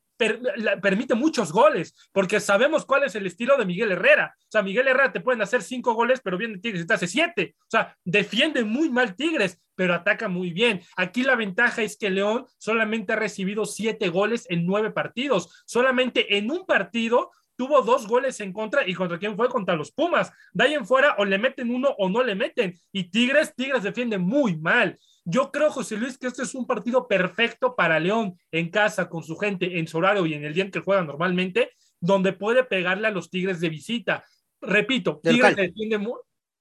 permite 0.81 1.15
muchos 1.15 1.51
goles, 1.51 1.95
porque 2.11 2.39
sabemos 2.39 2.85
cuál 2.85 3.03
es 3.05 3.15
el 3.15 3.25
estilo 3.25 3.57
de 3.57 3.65
Miguel 3.65 3.91
Herrera. 3.91 4.35
O 4.37 4.51
sea, 4.51 4.61
Miguel 4.61 4.87
Herrera 4.87 5.11
te 5.11 5.21
pueden 5.21 5.41
hacer 5.41 5.63
cinco 5.63 5.93
goles, 5.93 6.21
pero 6.23 6.37
viene 6.37 6.59
Tigres 6.59 6.83
y 6.83 6.85
te 6.87 6.93
hace 6.93 7.07
siete. 7.07 7.55
O 7.61 7.69
sea, 7.69 7.97
defiende 8.05 8.63
muy 8.63 8.89
mal 8.89 9.15
Tigres, 9.15 9.59
pero 9.75 9.95
ataca 9.95 10.27
muy 10.27 10.51
bien. 10.51 10.81
Aquí 10.95 11.23
la 11.23 11.35
ventaja 11.35 11.81
es 11.81 11.97
que 11.97 12.11
León 12.11 12.45
solamente 12.59 13.13
ha 13.13 13.15
recibido 13.15 13.65
siete 13.65 14.09
goles 14.09 14.45
en 14.49 14.65
nueve 14.65 14.91
partidos. 14.91 15.63
Solamente 15.65 16.37
en 16.37 16.51
un 16.51 16.65
partido 16.65 17.31
tuvo 17.55 17.81
dos 17.81 18.07
goles 18.07 18.39
en 18.39 18.53
contra 18.53 18.87
y 18.87 18.93
contra 18.93 19.19
quién 19.19 19.35
fue 19.35 19.49
contra 19.49 19.75
los 19.75 19.91
Pumas. 19.91 20.31
De 20.53 20.65
ahí 20.65 20.73
en 20.73 20.85
fuera 20.85 21.15
o 21.17 21.25
le 21.25 21.37
meten 21.37 21.69
uno 21.71 21.89
o 21.97 22.09
no 22.09 22.23
le 22.23 22.35
meten. 22.35 22.79
Y 22.91 23.05
Tigres, 23.05 23.55
Tigres 23.55 23.83
defiende 23.83 24.17
muy 24.17 24.57
mal. 24.57 24.99
Yo 25.23 25.51
creo, 25.51 25.69
José 25.69 25.97
Luis, 25.97 26.17
que 26.17 26.27
este 26.27 26.43
es 26.43 26.55
un 26.55 26.65
partido 26.65 27.07
perfecto 27.07 27.75
para 27.75 27.99
León 27.99 28.37
en 28.51 28.69
casa, 28.69 29.07
con 29.07 29.23
su 29.23 29.37
gente, 29.37 29.77
en 29.77 29.87
su 29.87 29.99
horario 29.99 30.25
y 30.25 30.33
en 30.33 30.43
el 30.43 30.53
día 30.53 30.63
en 30.63 30.71
que 30.71 30.79
juega 30.79 31.03
normalmente, 31.03 31.71
donde 31.99 32.33
puede 32.33 32.63
pegarle 32.63 33.07
a 33.07 33.11
los 33.11 33.29
Tigres 33.29 33.59
de 33.59 33.69
visita. 33.69 34.25
Repito, 34.59 35.19
de 35.23 35.31
Tigres 35.31 35.51
local. 35.51 35.65
defiende 35.67 35.97
muy, 35.99 36.19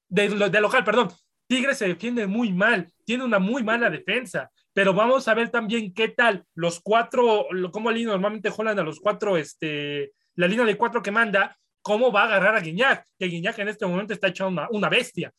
de, 0.09 0.51
de, 0.51 0.61
local, 0.61 0.85
perdón. 0.85 1.09
Tigres 1.47 1.79
se 1.79 1.89
defiende 1.89 2.27
muy 2.27 2.53
mal, 2.53 2.93
tiene 3.05 3.25
una 3.25 3.39
muy 3.39 3.65
mala 3.65 3.91
defensa, 3.91 4.51
pero 4.73 4.95
vamos 4.95 5.27
a 5.27 5.35
ver 5.35 5.49
también 5.51 5.93
qué 5.93 6.09
tal 6.09 6.45
los 6.55 6.81
cuatro, 6.81 7.47
cómo 7.73 7.91
línea 7.91 8.13
normalmente 8.13 8.51
juegan 8.51 8.79
a 8.79 8.85
los 8.85 9.01
cuatro, 9.01 9.37
este, 9.37 10.13
la 10.37 10.47
línea 10.47 10.65
de 10.65 10.77
cuatro 10.77 11.03
que 11.03 11.11
manda, 11.11 11.57
cómo 11.83 12.13
va 12.13 12.23
a 12.23 12.25
agarrar 12.27 12.55
a 12.55 12.61
Guiñac, 12.61 13.05
que 13.19 13.27
Guiñac 13.27 13.59
en 13.59 13.69
este 13.69 13.87
momento 13.87 14.13
está 14.13 14.29
echando 14.29 14.53
una, 14.53 14.69
una 14.71 14.89
bestia. 14.89 15.33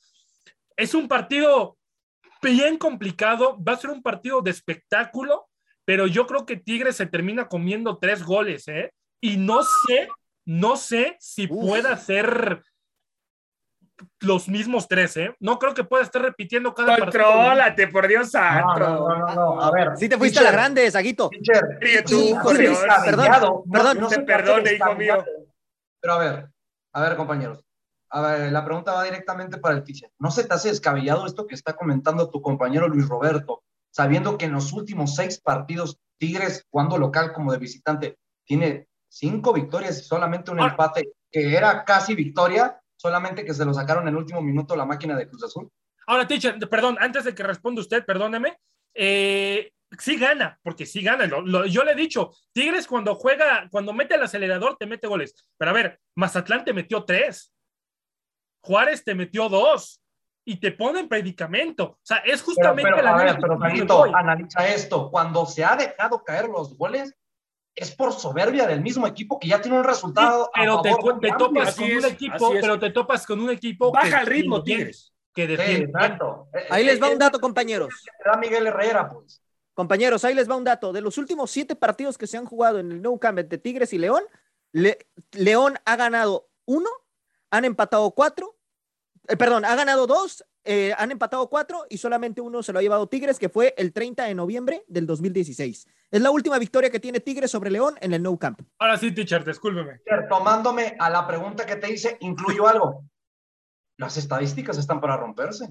Es 0.76 0.94
un 0.94 1.08
partido 1.08 1.78
bien 2.42 2.78
complicado, 2.78 3.58
va 3.64 3.74
a 3.74 3.78
ser 3.78 3.90
un 3.92 4.02
partido 4.02 4.42
de 4.42 4.52
espectáculo, 4.52 5.48
pero 5.86 6.08
yo 6.08 6.28
creo 6.28 6.46
que 6.46 6.58
Tigres 6.58 6.96
se 6.96 7.06
termina 7.06 7.48
comiendo 7.48 7.98
tres 7.98 8.24
goles, 8.24 8.68
¿eh? 8.68 8.92
Y 9.22 9.38
no 9.38 9.62
sé, 9.64 10.10
no 10.46 10.76
sé 10.76 11.18
si 11.20 11.48
Uf. 11.50 11.68
pueda 11.68 11.96
ser 11.98 12.64
los 14.20 14.48
mismos 14.48 14.88
tres, 14.88 15.16
¿eh? 15.18 15.36
No 15.40 15.60
creo 15.60 15.74
que 15.74 15.84
pueda 15.84 16.04
estar 16.04 16.22
repitiendo 16.22 16.74
cada 16.74 16.98
Contrólate, 16.98 17.84
partido. 17.84 17.92
por 17.92 18.08
Dios 18.08 18.32
santo. 18.32 18.80
No, 18.80 19.10
no, 19.10 19.18
no, 19.18 19.36
no, 19.36 19.62
a 19.62 19.72
ver. 19.72 19.92
Sí 19.96 20.10
te 20.10 20.18
fuiste 20.18 20.40
teacher, 20.40 20.48
a 20.48 20.52
la 20.52 20.58
grande, 20.58 20.90
Saguito. 20.90 21.30
Dios. 21.30 21.60
Perdón, 23.06 23.64
perdón. 23.72 23.98
No, 23.98 24.02
no 24.02 24.08
te 24.08 24.20
perdone, 24.22 24.74
hijo 24.74 24.96
mío. 24.96 25.24
Pero 26.00 26.14
a 26.14 26.18
ver, 26.18 26.50
a 26.94 27.02
ver, 27.02 27.16
compañeros. 27.16 27.64
A 28.13 28.21
ver, 28.21 28.52
la 28.52 28.65
pregunta 28.65 28.91
va 28.91 29.04
directamente 29.06 29.58
para 29.58 29.76
el 29.76 29.84
teacher. 29.84 30.12
¿No 30.19 30.32
se 30.32 30.43
te 30.43 30.54
hace 30.54 30.67
descabellado 30.67 31.26
esto 31.26 31.47
que 31.47 31.56
está 31.56 31.74
comentando 31.74 32.30
tu 32.30 32.41
compañero 32.41 32.89
Luis 32.89 33.08
Roberto, 33.08 33.63
sabiendo 33.89 34.38
que 34.38 34.45
en 34.45 34.54
los 34.54 34.74
últimos 34.74 35.15
seis 35.15 35.39
partidos 35.39 35.97
Tigres, 36.17 36.67
jugando 36.69 36.97
local 36.97 37.34
como 37.34 37.52
de 37.52 37.58
visitante, 37.58 38.17
tiene 38.45 38.88
cinco 39.08 39.54
victorias 39.54 40.00
y 40.00 40.04
solamente 40.04 40.52
un 40.52 40.62
ah. 40.62 40.67
empate 40.67 41.13
que 41.32 41.56
era 41.56 41.84
casi 41.84 42.13
victoria, 42.13 42.80
solamente 42.95 43.43
que 43.43 43.54
se 43.54 43.65
lo 43.65 43.74
sacaron 43.74 44.04
en 44.04 44.10
el 44.10 44.17
último 44.17 44.41
minuto 44.41 44.76
la 44.76 44.86
máquina 44.86 45.15
de 45.15 45.28
Cruz 45.28 45.43
Azul? 45.43 45.69
Ahora, 46.06 46.28
teacher, 46.28 46.60
perdón, 46.69 46.97
antes 47.00 47.24
de 47.24 47.34
que 47.34 47.43
responda 47.43 47.82
usted, 47.82 48.06
perdóneme, 48.06 48.58
eh, 48.93 49.71
sí 49.97 50.17
gana, 50.17 50.60
porque 50.62 50.86
sí 50.86 51.02
gana. 51.02 51.26
Lo, 51.26 51.41
lo, 51.41 51.65
yo 51.65 51.84
le 51.84 51.93
he 51.93 51.95
dicho, 51.95 52.32
Tigres 52.54 52.88
cuando 52.88 53.15
juega, 53.15 53.67
cuando 53.71 53.93
mete 53.93 54.15
el 54.15 54.24
acelerador, 54.24 54.78
te 54.78 54.86
mete 54.86 55.08
goles. 55.08 55.34
Pero 55.58 55.71
a 55.71 55.74
ver, 55.74 56.00
Mazatlán 56.15 56.65
te 56.65 56.74
metió 56.74 57.04
tres. 57.04 57.54
Juárez 58.62 59.04
te 59.04 59.15
metió 59.15 59.50
dos 59.50 60.02
y 60.45 60.60
te 60.60 60.71
pone 60.71 61.02
en 61.02 61.08
predicamento. 61.08 61.84
O 61.84 62.00
sea, 62.02 62.17
es 62.17 62.41
justamente 62.41 62.84
pero, 62.84 62.97
pero, 62.97 63.17
la. 63.17 63.24
Ver, 63.24 63.38
pero, 63.39 63.60
Paquito, 63.60 64.15
analiza 64.15 64.67
esto. 64.67 65.10
Cuando 65.12 65.45
se 65.45 65.63
ha 65.63 65.76
dejado 65.76 66.24
caer 66.24 66.47
los 66.47 66.78
goles, 66.78 67.15
es 67.76 67.91
por 67.91 68.13
soberbia 68.13 68.67
del 68.67 68.82
mismo 68.82 69.08
equipo 69.08 69.39
que 69.39 69.47
ya 69.47 69.62
tiene 69.62 69.78
un 69.78 69.84
resultado. 69.84 70.45
Sí, 70.45 70.62
pero 70.62 70.82
te, 70.82 70.89
te 71.21 71.34
topas 71.38 71.76
con 71.76 71.86
es, 71.86 72.04
un 72.04 72.06
equipo, 72.06 72.52
pero 72.60 72.80
te 72.80 72.89
topas 72.89 73.26
con 73.26 73.39
un 73.39 73.50
equipo. 73.50 73.91
Baja 73.91 74.21
el 74.21 74.28
ritmo, 74.28 74.63
Tigres. 74.63 75.13
Que 75.34 75.47
defiende. 75.47 75.88
Sí, 75.88 76.60
ahí 76.69 76.84
les 76.84 77.02
va 77.02 77.10
un 77.10 77.17
dato, 77.17 77.39
compañeros. 77.39 77.89
Da 78.26 78.38
Miguel 78.38 78.67
Herrera, 78.67 79.10
pues. 79.10 79.41
Compañeros, 79.74 80.26
ahí 80.26 80.34
les 80.34 80.50
va 80.50 80.58
un 80.58 80.65
dato. 80.65 80.91
De 80.91 81.00
los 81.00 81.17
últimos 81.17 81.50
siete 81.50 81.76
partidos 81.76 82.17
que 82.17 82.28
se 82.28 82.38
han 82.38 82.45
jugado 82.45 82.80
en 82.80 82.91
el 82.91 83.02
Nou 83.02 83.17
Camp 83.17 83.39
de 83.39 83.58
Tigres 83.58 83.93
y 83.93 83.97
León, 83.97 84.24
Le 84.74 84.97
León 85.32 85.76
ha 85.86 85.95
ganado 85.95 86.49
uno, 86.66 86.89
han 87.52 87.66
empatado 87.66 88.12
cuatro, 88.12 88.58
eh, 89.28 89.38
perdón, 89.38 89.66
ha 89.66 89.76
ganado 89.76 90.08
dos, 90.08 90.43
eh, 90.64 90.93
han 90.97 91.12
empatado 91.12 91.49
cuatro 91.49 91.86
y 91.89 91.97
solamente 91.97 92.41
uno 92.41 92.64
se 92.64 92.74
lo 92.74 92.80
ha 92.80 92.82
llevado 92.82 93.08
Tigres, 93.08 93.38
que 93.38 93.49
fue 93.49 93.74
el 93.78 93.93
30 93.93 94.24
de 94.24 94.34
noviembre 94.34 94.84
del 94.88 95.06
2016. 95.06 95.88
Es 96.10 96.22
la 96.22 96.32
última 96.32 96.58
victoria 96.58 96.89
que 96.89 96.99
tiene 96.99 97.20
Tigres 97.20 97.52
sobre 97.52 97.70
León 97.70 97.95
en 98.02 98.14
el 98.14 98.24
No 98.24 98.38
Camp. 98.38 98.62
Ahora 98.80 98.97
sí, 98.97 99.12
teacher, 99.12 99.45
discúlpeme. 99.45 100.02
Tomándome 100.30 100.95
a 100.99 101.10
la 101.10 101.28
pregunta 101.28 101.66
que 101.66 101.76
te 101.76 101.91
hice, 101.91 102.18
incluyo 102.22 102.68
algo. 102.68 103.06
Las 103.97 104.18
estadísticas 104.18 104.78
están 104.78 104.99
para 104.99 105.18
romperse. 105.18 105.70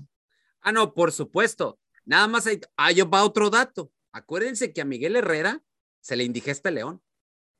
Ah, 0.60 0.72
no, 0.72 0.94
por 0.94 1.12
supuesto. 1.12 1.78
Nada 2.04 2.28
más 2.28 2.46
hay, 2.46 2.60
ahí 2.76 3.00
va 3.02 3.24
otro 3.24 3.50
dato. 3.50 3.90
Acuérdense 4.12 4.72
que 4.72 4.80
a 4.80 4.84
Miguel 4.84 5.16
Herrera 5.16 5.62
se 6.00 6.16
le 6.16 6.24
indigesta 6.24 6.68
el 6.68 6.76
León. 6.76 7.02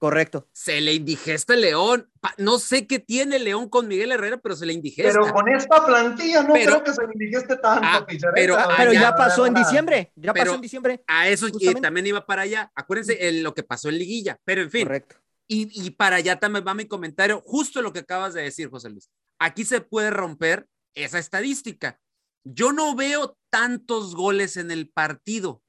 Correcto. 0.01 0.49
Se 0.53 0.81
le 0.81 0.95
indigesta 0.95 1.53
el 1.53 1.61
León. 1.61 2.11
No 2.39 2.59
sé 2.59 2.87
qué 2.87 3.01
tiene 3.01 3.39
León 3.39 3.69
con 3.69 3.87
Miguel 3.87 4.13
Herrera, 4.13 4.39
pero 4.39 4.57
se 4.57 4.65
le 4.65 4.73
indigesta. 4.73 5.13
Pero 5.13 5.31
con 5.31 5.47
esta 5.51 5.85
plantilla 5.85 6.43
no 6.43 6.55
creo 6.55 6.83
que 6.83 6.95
se 6.95 7.03
le 7.03 7.13
indigeste 7.13 7.59
tanto, 7.59 7.87
ah, 7.87 8.07
Pero, 8.35 8.57
pero 8.79 8.95
ya 8.95 9.15
pasó 9.15 9.45
en 9.45 9.53
diciembre. 9.53 10.11
Ya 10.17 10.33
pasó 10.33 10.55
en 10.55 10.63
diciembre. 10.63 11.05
A 11.07 11.29
eso 11.29 11.49
y 11.49 11.75
también 11.75 12.07
iba 12.07 12.25
para 12.25 12.43
allá. 12.43 12.73
Acuérdense 12.75 13.29
en 13.29 13.43
lo 13.43 13.53
que 13.53 13.63
pasó 13.63 13.91
en 13.91 13.99
Liguilla. 13.99 14.41
Pero 14.43 14.63
en 14.63 14.71
fin. 14.71 14.85
Correcto. 14.85 15.17
Y, 15.47 15.69
y 15.87 15.91
para 15.91 16.17
allá 16.17 16.41
también 16.41 16.65
va 16.67 16.73
mi 16.73 16.87
comentario, 16.87 17.43
justo 17.45 17.83
lo 17.83 17.93
que 17.93 17.99
acabas 17.99 18.33
de 18.33 18.41
decir, 18.41 18.71
José 18.71 18.89
Luis. 18.89 19.11
Aquí 19.39 19.67
se 19.67 19.83
puede 19.83 20.09
romper 20.09 20.67
esa 20.95 21.19
estadística. 21.19 22.01
Yo 22.45 22.73
no 22.73 22.95
veo 22.95 23.37
tantos 23.51 24.15
goles 24.15 24.57
en 24.57 24.71
el 24.71 24.89
partido. 24.89 25.63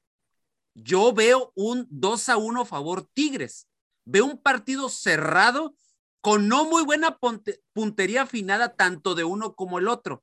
Yo 0.74 1.12
veo 1.12 1.52
un 1.54 1.86
2 1.90 2.28
a 2.30 2.38
1 2.38 2.64
favor 2.64 3.06
Tigres 3.12 3.68
Veo 4.04 4.24
un 4.24 4.38
partido 4.38 4.88
cerrado 4.88 5.76
con 6.20 6.48
no 6.48 6.64
muy 6.64 6.84
buena 6.84 7.18
puntería 7.72 8.22
afinada 8.22 8.74
tanto 8.76 9.14
de 9.14 9.24
uno 9.24 9.54
como 9.54 9.78
el 9.78 9.88
otro, 9.88 10.22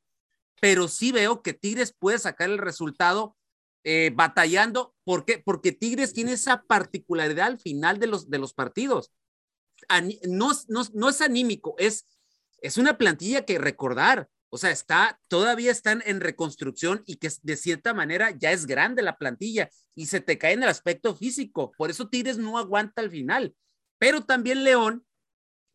pero 0.61 0.87
sí 0.87 1.11
veo 1.11 1.41
que 1.41 1.53
Tigres 1.53 1.93
puede 1.97 2.19
sacar 2.19 2.49
el 2.49 2.57
resultado 2.57 3.35
eh, 3.83 4.11
batallando. 4.13 4.95
¿Por 5.03 5.25
qué? 5.25 5.39
Porque 5.39 5.71
Tigres 5.71 6.13
tiene 6.13 6.33
esa 6.33 6.63
particularidad 6.63 7.47
al 7.47 7.59
final 7.59 7.99
de 7.99 8.07
los, 8.07 8.29
de 8.29 8.39
los 8.39 8.53
partidos. 8.53 9.11
no, 10.27 10.51
no, 10.67 10.83
no, 10.93 11.09
es 11.09 11.21
anímico, 11.21 11.75
es, 11.77 12.05
es 12.61 12.77
una 12.77 12.97
plantilla 12.97 13.45
que 13.45 13.57
recordar. 13.57 14.29
O 14.51 14.57
sea, 14.57 14.71
está, 14.71 15.19
todavía 15.27 15.71
están 15.71 16.01
en 16.05 16.21
reconstrucción 16.21 17.03
y 17.05 17.17
que 17.17 17.29
de 17.43 17.55
cierta 17.55 17.93
manera 17.93 18.31
ya 18.31 18.51
es 18.51 18.65
grande 18.65 19.03
la 19.03 19.17
plantilla 19.17 19.69
y 19.95 20.07
se 20.07 20.21
te 20.21 20.37
cae 20.37 20.53
en 20.53 20.63
el 20.63 20.69
aspecto 20.69 21.15
físico. 21.15 21.71
Por 21.77 21.91
eso 21.91 22.09
Tigres 22.09 22.37
no 22.37 22.57
aguanta 22.57 23.01
al 23.01 23.11
final. 23.11 23.53
Pero 23.99 24.23
también 24.23 24.63
León, 24.63 25.05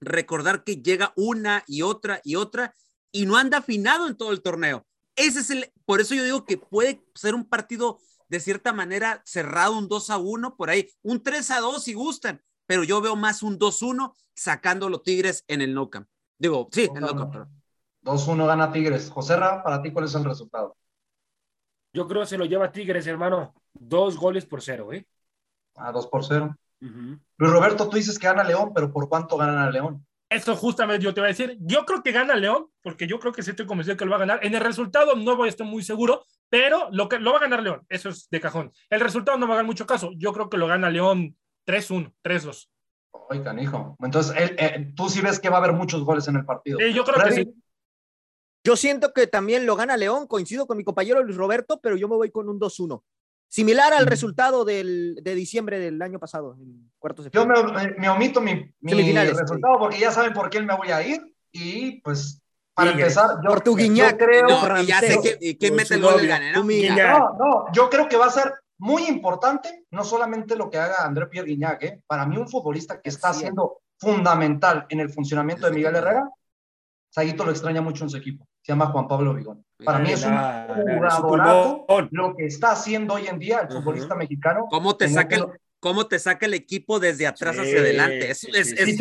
recordar 0.00 0.64
que 0.64 0.82
llega 0.82 1.12
una 1.16 1.62
y 1.66 1.82
otra 1.82 2.20
y 2.24 2.36
otra 2.36 2.74
y 3.12 3.26
no 3.26 3.36
anda 3.36 3.58
afinado 3.58 4.08
en 4.08 4.16
todo 4.16 4.32
el 4.32 4.42
torneo. 4.42 4.84
Ese 5.14 5.40
es 5.40 5.50
el, 5.50 5.72
por 5.84 6.00
eso 6.00 6.14
yo 6.14 6.24
digo 6.24 6.44
que 6.44 6.58
puede 6.58 7.04
ser 7.14 7.34
un 7.34 7.48
partido 7.48 8.00
de 8.28 8.40
cierta 8.40 8.72
manera 8.72 9.22
cerrado, 9.24 9.78
un 9.78 9.88
2 9.88 10.10
a 10.10 10.18
1, 10.18 10.56
por 10.56 10.70
ahí, 10.70 10.90
un 11.02 11.22
3 11.22 11.50
a 11.52 11.60
2 11.60 11.84
si 11.84 11.94
gustan, 11.94 12.42
pero 12.66 12.82
yo 12.82 13.00
veo 13.00 13.14
más 13.14 13.42
un 13.42 13.58
2-1 13.58 14.14
sacando 14.34 14.88
los 14.88 15.02
Tigres 15.02 15.44
en 15.46 15.60
el 15.60 15.74
No 15.74 15.90
Camp. 15.90 16.08
Digo, 16.38 16.68
sí, 16.72 16.84
en 16.90 16.96
el 16.96 17.02
No 17.02 17.30
Camp. 17.30 17.48
2-1 18.02 18.46
gana 18.46 18.72
Tigres. 18.72 19.10
José 19.10 19.36
Ra, 19.36 19.62
para 19.62 19.80
ti, 19.80 19.92
¿cuál 19.92 20.06
es 20.06 20.14
el 20.14 20.24
resultado? 20.24 20.76
Yo 21.92 22.08
creo 22.08 22.22
que 22.22 22.28
se 22.28 22.38
lo 22.38 22.44
lleva 22.44 22.72
Tigres, 22.72 23.06
hermano. 23.06 23.54
Dos 23.72 24.16
goles 24.16 24.44
por 24.46 24.62
cero, 24.62 24.92
¿eh? 24.92 25.06
Ah, 25.76 25.92
dos 25.92 26.08
por 26.08 26.24
cero. 26.24 26.56
Luis 27.36 27.52
Roberto, 27.52 27.88
tú 27.88 27.96
dices 27.96 28.18
que 28.18 28.26
gana 28.26 28.44
León, 28.44 28.72
pero 28.74 28.92
¿por 28.92 29.08
cuánto 29.08 29.36
gana 29.36 29.70
León? 29.70 30.06
Eso 30.28 30.56
justamente 30.56 31.04
yo 31.04 31.14
te 31.14 31.20
voy 31.20 31.26
a 31.26 31.32
decir. 31.32 31.56
Yo 31.60 31.84
creo 31.84 32.02
que 32.02 32.12
gana 32.12 32.34
León, 32.34 32.66
porque 32.82 33.06
yo 33.06 33.18
creo 33.18 33.32
que 33.32 33.42
sí 33.42 33.50
estoy 33.50 33.66
convencido 33.66 33.96
que 33.96 34.04
lo 34.04 34.10
va 34.10 34.16
a 34.16 34.20
ganar. 34.20 34.40
En 34.42 34.54
el 34.54 34.60
resultado 34.60 35.14
no 35.14 35.36
voy 35.36 35.46
a 35.46 35.50
estar 35.50 35.66
muy 35.66 35.82
seguro, 35.82 36.24
pero 36.48 36.88
lo, 36.90 37.08
que, 37.08 37.18
lo 37.18 37.32
va 37.32 37.38
a 37.38 37.42
ganar 37.42 37.62
León. 37.62 37.82
Eso 37.88 38.08
es 38.08 38.28
de 38.30 38.40
cajón. 38.40 38.72
El 38.90 39.00
resultado 39.00 39.38
no 39.38 39.46
va 39.46 39.54
a 39.54 39.56
dar 39.58 39.66
mucho 39.66 39.86
caso. 39.86 40.10
Yo 40.16 40.32
creo 40.32 40.50
que 40.50 40.56
lo 40.56 40.66
gana 40.66 40.90
León 40.90 41.36
3-1, 41.66 42.12
3-2. 42.24 42.68
Ay, 43.30 43.42
canijo. 43.42 43.96
Entonces, 44.00 44.34
eh, 44.36 44.92
tú 44.96 45.08
sí 45.08 45.20
ves 45.20 45.38
que 45.38 45.48
va 45.48 45.56
a 45.56 45.58
haber 45.60 45.72
muchos 45.72 46.02
goles 46.02 46.26
en 46.28 46.36
el 46.36 46.44
partido. 46.44 46.78
Sí, 46.78 46.92
yo 46.92 47.04
creo 47.04 47.24
que 47.24 47.32
sí. 47.32 47.54
Yo 48.66 48.76
siento 48.76 49.12
que 49.12 49.26
también 49.26 49.66
lo 49.66 49.76
gana 49.76 49.96
León, 49.96 50.26
coincido 50.26 50.66
con 50.66 50.78
mi 50.78 50.84
compañero 50.84 51.22
Luis 51.22 51.36
Roberto, 51.36 51.80
pero 51.82 51.96
yo 51.96 52.08
me 52.08 52.16
voy 52.16 52.30
con 52.30 52.48
un 52.48 52.58
2-1. 52.58 53.02
Similar 53.54 53.92
al 53.92 54.06
resultado 54.06 54.64
del, 54.64 55.20
de 55.22 55.32
diciembre 55.36 55.78
del 55.78 56.02
año 56.02 56.18
pasado, 56.18 56.56
en 56.58 56.90
cuartos 56.98 57.26
de 57.26 57.30
Yo 57.30 57.46
me, 57.46 58.08
omito 58.08 58.40
mi, 58.40 58.74
resultado 58.82 59.78
porque 59.78 60.00
ya 60.00 60.10
saben 60.10 60.32
por 60.32 60.50
qué 60.50 60.60
me 60.60 60.76
voy 60.76 60.90
a 60.90 61.06
ir 61.06 61.22
y 61.52 62.00
pues 62.00 62.42
para 62.74 62.90
empezar, 62.90 63.36
yo, 63.44 63.50
por 63.50 63.60
tu 63.60 63.76
guiñac, 63.76 64.18
creo 64.18 64.48
ya 64.82 64.98
sé 64.98 65.20
que, 65.22 65.56
que 65.56 65.70
mete 65.70 65.94
el 65.94 66.02
gol 66.02 66.20
¿no? 66.52 66.64
no, 66.64 67.72
yo 67.72 67.88
creo 67.88 68.08
que 68.08 68.16
va 68.16 68.26
a 68.26 68.30
ser 68.30 68.52
muy 68.78 69.04
importante, 69.04 69.84
no 69.92 70.02
solamente 70.02 70.56
lo 70.56 70.68
que 70.68 70.78
haga 70.78 71.04
André 71.04 71.28
Pierre 71.28 71.46
Guiñac, 71.46 71.82
¿eh? 71.84 72.02
para 72.08 72.26
mí 72.26 72.36
un 72.36 72.48
futbolista 72.48 73.00
que 73.00 73.10
está 73.10 73.32
siendo 73.32 73.82
fundamental 73.98 74.84
en 74.88 74.98
el 74.98 75.10
funcionamiento 75.10 75.66
de 75.66 75.76
Miguel 75.76 75.94
Herrera, 75.94 76.28
Saguito 77.08 77.44
lo 77.44 77.52
extraña 77.52 77.82
mucho 77.82 78.02
en 78.02 78.10
su 78.10 78.16
equipo 78.16 78.48
se 78.64 78.72
llama 78.72 78.86
Juan 78.86 79.06
Pablo 79.06 79.34
Vigón. 79.34 79.62
Para 79.84 79.98
mí 79.98 80.10
es 80.10 80.24
un 80.24 80.38
jugadorazo 80.38 81.86
lo 82.10 82.34
que 82.34 82.46
está 82.46 82.72
haciendo 82.72 83.14
hoy 83.14 83.26
en 83.26 83.38
día 83.38 83.60
el 83.60 83.68
futbolista 83.68 84.14
mexicano. 84.14 84.68
¿Cómo 84.70 84.96
te, 84.96 85.06
saca 85.10 85.36
el, 85.36 85.46
¿Cómo 85.80 86.06
te 86.06 86.18
saca 86.18 86.46
el 86.46 86.54
equipo 86.54 86.98
desde 86.98 87.26
atrás 87.26 87.58
hacia 87.58 87.80
adelante? 87.80 88.30
Es, 88.30 88.44
es, 88.44 88.72
es, 88.72 88.98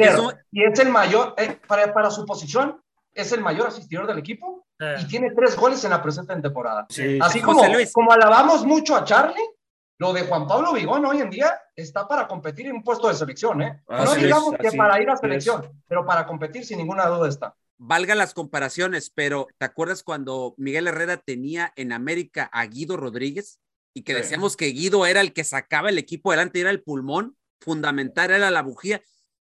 y 0.51 0.63
es 0.63 0.79
el 0.79 0.89
mayor, 0.89 1.33
eh, 1.37 1.57
para, 1.65 1.93
para, 1.93 2.11
su 2.11 2.25
posición, 2.25 2.83
es 3.13 3.31
el 3.31 3.39
mayor 3.39 3.67
asistidor 3.67 4.05
del 4.05 4.17
equipo 4.17 4.65
eh. 4.79 4.95
y 4.99 5.07
tiene 5.07 5.31
tres 5.31 5.55
goles 5.55 5.81
en 5.85 5.91
la 5.91 6.03
presente 6.03 6.35
temporada. 6.35 6.85
Así 7.21 7.39
como, 7.39 7.63
como 7.93 8.11
alabamos 8.11 8.65
mucho 8.65 8.97
a 8.97 9.05
Charlie, 9.05 9.49
lo 9.97 10.11
de 10.11 10.23
Juan 10.23 10.45
Pablo 10.45 10.73
Vigón 10.73 11.05
hoy 11.05 11.21
en 11.21 11.29
día 11.29 11.57
está 11.73 12.05
para 12.05 12.27
competir 12.27 12.67
en 12.67 12.75
un 12.75 12.83
puesto 12.83 13.07
de 13.07 13.13
selección, 13.13 13.61
¿eh? 13.61 13.81
no 13.87 14.13
digamos 14.15 14.55
que 14.59 14.73
para 14.73 15.01
ir 15.01 15.09
a 15.09 15.15
selección, 15.15 15.81
pero 15.87 16.05
para 16.05 16.25
competir 16.25 16.65
sin 16.65 16.79
ninguna 16.79 17.05
duda 17.05 17.29
está 17.29 17.55
valga 17.77 18.15
las 18.15 18.33
comparaciones, 18.33 19.09
pero 19.09 19.47
¿te 19.57 19.65
acuerdas 19.65 20.03
cuando 20.03 20.53
Miguel 20.57 20.87
Herrera 20.87 21.17
tenía 21.17 21.73
en 21.75 21.91
América 21.91 22.49
a 22.53 22.65
Guido 22.65 22.97
Rodríguez? 22.97 23.59
Y 23.95 24.03
que 24.03 24.13
decíamos 24.13 24.57
que 24.57 24.67
Guido 24.67 25.05
era 25.05 25.21
el 25.21 25.33
que 25.33 25.43
sacaba 25.43 25.89
el 25.89 25.97
equipo 25.97 26.31
adelante, 26.31 26.59
era 26.59 26.71
el 26.71 26.81
pulmón, 26.81 27.37
fundamental 27.61 28.31
era 28.31 28.49
la 28.49 28.63
bujía. 28.63 29.03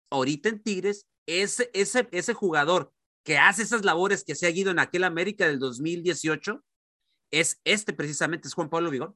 Ahorita 0.09 0.49
en 0.49 0.63
Tigres, 0.63 1.05
ese, 1.27 1.69
ese, 1.73 2.07
ese 2.11 2.34
jugador 2.34 2.91
que 3.23 3.38
hace 3.38 3.61
esas 3.61 3.86
labores 3.86 4.23
que 4.23 4.36
se 4.36 4.47
ha 4.47 4.51
Guido 4.51 4.71
en 4.71 4.80
aquel 4.80 5.03
América 5.03 5.45
del 5.45 5.59
2018, 5.59 6.63
es 7.32 7.61
este 7.63 7.93
precisamente, 7.93 8.47
es 8.47 8.53
Juan 8.53 8.69
Pablo 8.69 8.89
Vigón. 8.89 9.15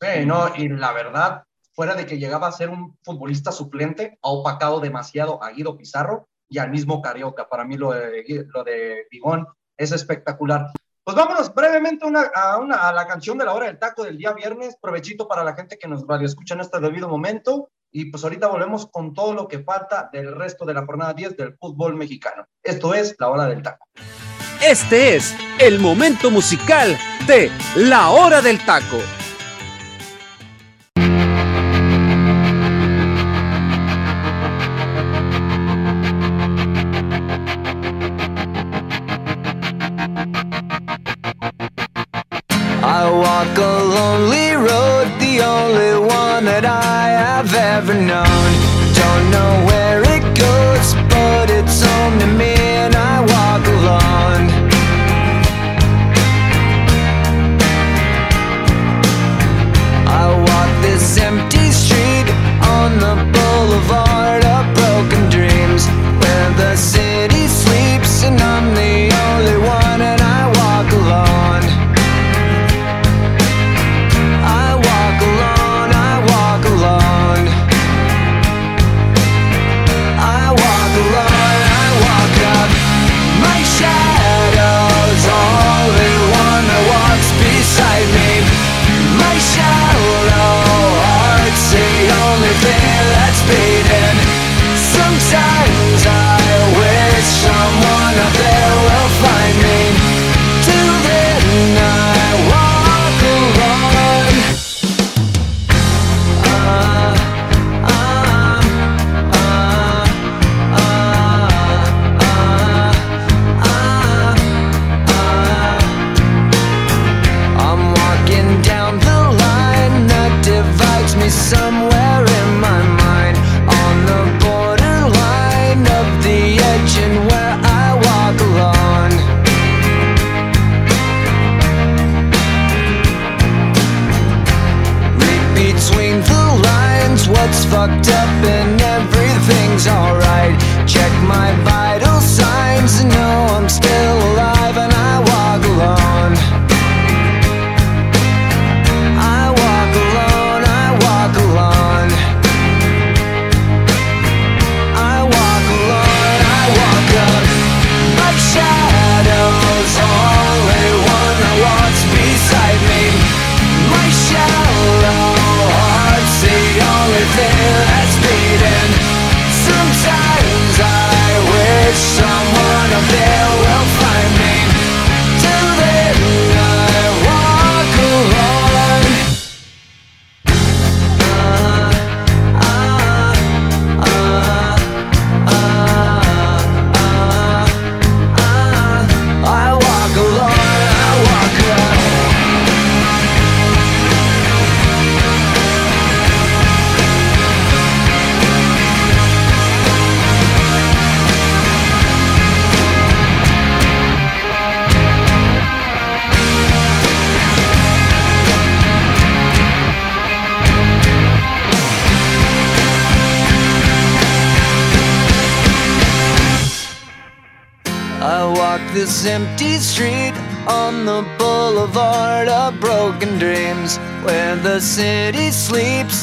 Sí, 0.00 0.24
no, 0.26 0.54
y 0.54 0.68
la 0.68 0.92
verdad, 0.92 1.42
fuera 1.72 1.94
de 1.94 2.06
que 2.06 2.18
llegaba 2.18 2.46
a 2.46 2.52
ser 2.52 2.70
un 2.70 2.96
futbolista 3.02 3.50
suplente, 3.50 4.16
ha 4.22 4.28
opacado 4.28 4.78
demasiado 4.78 5.42
a 5.42 5.50
Guido 5.50 5.76
Pizarro 5.76 6.28
y 6.48 6.58
al 6.58 6.70
mismo 6.70 7.02
Carioca. 7.02 7.48
Para 7.48 7.64
mí 7.64 7.76
lo 7.76 7.92
de, 7.92 8.46
lo 8.52 8.64
de 8.64 9.06
Bigón 9.10 9.46
es 9.76 9.92
espectacular. 9.92 10.70
Pues 11.04 11.16
vámonos 11.16 11.54
brevemente 11.54 12.04
a, 12.34 12.58
una, 12.58 12.88
a 12.88 12.92
la 12.92 13.06
canción 13.06 13.38
de 13.38 13.46
la 13.46 13.54
hora 13.54 13.66
del 13.66 13.78
taco 13.78 14.04
del 14.04 14.18
día 14.18 14.32
viernes. 14.32 14.76
Provechito 14.80 15.26
para 15.26 15.42
la 15.42 15.54
gente 15.54 15.78
que 15.78 15.88
nos 15.88 16.06
radio 16.06 16.26
escucha 16.26 16.54
en 16.54 16.60
este 16.60 16.80
debido 16.80 17.08
momento. 17.08 17.70
Y 17.90 18.10
pues 18.10 18.22
ahorita 18.24 18.48
volvemos 18.48 18.88
con 18.90 19.14
todo 19.14 19.32
lo 19.32 19.48
que 19.48 19.60
falta 19.60 20.10
del 20.12 20.34
resto 20.34 20.66
de 20.66 20.74
la 20.74 20.84
jornada 20.84 21.14
10 21.14 21.36
del 21.36 21.56
fútbol 21.56 21.96
mexicano. 21.96 22.44
Esto 22.62 22.92
es 22.92 23.16
la 23.18 23.28
hora 23.28 23.46
del 23.46 23.62
taco. 23.62 23.86
Este 24.62 25.16
es 25.16 25.34
el 25.58 25.78
momento 25.78 26.30
musical 26.30 26.98
de 27.26 27.50
la 27.76 28.10
hora 28.10 28.42
del 28.42 28.62
taco. 28.66 28.98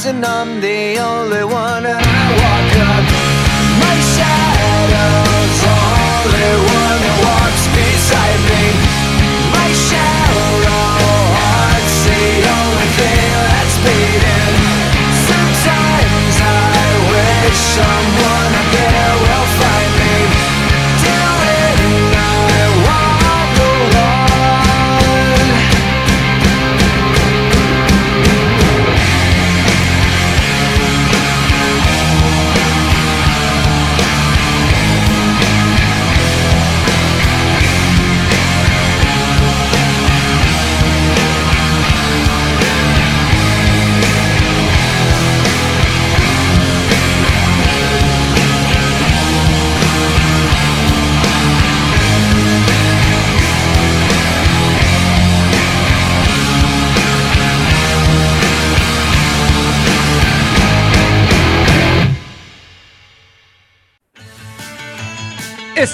And 0.08 0.24
I'm 0.24 0.62
the 0.62 0.85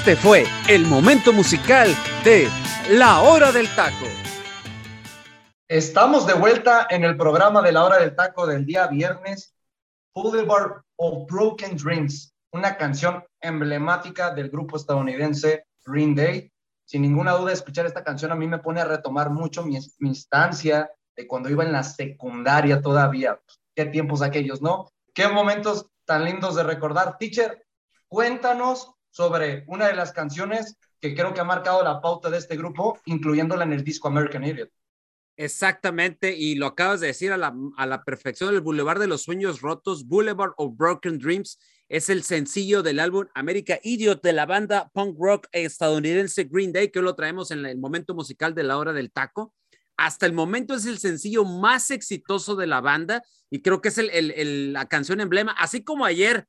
Este 0.02 0.16
fue 0.16 0.46
el 0.68 0.88
momento 0.88 1.32
musical 1.32 1.88
de 2.24 2.50
La 2.90 3.22
Hora 3.22 3.52
del 3.52 3.68
Taco. 3.76 4.08
Estamos 5.68 6.26
de 6.26 6.34
vuelta 6.34 6.88
en 6.90 7.04
el 7.04 7.16
programa 7.16 7.62
de 7.62 7.72
la 7.72 7.86
hora 7.86 8.00
del 8.00 8.16
taco 8.16 8.48
del 8.48 8.66
día 8.66 8.88
viernes, 8.88 9.54
Boulevard 10.16 10.82
of 10.96 11.28
Broken 11.30 11.78
Dreams, 11.78 12.34
una 12.52 12.78
canción 12.78 13.24
emblemática 13.42 14.34
del 14.34 14.50
grupo 14.50 14.78
estadounidense 14.78 15.68
Green 15.86 16.16
Day. 16.16 16.52
Sin 16.84 17.04
ninguna 17.04 17.34
duda, 17.34 17.54
escuchar 17.54 17.86
esta 17.86 18.04
canción 18.04 18.32
a 18.32 18.36
mí 18.36 18.48
me 18.48 18.58
pone 18.58 18.82
a 18.82 18.86
retomar 18.86 19.30
mucho 19.30 19.64
mi, 19.64 19.78
mi 20.00 20.10
instancia 20.10 20.90
de 21.16 21.28
cuando 21.28 21.48
iba 21.48 21.64
en 21.64 21.74
la 21.74 21.84
secundaria 21.84 22.82
todavía. 22.82 23.40
Qué 23.76 23.86
tiempos 23.86 24.24
aquellos, 24.24 24.64
¿no? 24.64 24.90
Qué 25.14 25.28
momentos 25.28 25.86
tan 26.06 26.26
lindos 26.26 26.56
de 26.56 26.64
recordar. 26.64 27.20
Teacher, 27.20 27.64
cuéntanos 28.08 28.96
sobre 29.12 29.64
una 29.68 29.88
de 29.88 29.96
las 29.96 30.12
canciones 30.12 30.78
que 31.00 31.14
creo 31.14 31.34
que 31.34 31.42
ha 31.42 31.46
marcado 31.46 31.84
la 31.84 32.02
pauta 32.02 32.30
de 32.30 32.38
este 32.38 32.58
grupo, 32.58 33.00
incluyéndola 33.06 33.64
en 33.64 33.74
el 33.74 33.84
disco 33.84 34.08
American 34.08 34.44
Idiot. 34.44 34.70
Exactamente, 35.38 36.36
y 36.36 36.56
lo 36.56 36.68
acabas 36.68 37.00
de 37.00 37.08
decir 37.08 37.32
a 37.32 37.38
la, 37.38 37.56
a 37.78 37.86
la 37.86 38.04
perfección, 38.04 38.54
el 38.54 38.62
Boulevard 38.62 39.00
de 39.00 39.08
los 39.08 39.24
Sueños 39.24 39.62
Rotos, 39.62 40.06
Boulevard 40.06 40.54
of 40.58 40.76
Broken 40.76 41.18
Dreams, 41.18 41.58
es 41.92 42.10
el 42.10 42.24
sencillo 42.24 42.84
del 42.84 43.00
álbum 43.00 43.26
America 43.34 43.78
Idiot 43.84 44.24
de 44.24 44.32
la 44.32 44.46
banda 44.46 44.90
punk 44.94 45.18
rock 45.20 45.48
estadounidense 45.52 46.46
Green 46.46 46.72
Day, 46.72 46.90
que 46.90 47.00
hoy 47.00 47.06
lo 47.06 47.16
traemos 47.16 47.52
en 47.52 47.66
el 47.66 47.78
momento 47.80 48.16
musical 48.16 48.56
de 48.56 48.64
la 48.64 48.78
hora 48.78 48.94
del 48.94 49.12
taco. 49.12 49.54
Hasta 49.98 50.26
el 50.26 50.32
momento 50.32 50.74
es 50.74 50.86
el 50.86 51.00
sencillo 51.00 51.44
más 51.44 51.92
exitoso 51.92 52.56
de 52.56 52.66
la 52.66 52.80
banda 52.80 53.24
y 53.50 53.62
creo 53.62 53.82
que 53.82 53.90
es 53.90 53.98
el, 53.98 54.10
el, 54.10 54.72
la 54.72 54.88
canción 54.88 55.20
emblema, 55.20 55.52
así 55.52 55.84
como 55.84 56.06
ayer 56.06 56.48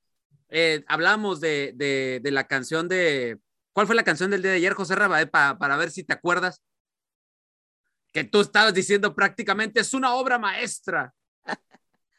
eh, 0.53 0.85
hablamos 0.87 1.41
de, 1.41 1.73
de, 1.75 2.21
de, 2.23 2.31
la 2.31 2.47
canción 2.47 2.89
de... 2.89 3.39
¿Cuál 3.73 3.87
fue 3.87 3.97
la 3.97 4.05
canción 4.05 4.31
del 4.31 4.43
día 4.43 4.53
de 4.53 4.59
ayer, 4.59 4.75
José 4.75 4.95
Rabaé, 4.95 5.27
para, 5.27 5.59
para 5.59 5.77
ver 5.77 5.91
si 5.91 6.05
te 6.05 6.13
acuerdas? 6.13 6.63
que 8.13 8.25
tú 8.25 8.43
estabas 8.43 8.75
diciendo 8.75 9.15
prácticamente 9.15 9.81
es 9.81 9.95
una 9.95 10.15
obra 10.15 10.39
maestra. 10.39 11.13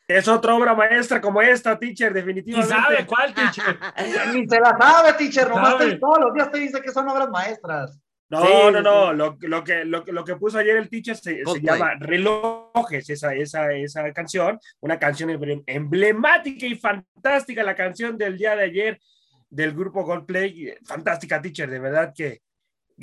Es 0.06 0.28
otra 0.28 0.54
obra 0.54 0.76
maestra 0.76 1.22
como 1.22 1.42
esta, 1.42 1.80
teacher, 1.80 2.14
definitivamente. 2.14 2.76
¿Y 2.76 2.78
sabe 2.78 3.06
cuál, 3.06 3.34
teacher? 3.34 3.80
Ni 4.34 4.46
se 4.46 4.60
la 4.60 4.78
sabe, 4.78 5.14
teacher, 5.14 5.48
nomás 5.48 5.78
te, 5.78 5.96
todos 5.96 6.20
los 6.20 6.34
días 6.34 6.52
te 6.52 6.58
dice 6.58 6.82
que 6.82 6.92
son 6.92 7.08
obras 7.08 7.30
maestras. 7.30 7.98
No, 8.34 8.46
sí, 8.46 8.52
no, 8.72 8.82
no, 8.82 9.12
sí. 9.12 9.18
lo, 9.18 9.38
lo, 9.42 9.64
que, 9.64 9.86
lo, 9.86 10.04
lo, 10.06 10.26
que 10.26 10.36
puso 10.36 10.58
ayer 10.58 10.76
el 10.78 10.90
teacher 10.90 11.16
se, 11.16 11.44
se 11.46 11.62
llama 11.62 11.94
Relojes, 12.00 13.10
esa, 13.10 13.36
esa, 13.36 13.72
esa 13.74 14.12
canción, 14.12 14.60
una 14.80 14.98
canción 14.98 15.30
emblemática 15.68 16.66
y 16.66 16.76
fantástica, 16.76 17.64
la 17.64 17.76
canción 17.76 18.18
del 18.18 18.38
día 18.38 18.56
de 18.56 18.64
ayer 18.64 19.00
del 19.50 19.74
grupo 19.74 20.04
Goldplay, 20.04 20.74
fantástica, 20.84 21.42
teacher, 21.42 21.70
de 21.70 21.80
verdad 21.80 22.12
que 22.16 22.42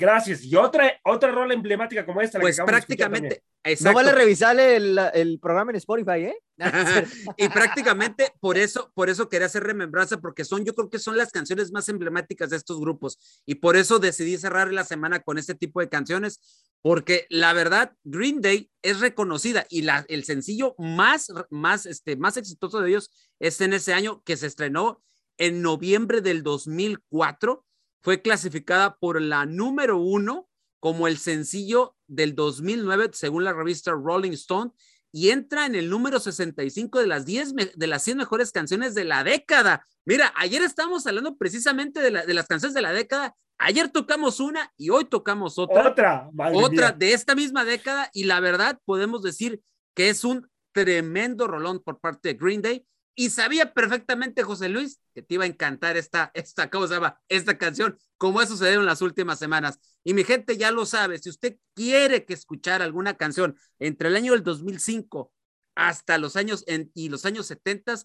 Gracias. 0.01 0.43
Y 0.43 0.55
otra, 0.55 0.99
otra 1.03 1.31
rola 1.31 1.53
emblemática 1.53 2.03
como 2.03 2.21
esta. 2.21 2.39
Pues 2.39 2.59
prácticamente. 2.65 3.43
No 3.81 3.93
vale 3.93 4.11
revisar 4.11 4.59
el, 4.59 4.99
el, 5.13 5.39
programa 5.39 5.69
en 5.69 5.75
Spotify, 5.75 6.25
¿eh? 6.25 6.35
y 7.37 7.47
prácticamente 7.49 8.33
por 8.39 8.57
eso, 8.57 8.91
por 8.95 9.11
eso 9.11 9.29
quería 9.29 9.45
hacer 9.45 9.61
remembranza, 9.61 10.17
porque 10.17 10.43
son, 10.43 10.65
yo 10.65 10.73
creo 10.73 10.89
que 10.89 10.97
son 10.97 11.17
las 11.17 11.31
canciones 11.31 11.71
más 11.71 11.87
emblemáticas 11.87 12.49
de 12.49 12.57
estos 12.57 12.79
grupos. 12.79 13.19
Y 13.45 13.55
por 13.55 13.75
eso 13.75 13.99
decidí 13.99 14.39
cerrar 14.39 14.73
la 14.73 14.85
semana 14.85 15.19
con 15.19 15.37
este 15.37 15.53
tipo 15.53 15.79
de 15.81 15.89
canciones, 15.89 16.39
porque 16.81 17.27
la 17.29 17.53
verdad, 17.53 17.93
Green 18.03 18.41
Day 18.41 18.71
es 18.81 19.01
reconocida 19.01 19.67
y 19.69 19.83
la, 19.83 20.03
el 20.09 20.23
sencillo 20.23 20.73
más, 20.79 21.31
más, 21.51 21.85
este, 21.85 22.15
más 22.15 22.37
exitoso 22.37 22.81
de 22.81 22.89
ellos 22.89 23.11
es 23.39 23.61
en 23.61 23.73
ese 23.73 23.93
año 23.93 24.23
que 24.23 24.35
se 24.35 24.47
estrenó 24.47 25.03
en 25.37 25.61
noviembre 25.61 26.21
del 26.21 26.41
2004 26.41 27.63
fue 28.01 28.21
clasificada 28.21 28.97
por 28.97 29.21
la 29.21 29.45
número 29.45 29.97
uno 29.97 30.47
como 30.79 31.07
el 31.07 31.17
sencillo 31.17 31.95
del 32.07 32.35
2009 32.35 33.11
según 33.13 33.43
la 33.43 33.53
revista 33.53 33.91
Rolling 33.91 34.31
Stone 34.31 34.71
y 35.11 35.29
entra 35.29 35.65
en 35.65 35.75
el 35.75 35.89
número 35.89 36.19
65 36.19 36.99
de 36.99 37.07
las 37.07 37.25
10 37.25 37.53
de 37.75 37.87
las 37.87 38.03
100 38.03 38.17
mejores 38.17 38.51
canciones 38.51 38.95
de 38.95 39.03
la 39.03 39.23
década. 39.23 39.85
Mira, 40.05 40.33
ayer 40.35 40.63
estábamos 40.63 41.05
hablando 41.05 41.37
precisamente 41.37 41.99
de, 42.01 42.11
la, 42.11 42.25
de 42.25 42.33
las 42.33 42.47
canciones 42.47 42.73
de 42.73 42.81
la 42.81 42.93
década. 42.93 43.35
Ayer 43.57 43.89
tocamos 43.89 44.39
una 44.39 44.71
y 44.77 44.89
hoy 44.89 45.05
tocamos 45.05 45.59
otra. 45.59 45.89
Otra, 45.89 46.29
otra 46.53 46.87
mía. 46.89 46.95
de 46.97 47.13
esta 47.13 47.35
misma 47.35 47.65
década 47.65 48.09
y 48.13 48.23
la 48.23 48.39
verdad 48.39 48.79
podemos 48.85 49.21
decir 49.21 49.61
que 49.93 50.09
es 50.09 50.23
un 50.23 50.49
tremendo 50.71 51.45
rolón 51.45 51.83
por 51.83 51.99
parte 51.99 52.29
de 52.29 52.33
Green 52.35 52.61
Day 52.61 52.85
y 53.15 53.29
sabía 53.29 53.73
perfectamente, 53.73 54.43
José 54.43 54.69
Luis, 54.69 55.01
que 55.13 55.21
te 55.21 55.35
iba 55.35 55.43
a 55.43 55.47
encantar 55.47 55.97
esta, 55.97 56.31
esta, 56.33 56.69
¿cómo 56.69 56.87
se? 56.87 56.95
Esta 57.27 57.57
canción, 57.57 57.97
como 58.17 58.39
ha 58.39 58.45
sucedido 58.45 58.79
en 58.79 58.85
las 58.85 59.01
últimas 59.01 59.37
semanas. 59.37 59.79
Y 60.03 60.13
mi 60.13 60.23
gente 60.23 60.57
ya 60.57 60.71
lo 60.71 60.85
sabe, 60.85 61.19
si 61.19 61.29
usted 61.29 61.57
quiere 61.73 62.25
que 62.25 62.33
escuchar 62.33 62.81
alguna 62.81 63.17
canción 63.17 63.57
entre 63.79 64.07
el 64.07 64.15
año 64.15 64.31
del 64.31 64.43
2005 64.43 65.31
hasta 65.75 66.17
los 66.17 66.35
años 66.35 66.63
en, 66.67 66.91
y 66.93 67.09
los 67.09 67.25
años 67.25 67.45
70, 67.47 67.95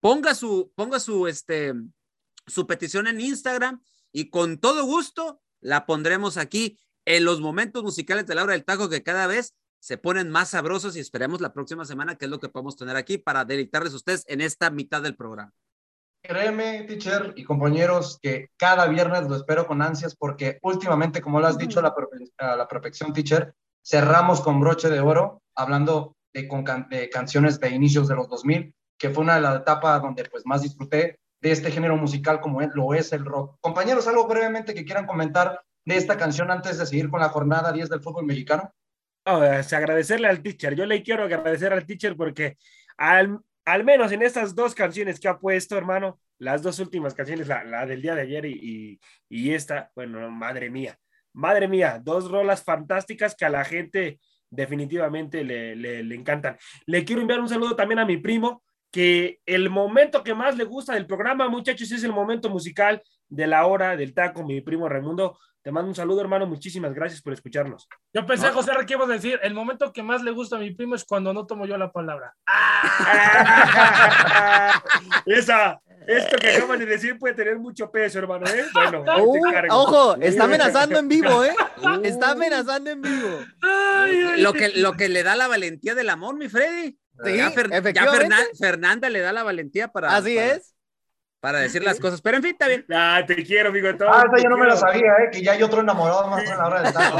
ponga 0.00 0.34
su, 0.34 0.72
ponga 0.74 0.98
su, 0.98 1.26
este, 1.26 1.74
su 2.46 2.66
petición 2.66 3.06
en 3.06 3.20
Instagram 3.20 3.82
y 4.12 4.30
con 4.30 4.58
todo 4.58 4.84
gusto 4.84 5.40
la 5.60 5.86
pondremos 5.86 6.36
aquí 6.36 6.78
en 7.04 7.24
los 7.24 7.40
momentos 7.40 7.82
musicales 7.82 8.26
de 8.26 8.34
la 8.34 8.44
hora 8.44 8.52
del 8.52 8.64
taco 8.64 8.88
que 8.88 9.02
cada 9.02 9.26
vez 9.26 9.54
se 9.84 9.98
ponen 9.98 10.30
más 10.30 10.48
sabrosos 10.48 10.96
y 10.96 11.00
esperemos 11.00 11.42
la 11.42 11.52
próxima 11.52 11.84
semana 11.84 12.16
qué 12.16 12.24
es 12.24 12.30
lo 12.30 12.40
que 12.40 12.48
podemos 12.48 12.74
tener 12.74 12.96
aquí 12.96 13.18
para 13.18 13.44
deleitarles 13.44 13.92
a 13.92 13.96
ustedes 13.96 14.24
en 14.28 14.40
esta 14.40 14.70
mitad 14.70 15.02
del 15.02 15.14
programa. 15.14 15.52
Créeme, 16.22 16.84
teacher 16.84 17.34
y 17.36 17.44
compañeros, 17.44 18.18
que 18.22 18.48
cada 18.56 18.86
viernes 18.86 19.28
lo 19.28 19.36
espero 19.36 19.66
con 19.66 19.82
ansias 19.82 20.16
porque 20.16 20.58
últimamente, 20.62 21.20
como 21.20 21.38
lo 21.38 21.48
has 21.48 21.58
dicho 21.58 21.80
a 21.80 21.82
la, 21.82 21.94
a 22.38 22.56
la 22.56 22.66
perfección, 22.66 23.12
teacher, 23.12 23.54
cerramos 23.84 24.40
con 24.40 24.58
broche 24.58 24.88
de 24.88 25.00
oro 25.00 25.42
hablando 25.54 26.16
de, 26.32 26.48
con 26.48 26.64
de 26.88 27.10
canciones 27.10 27.60
de 27.60 27.68
inicios 27.68 28.08
de 28.08 28.14
los 28.14 28.26
2000, 28.30 28.74
que 28.96 29.10
fue 29.10 29.22
una 29.22 29.34
de 29.34 29.42
las 29.42 29.60
etapas 29.60 30.00
donde 30.00 30.24
pues 30.30 30.46
más 30.46 30.62
disfruté 30.62 31.18
de 31.42 31.52
este 31.52 31.70
género 31.70 31.98
musical 31.98 32.40
como 32.40 32.62
es, 32.62 32.70
lo 32.72 32.94
es 32.94 33.12
el 33.12 33.26
rock. 33.26 33.58
Compañeros, 33.60 34.08
algo 34.08 34.26
brevemente 34.26 34.72
que 34.72 34.86
quieran 34.86 35.06
comentar 35.06 35.62
de 35.84 35.98
esta 35.98 36.16
canción 36.16 36.50
antes 36.50 36.78
de 36.78 36.86
seguir 36.86 37.10
con 37.10 37.20
la 37.20 37.28
jornada 37.28 37.70
10 37.70 37.90
del 37.90 38.00
fútbol 38.00 38.24
mexicano. 38.24 38.72
Oh, 39.26 39.40
agradecerle 39.40 40.28
al 40.28 40.42
teacher. 40.42 40.74
Yo 40.74 40.84
le 40.84 41.02
quiero 41.02 41.24
agradecer 41.24 41.72
al 41.72 41.86
teacher 41.86 42.14
porque 42.14 42.58
al, 42.98 43.38
al, 43.64 43.84
menos 43.84 44.12
en 44.12 44.22
estas 44.22 44.54
dos 44.54 44.74
canciones 44.74 45.18
que 45.18 45.28
ha 45.28 45.38
puesto, 45.38 45.78
hermano, 45.78 46.20
las 46.38 46.62
dos 46.62 46.78
últimas 46.78 47.14
canciones, 47.14 47.48
la, 47.48 47.64
la 47.64 47.86
del 47.86 48.02
día 48.02 48.14
de 48.14 48.22
ayer 48.22 48.44
y, 48.44 48.52
y, 48.52 49.00
y, 49.30 49.54
esta, 49.54 49.90
bueno, 49.94 50.30
madre 50.30 50.68
mía, 50.68 50.98
madre 51.32 51.68
mía, 51.68 52.00
dos 52.02 52.30
rolas 52.30 52.62
fantásticas 52.62 53.34
que 53.34 53.46
a 53.46 53.50
la 53.50 53.64
gente 53.64 54.20
definitivamente 54.50 55.42
le, 55.42 55.74
le, 55.74 56.02
le 56.02 56.14
encantan. 56.14 56.58
Le 56.84 57.04
quiero 57.04 57.22
enviar 57.22 57.40
un 57.40 57.48
saludo 57.48 57.74
también 57.74 58.00
a 58.00 58.04
mi 58.04 58.18
primo, 58.18 58.62
que 58.90 59.40
el 59.46 59.70
momento 59.70 60.22
que 60.22 60.34
más 60.34 60.56
le 60.56 60.64
gusta 60.64 60.94
del 60.94 61.06
programa, 61.06 61.48
muchachos, 61.48 61.90
es 61.90 62.04
el 62.04 62.12
momento 62.12 62.50
musical 62.50 63.02
de 63.28 63.46
la 63.46 63.66
hora 63.66 63.96
del 63.96 64.14
taco, 64.14 64.44
mi 64.44 64.60
primo 64.60 64.88
Raimundo. 64.88 65.38
Te 65.64 65.72
mando 65.72 65.88
un 65.88 65.94
saludo, 65.94 66.20
hermano. 66.20 66.46
Muchísimas 66.46 66.92
gracias 66.92 67.22
por 67.22 67.32
escucharnos. 67.32 67.88
Yo 68.12 68.26
pensé, 68.26 68.48
¿No? 68.48 68.52
José, 68.52 68.72
¿qué 68.86 68.92
ibas 68.92 69.08
a 69.08 69.14
decir? 69.14 69.40
El 69.42 69.54
momento 69.54 69.90
que 69.94 70.02
más 70.02 70.22
le 70.22 70.30
gusta 70.30 70.56
a 70.56 70.58
mi 70.58 70.72
primo 70.72 70.94
es 70.94 71.06
cuando 71.06 71.32
no 71.32 71.46
tomo 71.46 71.64
yo 71.64 71.78
la 71.78 71.90
palabra. 71.90 72.34
¡Ah! 72.46 72.82
Esa, 75.24 75.80
esto 76.06 76.36
que 76.36 76.50
acaban 76.50 76.78
de 76.78 76.84
decir 76.84 77.18
puede 77.18 77.32
tener 77.32 77.58
mucho 77.58 77.90
peso, 77.90 78.18
hermano. 78.18 78.44
¿eh? 78.46 78.66
Bueno, 78.74 79.04
uh, 79.24 79.40
ojo, 79.70 80.16
está 80.16 80.44
amenazando 80.44 80.98
en 80.98 81.08
vivo, 81.08 81.42
¿eh? 81.42 81.54
Está 82.02 82.32
amenazando 82.32 82.90
en 82.90 83.00
vivo. 83.00 83.38
Ay, 83.62 84.22
ay, 84.32 84.42
lo, 84.42 84.52
que, 84.52 84.68
lo 84.68 84.92
que 84.92 85.08
le 85.08 85.22
da 85.22 85.34
la 85.34 85.48
valentía 85.48 85.94
del 85.94 86.10
amor, 86.10 86.36
mi 86.36 86.50
Freddy. 86.50 86.98
Sí, 87.24 87.36
ya, 87.36 87.50
Fer, 87.52 87.70
ya 87.94 88.10
Fernan 88.10 88.44
Fernanda 88.58 89.08
le 89.08 89.20
da 89.20 89.32
la 89.32 89.44
valentía 89.44 89.88
para. 89.88 90.14
Así 90.14 90.34
para, 90.34 90.56
es. 90.56 90.73
Para 91.44 91.58
decir 91.58 91.84
las 91.84 92.00
cosas. 92.00 92.22
Pero 92.22 92.38
en 92.38 92.42
fin, 92.42 92.52
está 92.52 92.68
bien. 92.68 92.86
Ah, 92.90 93.22
te 93.26 93.44
quiero, 93.44 93.68
amigo. 93.68 93.94
Todo, 93.98 94.08
ah, 94.10 94.24
esa 94.32 94.42
yo 94.42 94.48
no 94.48 94.56
me 94.56 94.64
lo 94.64 94.74
sabía, 94.78 95.12
¿eh? 95.18 95.30
Que 95.30 95.42
ya 95.42 95.52
hay 95.52 95.62
otro 95.62 95.82
enamorado 95.82 96.26
más 96.28 96.42
en 96.42 96.56
la 96.56 96.66
hora 96.66 96.80
del 96.80 96.90
taco. 96.94 97.18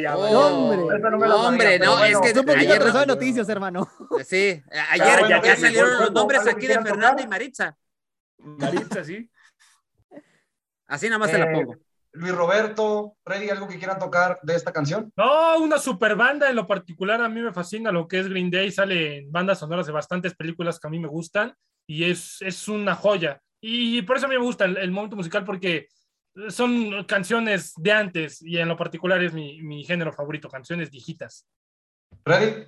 Ya, 0.00 0.16
oh, 0.16 0.70
hombre. 0.70 1.00
no, 1.00 1.48
hombre, 1.48 1.78
no, 1.80 1.96
bueno, 1.96 2.22
es 2.22 2.32
que. 2.32 2.38
un 2.38 2.46
poquito 2.46 2.72
ayer, 2.72 2.92
de 2.92 3.06
noticias, 3.06 3.48
hermano. 3.48 3.88
Sí, 4.24 4.62
ayer 4.90 5.04
ya, 5.04 5.18
bueno, 5.18 5.42
ya 5.42 5.56
salieron 5.56 5.98
los 5.98 6.12
nombres 6.12 6.46
aquí 6.46 6.68
de 6.68 6.80
Fernanda 6.80 7.24
y 7.24 7.26
Maritza. 7.26 7.76
Maritza, 8.38 9.02
sí. 9.02 9.28
Así 10.86 11.06
nada 11.08 11.18
más 11.18 11.30
eh, 11.30 11.32
te 11.32 11.38
la 11.40 11.50
pongo. 11.50 11.74
Luis 12.12 12.32
Roberto, 12.32 13.16
Freddy, 13.24 13.50
¿algo 13.50 13.66
que 13.66 13.78
quieran 13.78 13.98
tocar 13.98 14.38
de 14.44 14.54
esta 14.54 14.72
canción? 14.72 15.12
No, 15.16 15.58
una 15.58 15.78
super 15.78 16.14
banda 16.14 16.48
en 16.48 16.54
lo 16.54 16.68
particular, 16.68 17.20
a 17.20 17.28
mí 17.28 17.40
me 17.40 17.52
fascina 17.52 17.90
lo 17.90 18.06
que 18.06 18.20
es 18.20 18.28
Green 18.28 18.48
Day, 18.48 18.70
sale 18.70 19.18
en 19.18 19.32
bandas 19.32 19.58
sonoras 19.58 19.86
de 19.86 19.92
bastantes 19.92 20.36
películas 20.36 20.78
que 20.78 20.86
a 20.86 20.90
mí 20.90 21.00
me 21.00 21.08
gustan 21.08 21.52
y 21.90 22.04
es, 22.04 22.40
es 22.40 22.68
una 22.68 22.94
joya. 22.94 23.42
Y 23.60 24.00
por 24.02 24.16
eso 24.16 24.26
a 24.26 24.28
mí 24.28 24.36
me 24.36 24.44
gusta 24.44 24.64
el, 24.64 24.76
el 24.76 24.92
momento 24.92 25.16
musical 25.16 25.44
porque 25.44 25.88
son 26.48 27.02
canciones 27.02 27.72
de 27.76 27.90
antes 27.90 28.40
y 28.42 28.58
en 28.58 28.68
lo 28.68 28.76
particular 28.76 29.20
es 29.24 29.32
mi, 29.32 29.60
mi 29.60 29.82
género 29.82 30.12
favorito, 30.12 30.48
canciones 30.48 30.88
viejitas. 30.88 31.48
¿Freddy? 32.22 32.64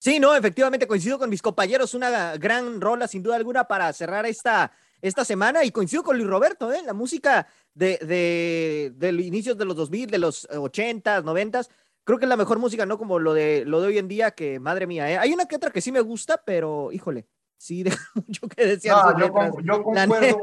Sí, 0.00 0.18
no, 0.18 0.34
efectivamente 0.34 0.88
coincido 0.88 1.16
con 1.16 1.30
mis 1.30 1.42
compañeros, 1.42 1.94
una 1.94 2.36
gran 2.38 2.80
rola 2.80 3.06
sin 3.06 3.22
duda 3.22 3.36
alguna 3.36 3.68
para 3.68 3.92
cerrar 3.92 4.26
esta, 4.26 4.72
esta 5.00 5.24
semana 5.24 5.62
y 5.62 5.70
coincido 5.70 6.02
con 6.02 6.16
Luis 6.16 6.28
Roberto, 6.28 6.72
¿eh? 6.72 6.82
la 6.84 6.92
música 6.92 7.46
de, 7.72 7.98
de, 7.98 8.92
de 8.96 9.12
los 9.12 9.24
inicios 9.24 9.56
de 9.58 9.64
los 9.64 9.76
2000, 9.76 10.10
de 10.10 10.18
los 10.18 10.48
80s, 10.48 11.22
90s, 11.22 11.68
creo 12.02 12.18
que 12.18 12.24
es 12.24 12.28
la 12.28 12.36
mejor 12.36 12.58
música, 12.58 12.84
no 12.84 12.98
como 12.98 13.20
lo 13.20 13.32
de, 13.32 13.64
lo 13.64 13.80
de 13.80 13.86
hoy 13.86 13.98
en 13.98 14.08
día, 14.08 14.32
que 14.32 14.58
madre 14.58 14.88
mía, 14.88 15.08
¿eh? 15.08 15.18
hay 15.18 15.32
una 15.32 15.46
que 15.46 15.54
otra 15.54 15.70
que 15.70 15.80
sí 15.80 15.92
me 15.92 16.00
gusta, 16.00 16.42
pero 16.44 16.90
híjole, 16.90 17.28
sí 17.60 17.82
deja 17.84 18.10
mucho 18.14 18.48
que 18.48 18.66
decir. 18.66 18.90
No, 18.90 19.18
yo, 19.18 19.32
con, 19.32 19.64
yo 19.64 19.82
concuerdo, 19.82 20.40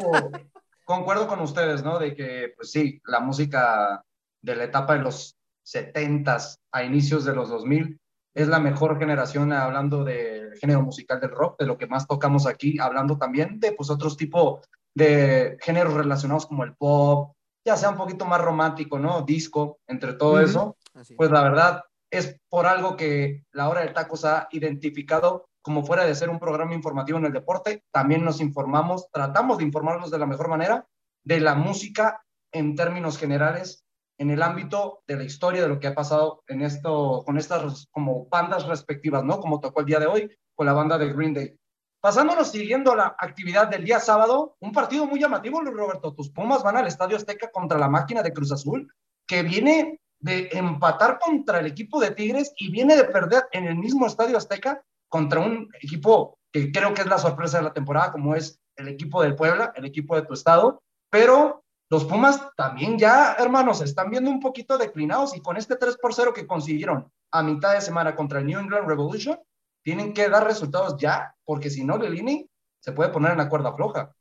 concuerdo 0.85 1.27
con 1.27 1.41
ustedes, 1.41 1.83
¿no? 1.83 1.99
De 1.99 2.15
que, 2.15 2.53
pues 2.55 2.71
sí, 2.71 3.01
la 3.05 3.19
música 3.19 4.03
de 4.41 4.55
la 4.55 4.65
etapa 4.65 4.93
de 4.93 5.03
los 5.03 5.35
70s 5.65 6.59
a 6.71 6.83
inicios 6.83 7.25
de 7.25 7.33
los 7.33 7.49
2000 7.49 7.99
es 8.35 8.47
la 8.47 8.59
mejor 8.59 8.99
generación 8.99 9.51
hablando 9.51 10.03
del 10.03 10.55
género 10.57 10.83
musical 10.83 11.19
del 11.19 11.31
rock, 11.31 11.59
de 11.59 11.65
lo 11.65 11.77
que 11.77 11.87
más 11.87 12.07
tocamos 12.07 12.45
aquí, 12.45 12.77
hablando 12.79 13.17
también 13.17 13.59
de 13.59 13.71
pues 13.71 13.89
otros 13.89 14.15
tipos 14.15 14.63
de 14.93 15.57
géneros 15.59 15.95
relacionados 15.95 16.45
como 16.45 16.63
el 16.63 16.75
pop, 16.75 17.33
ya 17.65 17.75
sea 17.75 17.89
un 17.89 17.97
poquito 17.97 18.25
más 18.25 18.39
romántico, 18.39 18.99
¿no? 18.99 19.23
Disco, 19.23 19.79
entre 19.87 20.13
todo 20.13 20.33
uh 20.33 20.37
-huh. 20.37 20.43
eso. 20.43 20.77
Así. 20.93 21.15
Pues 21.15 21.31
la 21.31 21.41
verdad 21.41 21.83
es 22.11 22.39
por 22.47 22.67
algo 22.67 22.95
que 22.95 23.43
la 23.51 23.69
hora 23.69 23.81
del 23.81 23.93
taco 23.93 24.15
se 24.15 24.27
ha 24.27 24.47
identificado 24.51 25.46
como 25.67 25.85
fuera 25.85 26.05
de 26.05 26.15
ser 26.15 26.29
un 26.29 26.39
programa 26.39 26.73
informativo 26.73 27.17
en 27.17 27.25
el 27.25 27.33
deporte, 27.33 27.83
también 27.91 28.23
nos 28.23 28.39
informamos, 28.39 29.09
tratamos 29.11 29.57
de 29.57 29.65
informarnos 29.65 30.09
de 30.09 30.17
la 30.17 30.25
mejor 30.25 30.47
manera 30.47 30.87
de 31.25 31.41
la 31.41 31.55
música 31.55 32.23
en 32.53 32.73
términos 32.73 33.17
generales 33.17 33.83
en 34.17 34.31
el 34.31 34.43
ámbito 34.43 35.03
de 35.05 35.17
la 35.17 35.25
historia 35.25 35.61
de 35.61 35.67
lo 35.67 35.77
que 35.77 35.87
ha 35.87 35.93
pasado 35.93 36.41
en 36.47 36.61
esto, 36.61 37.21
con 37.25 37.37
estas 37.37 37.85
como 37.91 38.27
bandas 38.27 38.65
respectivas, 38.65 39.25
¿no? 39.25 39.41
Como 39.41 39.59
tocó 39.59 39.81
el 39.81 39.87
día 39.87 39.99
de 39.99 40.05
hoy 40.05 40.37
con 40.55 40.67
la 40.67 40.71
banda 40.71 40.97
de 40.97 41.11
Green 41.11 41.33
Day. 41.33 41.59
Pasándonos 41.99 42.49
siguiendo 42.49 42.95
la 42.95 43.17
actividad 43.19 43.67
del 43.67 43.83
día 43.83 43.99
sábado, 43.99 44.55
un 44.61 44.71
partido 44.71 45.05
muy 45.05 45.19
llamativo, 45.19 45.61
Luis 45.61 45.75
Roberto. 45.75 46.13
Tus 46.13 46.29
Pumas 46.29 46.63
van 46.63 46.77
al 46.77 46.87
Estadio 46.87 47.17
Azteca 47.17 47.51
contra 47.51 47.77
la 47.77 47.89
máquina 47.89 48.23
de 48.23 48.31
Cruz 48.31 48.53
Azul, 48.53 48.89
que 49.27 49.43
viene 49.43 49.99
de 50.19 50.47
empatar 50.53 51.19
contra 51.19 51.59
el 51.59 51.65
equipo 51.65 51.99
de 51.99 52.11
Tigres 52.11 52.53
y 52.55 52.71
viene 52.71 52.95
de 52.95 53.03
perder 53.03 53.49
en 53.51 53.65
el 53.65 53.75
mismo 53.75 54.07
Estadio 54.07 54.37
Azteca 54.37 54.81
contra 55.09 55.39
un 55.39 55.69
equipo 55.81 56.37
que 56.51 56.71
creo 56.71 56.93
que 56.93 57.01
es 57.01 57.07
la 57.07 57.17
sorpresa 57.17 57.57
de 57.57 57.65
la 57.65 57.73
temporada, 57.73 58.11
como 58.11 58.35
es 58.35 58.59
el 58.75 58.87
equipo 58.87 59.21
del 59.21 59.35
Puebla, 59.35 59.71
el 59.75 59.85
equipo 59.85 60.15
de 60.15 60.23
tu 60.23 60.33
estado, 60.33 60.81
pero 61.09 61.63
los 61.89 62.05
Pumas 62.05 62.49
también 62.55 62.97
ya, 62.97 63.35
hermanos, 63.39 63.81
están 63.81 64.09
viendo 64.09 64.29
un 64.29 64.39
poquito 64.39 64.77
declinados 64.77 65.35
y 65.35 65.41
con 65.41 65.55
este 65.57 65.77
3 65.77 65.97
por 65.97 66.13
0 66.13 66.33
que 66.33 66.45
consiguieron 66.45 67.09
a 67.31 67.43
mitad 67.43 67.73
de 67.73 67.81
semana 67.81 68.15
contra 68.15 68.39
el 68.39 68.45
New 68.45 68.59
England 68.59 68.87
Revolution, 68.87 69.39
tienen 69.83 70.13
que 70.13 70.27
dar 70.27 70.45
resultados 70.45 70.97
ya, 70.99 71.33
porque 71.45 71.69
si 71.69 71.83
no, 71.83 71.97
Lelini 71.97 72.45
se 72.79 72.91
puede 72.91 73.09
poner 73.09 73.31
en 73.31 73.37
la 73.37 73.49
cuerda 73.49 73.73
floja. 73.73 74.13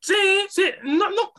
Sí, 0.00 0.14
sí, 0.48 0.64
no, 0.84 1.10
no. 1.10 1.32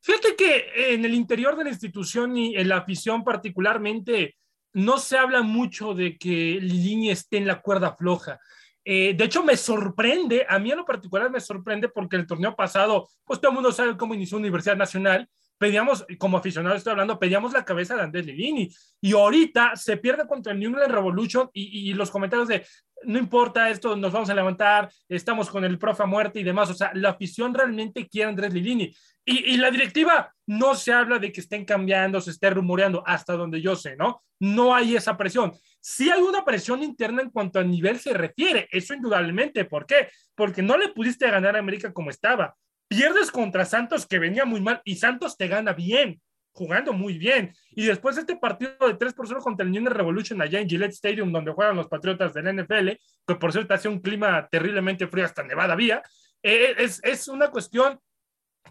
Fíjate 0.00 0.36
que 0.36 0.94
en 0.94 1.04
el 1.04 1.14
interior 1.14 1.56
de 1.56 1.64
la 1.64 1.70
institución 1.70 2.36
y 2.36 2.56
en 2.56 2.68
la 2.68 2.76
afición 2.76 3.24
particularmente, 3.24 4.36
no 4.74 4.98
se 4.98 5.16
habla 5.16 5.42
mucho 5.42 5.94
de 5.94 6.18
que 6.18 6.58
Lilini 6.60 7.10
esté 7.10 7.38
en 7.38 7.46
la 7.46 7.60
cuerda 7.60 7.94
floja. 7.96 8.38
Eh, 8.84 9.14
de 9.16 9.24
hecho, 9.24 9.42
me 9.42 9.56
sorprende, 9.56 10.44
a 10.46 10.58
mí 10.58 10.70
en 10.70 10.76
lo 10.76 10.84
particular 10.84 11.30
me 11.30 11.40
sorprende 11.40 11.88
porque 11.88 12.16
el 12.16 12.26
torneo 12.26 12.54
pasado, 12.54 13.08
pues 13.24 13.40
todo 13.40 13.50
el 13.50 13.54
mundo 13.54 13.72
sabe 13.72 13.96
cómo 13.96 14.14
inició 14.14 14.36
Universidad 14.36 14.76
Nacional, 14.76 15.28
pedíamos, 15.56 16.04
como 16.18 16.36
aficionado 16.36 16.76
estoy 16.76 16.90
hablando, 16.90 17.18
pedíamos 17.18 17.52
la 17.52 17.64
cabeza 17.64 17.96
de 17.96 18.02
Andrés 18.02 18.26
Lilini. 18.26 18.70
Y 19.00 19.12
ahorita 19.12 19.76
se 19.76 19.96
pierde 19.96 20.26
contra 20.26 20.52
el 20.52 20.58
New 20.58 20.70
England 20.70 20.92
Revolution 20.92 21.48
y, 21.54 21.94
los 21.94 22.10
comentarios 22.10 22.48
de 22.48 22.66
no 23.04 23.18
importa 23.18 23.68
esto, 23.68 23.96
nos 23.96 24.12
vamos 24.12 24.30
a 24.30 24.34
levantar, 24.34 24.90
estamos 25.08 25.50
con 25.50 25.62
el 25.64 25.78
profe 25.78 26.02
a 26.02 26.06
muerte 26.06 26.40
y 26.40 26.42
demás, 26.42 26.70
o 26.70 26.74
sea, 26.74 26.90
la 26.94 27.10
afición 27.10 27.52
realmente 27.52 28.08
quiere 28.08 28.26
a 28.26 28.28
Andrés 28.30 28.54
Lilini 28.54 28.94
y, 29.24 29.54
y 29.54 29.56
la 29.56 29.70
directiva 29.70 30.34
no 30.46 30.74
se 30.74 30.92
habla 30.92 31.18
de 31.18 31.32
que 31.32 31.40
estén 31.40 31.64
cambiando, 31.64 32.20
se 32.20 32.30
esté 32.30 32.50
rumoreando, 32.50 33.02
hasta 33.06 33.34
donde 33.34 33.60
yo 33.60 33.74
sé, 33.76 33.96
¿no? 33.96 34.22
No 34.40 34.74
hay 34.74 34.96
esa 34.96 35.16
presión. 35.16 35.52
Sí 35.80 36.10
hay 36.10 36.20
una 36.20 36.44
presión 36.44 36.82
interna 36.82 37.22
en 37.22 37.30
cuanto 37.30 37.58
a 37.58 37.64
nivel 37.64 37.98
se 37.98 38.12
refiere, 38.12 38.68
eso 38.70 38.94
indudablemente. 38.94 39.64
¿Por 39.64 39.86
qué? 39.86 40.08
Porque 40.34 40.62
no 40.62 40.76
le 40.76 40.90
pudiste 40.90 41.30
ganar 41.30 41.56
a 41.56 41.60
América 41.60 41.92
como 41.92 42.10
estaba. 42.10 42.54
Pierdes 42.88 43.30
contra 43.30 43.64
Santos, 43.64 44.06
que 44.06 44.18
venía 44.18 44.44
muy 44.44 44.60
mal, 44.60 44.80
y 44.84 44.96
Santos 44.96 45.36
te 45.36 45.48
gana 45.48 45.72
bien. 45.72 46.20
jugando 46.56 46.92
muy 46.92 47.18
bien. 47.18 47.52
Y 47.70 47.86
después 47.86 48.14
de 48.14 48.20
este 48.20 48.36
partido 48.36 48.76
de 48.86 48.94
3 48.94 49.12
por 49.14 49.26
0 49.26 49.40
contra 49.42 49.64
el 49.64 49.70
Union 49.70 49.86
Revolution 49.86 50.40
allá 50.40 50.60
en 50.60 50.68
Gillette 50.68 50.92
Stadium, 50.92 51.32
donde 51.32 51.50
juegan 51.52 51.74
los 51.74 51.88
Patriotas 51.88 52.32
del 52.32 52.46
NFL, 52.54 52.90
que 53.26 53.34
por 53.34 53.52
cierto 53.52 53.74
hace 53.74 53.88
un 53.88 53.98
clima 53.98 54.46
terriblemente 54.48 55.08
frío, 55.08 55.24
hasta 55.24 55.42
Nevada 55.42 55.72
había, 55.72 56.00
eh, 56.42 56.74
es, 56.78 57.00
es 57.02 57.26
una 57.26 57.50
cuestión 57.50 57.98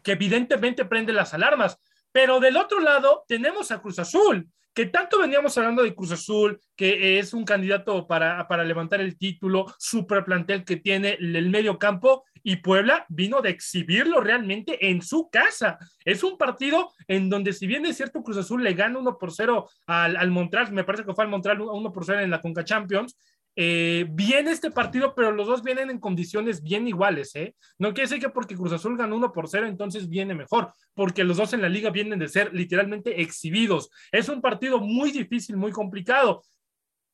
que 0.02 0.14
evidentemente 0.14 0.86
prende 0.86 1.14
las 1.14 1.34
alarmas. 1.34 1.78
Pero 2.12 2.40
del 2.40 2.58
otro 2.58 2.80
lado 2.80 3.24
tenemos 3.28 3.72
a 3.72 3.82
Cruz 3.82 4.00
Azul, 4.00 4.48
que 4.74 4.88
tanto 4.88 5.20
veníamos 5.20 5.58
hablando 5.58 5.84
de 5.84 5.94
Cruz 5.94 6.12
Azul, 6.12 6.60
que 6.76 7.20
es 7.20 7.34
un 7.34 7.46
candidato 7.46 8.08
para, 8.08 8.48
para 8.48 8.64
levantar 8.64 9.02
el 9.02 9.18
título, 9.18 9.66
super 9.78 10.24
plantel 10.24 10.64
que 10.64 10.78
tiene 10.78 11.18
el 11.20 11.50
medio 11.50 11.78
campo, 11.78 12.24
y 12.44 12.58
Puebla 12.58 13.06
vino 13.08 13.42
de 13.42 13.50
exhibirlo 13.50 14.20
realmente 14.20 14.90
en 14.90 15.02
su 15.02 15.30
casa. 15.30 15.78
Es 16.04 16.24
un 16.24 16.38
partido 16.38 16.92
en 17.08 17.30
donde, 17.30 17.54
si 17.54 17.68
bien 17.68 17.86
es 17.86 17.96
cierto, 17.98 18.22
Cruz 18.22 18.38
Azul 18.38 18.64
le 18.64 18.74
gana 18.74 19.00
1 19.00 19.18
por 19.18 19.32
0 19.32 19.70
al, 19.88 20.18
al 20.18 20.32
Montreal, 20.32 20.72
me 20.74 20.84
parece 20.84 21.06
que 21.06 21.14
fue 21.14 21.24
al 21.24 21.30
Montreal 21.30 21.62
1 21.62 21.92
por 21.94 22.06
0 22.06 22.20
en 22.20 22.30
la 22.30 22.42
Conca 22.42 22.66
Champions, 22.66 23.18
eh, 23.56 24.08
viene 24.10 24.52
este 24.52 24.72
partido, 24.72 25.14
pero 25.14 25.32
los 25.32 25.48
dos 25.48 25.64
vienen 25.64 25.90
en 25.90 26.00
condiciones 26.00 26.64
bien 26.64 26.88
iguales, 26.88 27.36
¿eh? 27.36 27.56
No 27.78 27.90
quiere 27.94 28.10
decir 28.10 28.20
que 28.20 28.30
porque 28.30 28.56
Cruz 28.56 28.74
Azul 28.74 28.98
ganó 28.98 29.16
1 29.16 29.32
por 29.32 29.48
0, 29.48 29.68
entonces 29.68 30.10
viene 30.10 30.34
mejor, 30.34 30.74
porque 30.96 31.24
los 31.24 31.38
dos 31.38 31.54
en 31.54 31.62
la 31.62 31.70
liga 31.70 31.92
vienen 31.92 32.20
de 32.20 32.30
ser 32.30 32.54
literalmente 32.54 33.22
exhibidos. 33.22 33.90
Es 34.12 34.28
un 34.30 34.42
partido 34.42 34.80
muy 34.80 35.12
difícil, 35.12 35.56
muy 35.56 35.72
complicado. 35.72 36.44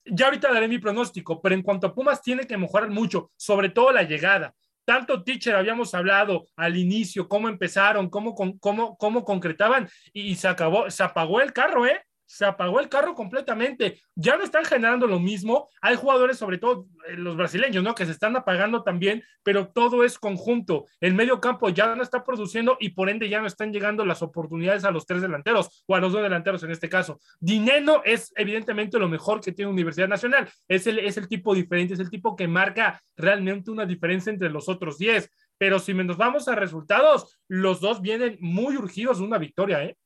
Ya 0.05 0.25
ahorita 0.25 0.51
daré 0.51 0.67
mi 0.67 0.79
pronóstico, 0.79 1.41
pero 1.41 1.55
en 1.55 1.61
cuanto 1.61 1.87
a 1.87 1.93
Pumas, 1.93 2.21
tiene 2.21 2.47
que 2.47 2.57
mejorar 2.57 2.89
mucho, 2.89 3.31
sobre 3.35 3.69
todo 3.69 3.91
la 3.91 4.03
llegada. 4.03 4.55
Tanto 4.85 5.23
teacher 5.23 5.55
habíamos 5.55 5.93
hablado 5.93 6.47
al 6.55 6.77
inicio, 6.77 7.27
cómo 7.27 7.49
empezaron, 7.49 8.09
cómo, 8.09 8.33
cómo, 8.33 8.97
cómo 8.97 9.23
concretaban 9.23 9.87
y 10.13 10.35
se 10.35 10.47
acabó, 10.47 10.89
se 10.89 11.03
apagó 11.03 11.41
el 11.41 11.53
carro, 11.53 11.85
¿eh? 11.85 12.01
Se 12.29 12.45
apagó 12.45 12.79
el 12.79 12.89
carro 12.89 13.15
completamente. 13.15 13.99
Ya 14.13 14.37
no 14.37 14.43
están 14.43 14.63
generando 14.63 15.07
lo 15.07 15.19
mismo. 15.19 15.67
Hay 15.81 15.95
jugadores, 15.95 16.37
sobre 16.37 16.59
todo 16.59 16.85
eh, 17.07 17.15
los 17.15 17.35
brasileños, 17.35 17.83
¿no? 17.83 17.95
Que 17.95 18.05
se 18.05 18.11
están 18.11 18.35
apagando 18.35 18.83
también, 18.83 19.23
pero 19.41 19.69
todo 19.69 20.03
es 20.03 20.19
conjunto. 20.19 20.85
El 21.01 21.15
medio 21.15 21.41
campo 21.41 21.69
ya 21.69 21.95
no 21.95 22.03
está 22.03 22.23
produciendo 22.23 22.77
y 22.79 22.89
por 22.89 23.09
ende 23.09 23.29
ya 23.29 23.41
no 23.41 23.47
están 23.47 23.73
llegando 23.73 24.05
las 24.05 24.21
oportunidades 24.21 24.85
a 24.85 24.91
los 24.91 25.07
tres 25.07 25.23
delanteros 25.23 25.83
o 25.87 25.95
a 25.95 25.99
los 25.99 26.13
dos 26.13 26.21
delanteros 26.21 26.61
en 26.61 26.69
este 26.69 26.87
caso. 26.87 27.19
Dineno 27.39 28.03
es 28.05 28.31
evidentemente 28.35 28.99
lo 28.99 29.09
mejor 29.09 29.41
que 29.41 29.51
tiene 29.51 29.71
Universidad 29.71 30.07
Nacional. 30.07 30.47
Es 30.67 30.85
el, 30.85 30.99
es 30.99 31.17
el 31.17 31.27
tipo 31.27 31.55
diferente, 31.55 31.95
es 31.95 31.99
el 31.99 32.11
tipo 32.11 32.35
que 32.35 32.47
marca 32.47 33.01
realmente 33.17 33.71
una 33.71 33.87
diferencia 33.87 34.31
entre 34.31 34.51
los 34.51 34.69
otros 34.69 34.99
10. 34.99 35.31
Pero 35.57 35.79
si 35.79 35.95
nos 35.95 36.15
vamos 36.15 36.47
a 36.47 36.53
resultados, 36.53 37.39
los 37.47 37.81
dos 37.81 38.01
vienen 38.01 38.37
muy 38.39 38.77
urgidos 38.77 39.17
de 39.17 39.25
una 39.25 39.39
victoria, 39.39 39.83
¿eh? 39.83 39.97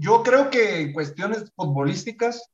Yo 0.00 0.22
creo 0.22 0.48
que 0.48 0.80
en 0.80 0.92
cuestiones 0.94 1.52
futbolísticas, 1.54 2.50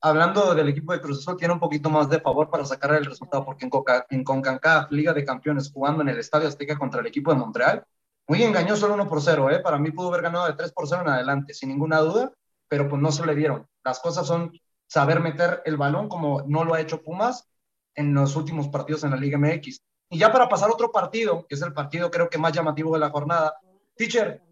hablando 0.00 0.56
del 0.56 0.68
equipo 0.68 0.92
de 0.92 1.00
Cruz 1.00 1.20
Azul, 1.20 1.36
tiene 1.36 1.54
un 1.54 1.60
poquito 1.60 1.88
más 1.88 2.10
de 2.10 2.18
favor 2.18 2.50
para 2.50 2.64
sacar 2.64 2.94
el 2.94 3.04
resultado, 3.04 3.44
porque 3.44 3.64
en, 3.64 3.70
Coca, 3.70 4.04
en 4.10 4.24
CONCACAF, 4.24 4.90
Liga 4.90 5.12
de 5.12 5.24
Campeones, 5.24 5.70
jugando 5.72 6.02
en 6.02 6.08
el 6.08 6.18
Estadio 6.18 6.48
Azteca 6.48 6.76
contra 6.76 7.00
el 7.00 7.06
equipo 7.06 7.30
de 7.30 7.38
Montreal, 7.38 7.84
muy 8.26 8.42
engañoso 8.42 8.86
el 8.86 8.92
1 8.92 9.08
por 9.08 9.22
0, 9.22 9.50
¿eh? 9.52 9.60
para 9.60 9.78
mí 9.78 9.92
pudo 9.92 10.08
haber 10.08 10.22
ganado 10.22 10.46
de 10.46 10.54
3 10.54 10.72
por 10.72 10.88
0 10.88 11.02
en 11.02 11.08
adelante, 11.10 11.54
sin 11.54 11.68
ninguna 11.68 12.00
duda, 12.00 12.32
pero 12.66 12.88
pues 12.88 13.00
no 13.00 13.12
se 13.12 13.24
le 13.24 13.36
dieron. 13.36 13.68
Las 13.84 14.00
cosas 14.00 14.26
son 14.26 14.50
saber 14.88 15.20
meter 15.20 15.62
el 15.64 15.76
balón 15.76 16.08
como 16.08 16.42
no 16.42 16.64
lo 16.64 16.74
ha 16.74 16.80
hecho 16.80 17.02
Pumas 17.02 17.48
en 17.94 18.14
los 18.14 18.34
últimos 18.34 18.66
partidos 18.66 19.04
en 19.04 19.12
la 19.12 19.16
Liga 19.16 19.38
MX. 19.38 19.80
Y 20.10 20.18
ya 20.18 20.32
para 20.32 20.48
pasar 20.48 20.70
a 20.70 20.72
otro 20.72 20.90
partido, 20.90 21.46
que 21.46 21.54
es 21.54 21.62
el 21.62 21.72
partido 21.72 22.10
creo 22.10 22.28
que 22.28 22.36
más 22.36 22.52
llamativo 22.52 22.94
de 22.94 22.98
la 22.98 23.10
jornada, 23.10 23.54
teacher, 23.94 24.42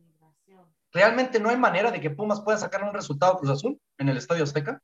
¿Realmente 0.97 1.38
no 1.38 1.51
hay 1.51 1.59
manera 1.59 1.90
de 1.90 2.01
que 2.01 2.09
Pumas 2.09 2.40
pueda 2.40 2.57
sacar 2.57 2.82
un 2.82 2.94
resultado 2.94 3.36
Cruz 3.36 3.51
Azul 3.51 3.78
en 3.99 4.09
el 4.09 4.16
Estadio 4.16 4.44
Azteca? 4.44 4.80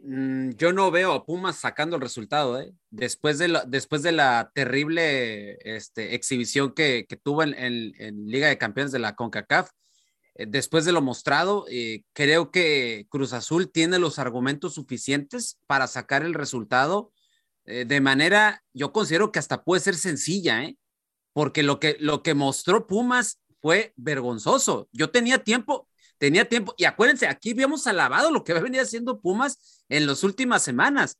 Mm, 0.00 0.50
yo 0.50 0.72
no 0.72 0.92
veo 0.92 1.12
a 1.12 1.26
Pumas 1.26 1.56
sacando 1.56 1.96
el 1.96 2.02
resultado, 2.02 2.60
¿eh? 2.60 2.72
Después 2.90 3.36
de 3.38 3.48
la, 3.48 3.64
después 3.64 4.04
de 4.04 4.12
la 4.12 4.52
terrible 4.54 5.58
este, 5.76 6.14
exhibición 6.14 6.72
que, 6.72 7.04
tuvo 7.24 7.42
en, 7.42 8.28
Liga 8.28 8.46
de 8.46 8.58
Campeones 8.58 8.92
de 8.92 9.00
la 9.00 9.16
CONCACAF, 9.16 9.70
eh, 10.36 10.46
después 10.46 10.84
de 10.84 10.92
lo 10.92 11.02
mostrado, 11.02 11.66
eh, 11.68 12.04
creo 12.12 12.52
que 12.52 13.08
Cruz 13.08 13.32
Azul 13.32 13.72
tiene 13.72 13.98
los 13.98 14.20
argumentos 14.20 14.74
suficientes 14.74 15.58
para 15.66 15.88
sacar 15.88 16.22
el 16.22 16.34
resultado 16.34 17.10
de 17.64 18.00
manera, 18.00 18.62
yo 18.72 18.94
considero 18.94 19.30
que 19.30 19.38
hasta 19.38 19.62
puede 19.62 19.82
ser 19.82 19.94
sencilla. 19.96 20.62
Porque 21.34 21.62
lo 21.62 21.78
que, 21.78 21.98
lo 22.00 22.22
que 22.22 22.32
mostró 22.32 22.86
Pumas 22.86 23.38
fue 23.60 23.92
vergonzoso. 23.96 24.88
Yo 24.92 25.10
tenía 25.10 25.38
tiempo, 25.38 25.88
tenía 26.18 26.48
tiempo, 26.48 26.74
y 26.76 26.84
acuérdense, 26.84 27.26
aquí 27.26 27.52
habíamos 27.52 27.86
alabado 27.86 28.30
lo 28.30 28.44
que 28.44 28.54
venía 28.54 28.82
haciendo 28.82 29.20
Pumas 29.20 29.84
en 29.88 30.06
las 30.06 30.22
últimas 30.24 30.62
semanas, 30.62 31.16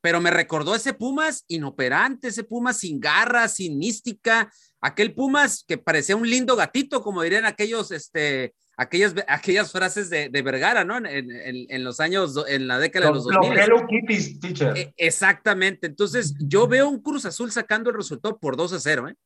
pero 0.00 0.20
me 0.20 0.30
recordó 0.30 0.74
ese 0.74 0.94
Pumas 0.94 1.44
inoperante, 1.48 2.28
ese 2.28 2.44
Pumas 2.44 2.78
sin 2.78 3.00
garras, 3.00 3.54
sin 3.54 3.78
mística, 3.78 4.52
aquel 4.80 5.14
Pumas 5.14 5.64
que 5.66 5.78
parecía 5.78 6.16
un 6.16 6.28
lindo 6.28 6.56
gatito, 6.56 7.02
como 7.02 7.22
dirían 7.22 7.44
aquellos, 7.44 7.92
este, 7.92 8.52
aquellas, 8.76 9.14
aquellas 9.28 9.70
frases 9.70 10.10
de, 10.10 10.28
de 10.28 10.42
Vergara, 10.42 10.84
¿no? 10.84 10.96
En, 10.96 11.06
en, 11.06 11.66
en, 11.68 11.84
los 11.84 12.00
años, 12.00 12.34
en 12.48 12.66
la 12.66 12.78
década 12.80 13.06
de 13.06 13.14
los 13.14 13.24
2000. 13.24 13.58
Hello 13.58 13.86
Kitties, 13.86 14.40
teacher. 14.40 14.76
E, 14.76 14.92
exactamente. 14.96 15.86
Entonces, 15.86 16.34
yo 16.40 16.66
veo 16.66 16.88
un 16.88 17.00
Cruz 17.00 17.24
Azul 17.24 17.52
sacando 17.52 17.90
el 17.90 17.96
resultado 17.96 18.38
por 18.38 18.56
2 18.56 18.72
a 18.72 18.80
0, 18.80 19.08
¿eh? 19.08 19.16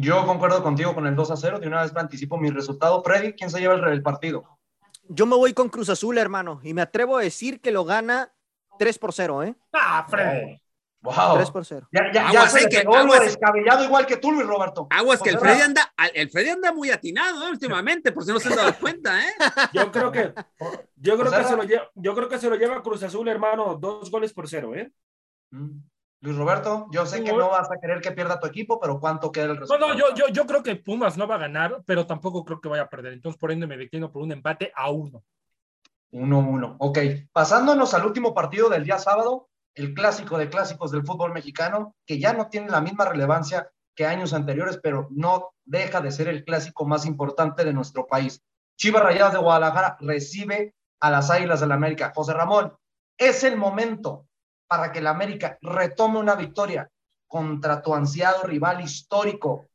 Yo 0.00 0.24
concuerdo 0.26 0.62
contigo 0.62 0.94
con 0.94 1.08
el 1.08 1.16
2 1.16 1.30
a 1.32 1.36
0. 1.36 1.58
De 1.58 1.66
una 1.66 1.82
vez 1.82 1.92
me 1.92 2.00
anticipo 2.00 2.38
mi 2.38 2.50
resultado. 2.50 3.02
Freddy, 3.02 3.32
¿quién 3.32 3.50
se 3.50 3.58
lleva 3.58 3.74
el, 3.74 3.84
el 3.84 4.02
partido? 4.02 4.44
Yo 5.08 5.26
me 5.26 5.34
voy 5.34 5.54
con 5.54 5.68
Cruz 5.68 5.88
Azul, 5.88 6.18
hermano, 6.18 6.60
y 6.62 6.72
me 6.72 6.82
atrevo 6.82 7.16
a 7.16 7.22
decir 7.22 7.60
que 7.60 7.72
lo 7.72 7.84
gana 7.84 8.32
3 8.78 8.98
por 8.98 9.12
0, 9.12 9.42
¿eh? 9.42 9.56
Ah, 9.72 10.06
Freddy. 10.08 10.60
Wow. 11.00 11.36
3 11.36 11.50
por 11.50 11.64
0. 11.64 11.88
Ya, 11.90 12.12
ya, 12.12 12.32
ya 12.32 12.48
se 12.48 12.68
que, 12.68 12.78
aguas, 12.78 13.22
descabellado 13.22 13.82
igual 13.82 14.06
que 14.06 14.18
tú, 14.18 14.30
Luis 14.30 14.46
Roberto. 14.46 14.86
Aguas 14.90 15.20
que 15.20 15.30
el 15.30 15.38
Freddy 15.38 15.62
anda, 15.62 15.92
el 16.14 16.30
Freddy 16.30 16.50
anda 16.50 16.72
muy 16.72 16.90
atinado 16.90 17.48
¿eh? 17.48 17.50
últimamente, 17.50 18.12
por 18.12 18.24
si 18.24 18.32
no 18.32 18.38
se 18.38 18.50
han 18.50 18.56
dado 18.56 18.74
cuenta, 18.78 19.20
¿eh? 19.20 19.32
Yo 19.72 19.90
creo 19.90 20.12
que, 20.12 20.32
yo 20.96 21.18
creo 21.18 21.32
que 21.32 21.44
se 21.44 21.56
lo 21.56 21.62
lleva, 21.64 21.90
yo 21.94 22.14
creo 22.14 22.28
que 22.28 22.38
se 22.38 22.50
lo 22.50 22.56
lleva 22.56 22.82
Cruz 22.82 23.02
Azul, 23.02 23.26
hermano, 23.26 23.76
dos 23.76 24.10
goles 24.10 24.32
por 24.32 24.48
cero, 24.48 24.74
¿eh? 24.74 24.92
Luis 26.20 26.36
Roberto, 26.36 26.88
yo 26.90 27.06
sé 27.06 27.22
que 27.22 27.32
no 27.32 27.50
vas 27.50 27.70
a 27.70 27.78
querer 27.80 28.00
que 28.00 28.10
pierda 28.10 28.40
tu 28.40 28.48
equipo, 28.48 28.80
pero 28.80 28.98
¿cuánto 28.98 29.30
queda 29.30 29.44
el 29.44 29.56
resultado? 29.56 29.88
No, 29.88 29.94
no, 29.94 29.98
yo, 29.98 30.14
yo, 30.14 30.28
yo 30.32 30.46
creo 30.46 30.62
que 30.64 30.74
Pumas 30.74 31.16
no 31.16 31.28
va 31.28 31.36
a 31.36 31.38
ganar, 31.38 31.82
pero 31.86 32.06
tampoco 32.06 32.44
creo 32.44 32.60
que 32.60 32.68
vaya 32.68 32.82
a 32.82 32.88
perder. 32.88 33.12
Entonces, 33.12 33.38
por 33.38 33.52
ende, 33.52 33.68
me 33.68 33.76
declino 33.76 34.10
por 34.10 34.22
un 34.22 34.32
empate 34.32 34.72
a 34.74 34.90
uno. 34.90 35.22
Uno, 36.10 36.38
uno. 36.40 36.76
Ok. 36.80 36.98
Pasándonos 37.32 37.94
al 37.94 38.04
último 38.04 38.34
partido 38.34 38.68
del 38.68 38.84
día 38.84 38.98
sábado, 38.98 39.48
el 39.74 39.94
clásico 39.94 40.38
de 40.38 40.50
clásicos 40.50 40.90
del 40.90 41.04
fútbol 41.04 41.32
mexicano, 41.32 41.94
que 42.04 42.18
ya 42.18 42.32
no 42.32 42.48
tiene 42.48 42.68
la 42.68 42.80
misma 42.80 43.04
relevancia 43.04 43.70
que 43.94 44.06
años 44.06 44.32
anteriores, 44.32 44.80
pero 44.82 45.08
no 45.10 45.50
deja 45.64 46.00
de 46.00 46.10
ser 46.10 46.28
el 46.28 46.44
clásico 46.44 46.84
más 46.84 47.06
importante 47.06 47.64
de 47.64 47.72
nuestro 47.72 48.06
país. 48.06 48.42
Chivas 48.76 49.02
Rayadas 49.02 49.34
de 49.34 49.38
Guadalajara 49.38 49.96
recibe 50.00 50.74
a 51.00 51.10
las 51.10 51.30
Águilas 51.30 51.60
del 51.60 51.68
la 51.68 51.74
América. 51.76 52.12
José 52.14 52.32
Ramón, 52.32 52.76
es 53.16 53.44
el 53.44 53.56
momento 53.56 54.27
para 54.68 54.92
que 54.92 55.00
la 55.00 55.10
América 55.10 55.58
retome 55.62 56.18
una 56.18 56.34
victoria 56.34 56.88
contra 57.26 57.82
tu 57.82 57.94
ansiado 57.94 58.44
rival 58.44 58.80
histórico 58.80 59.68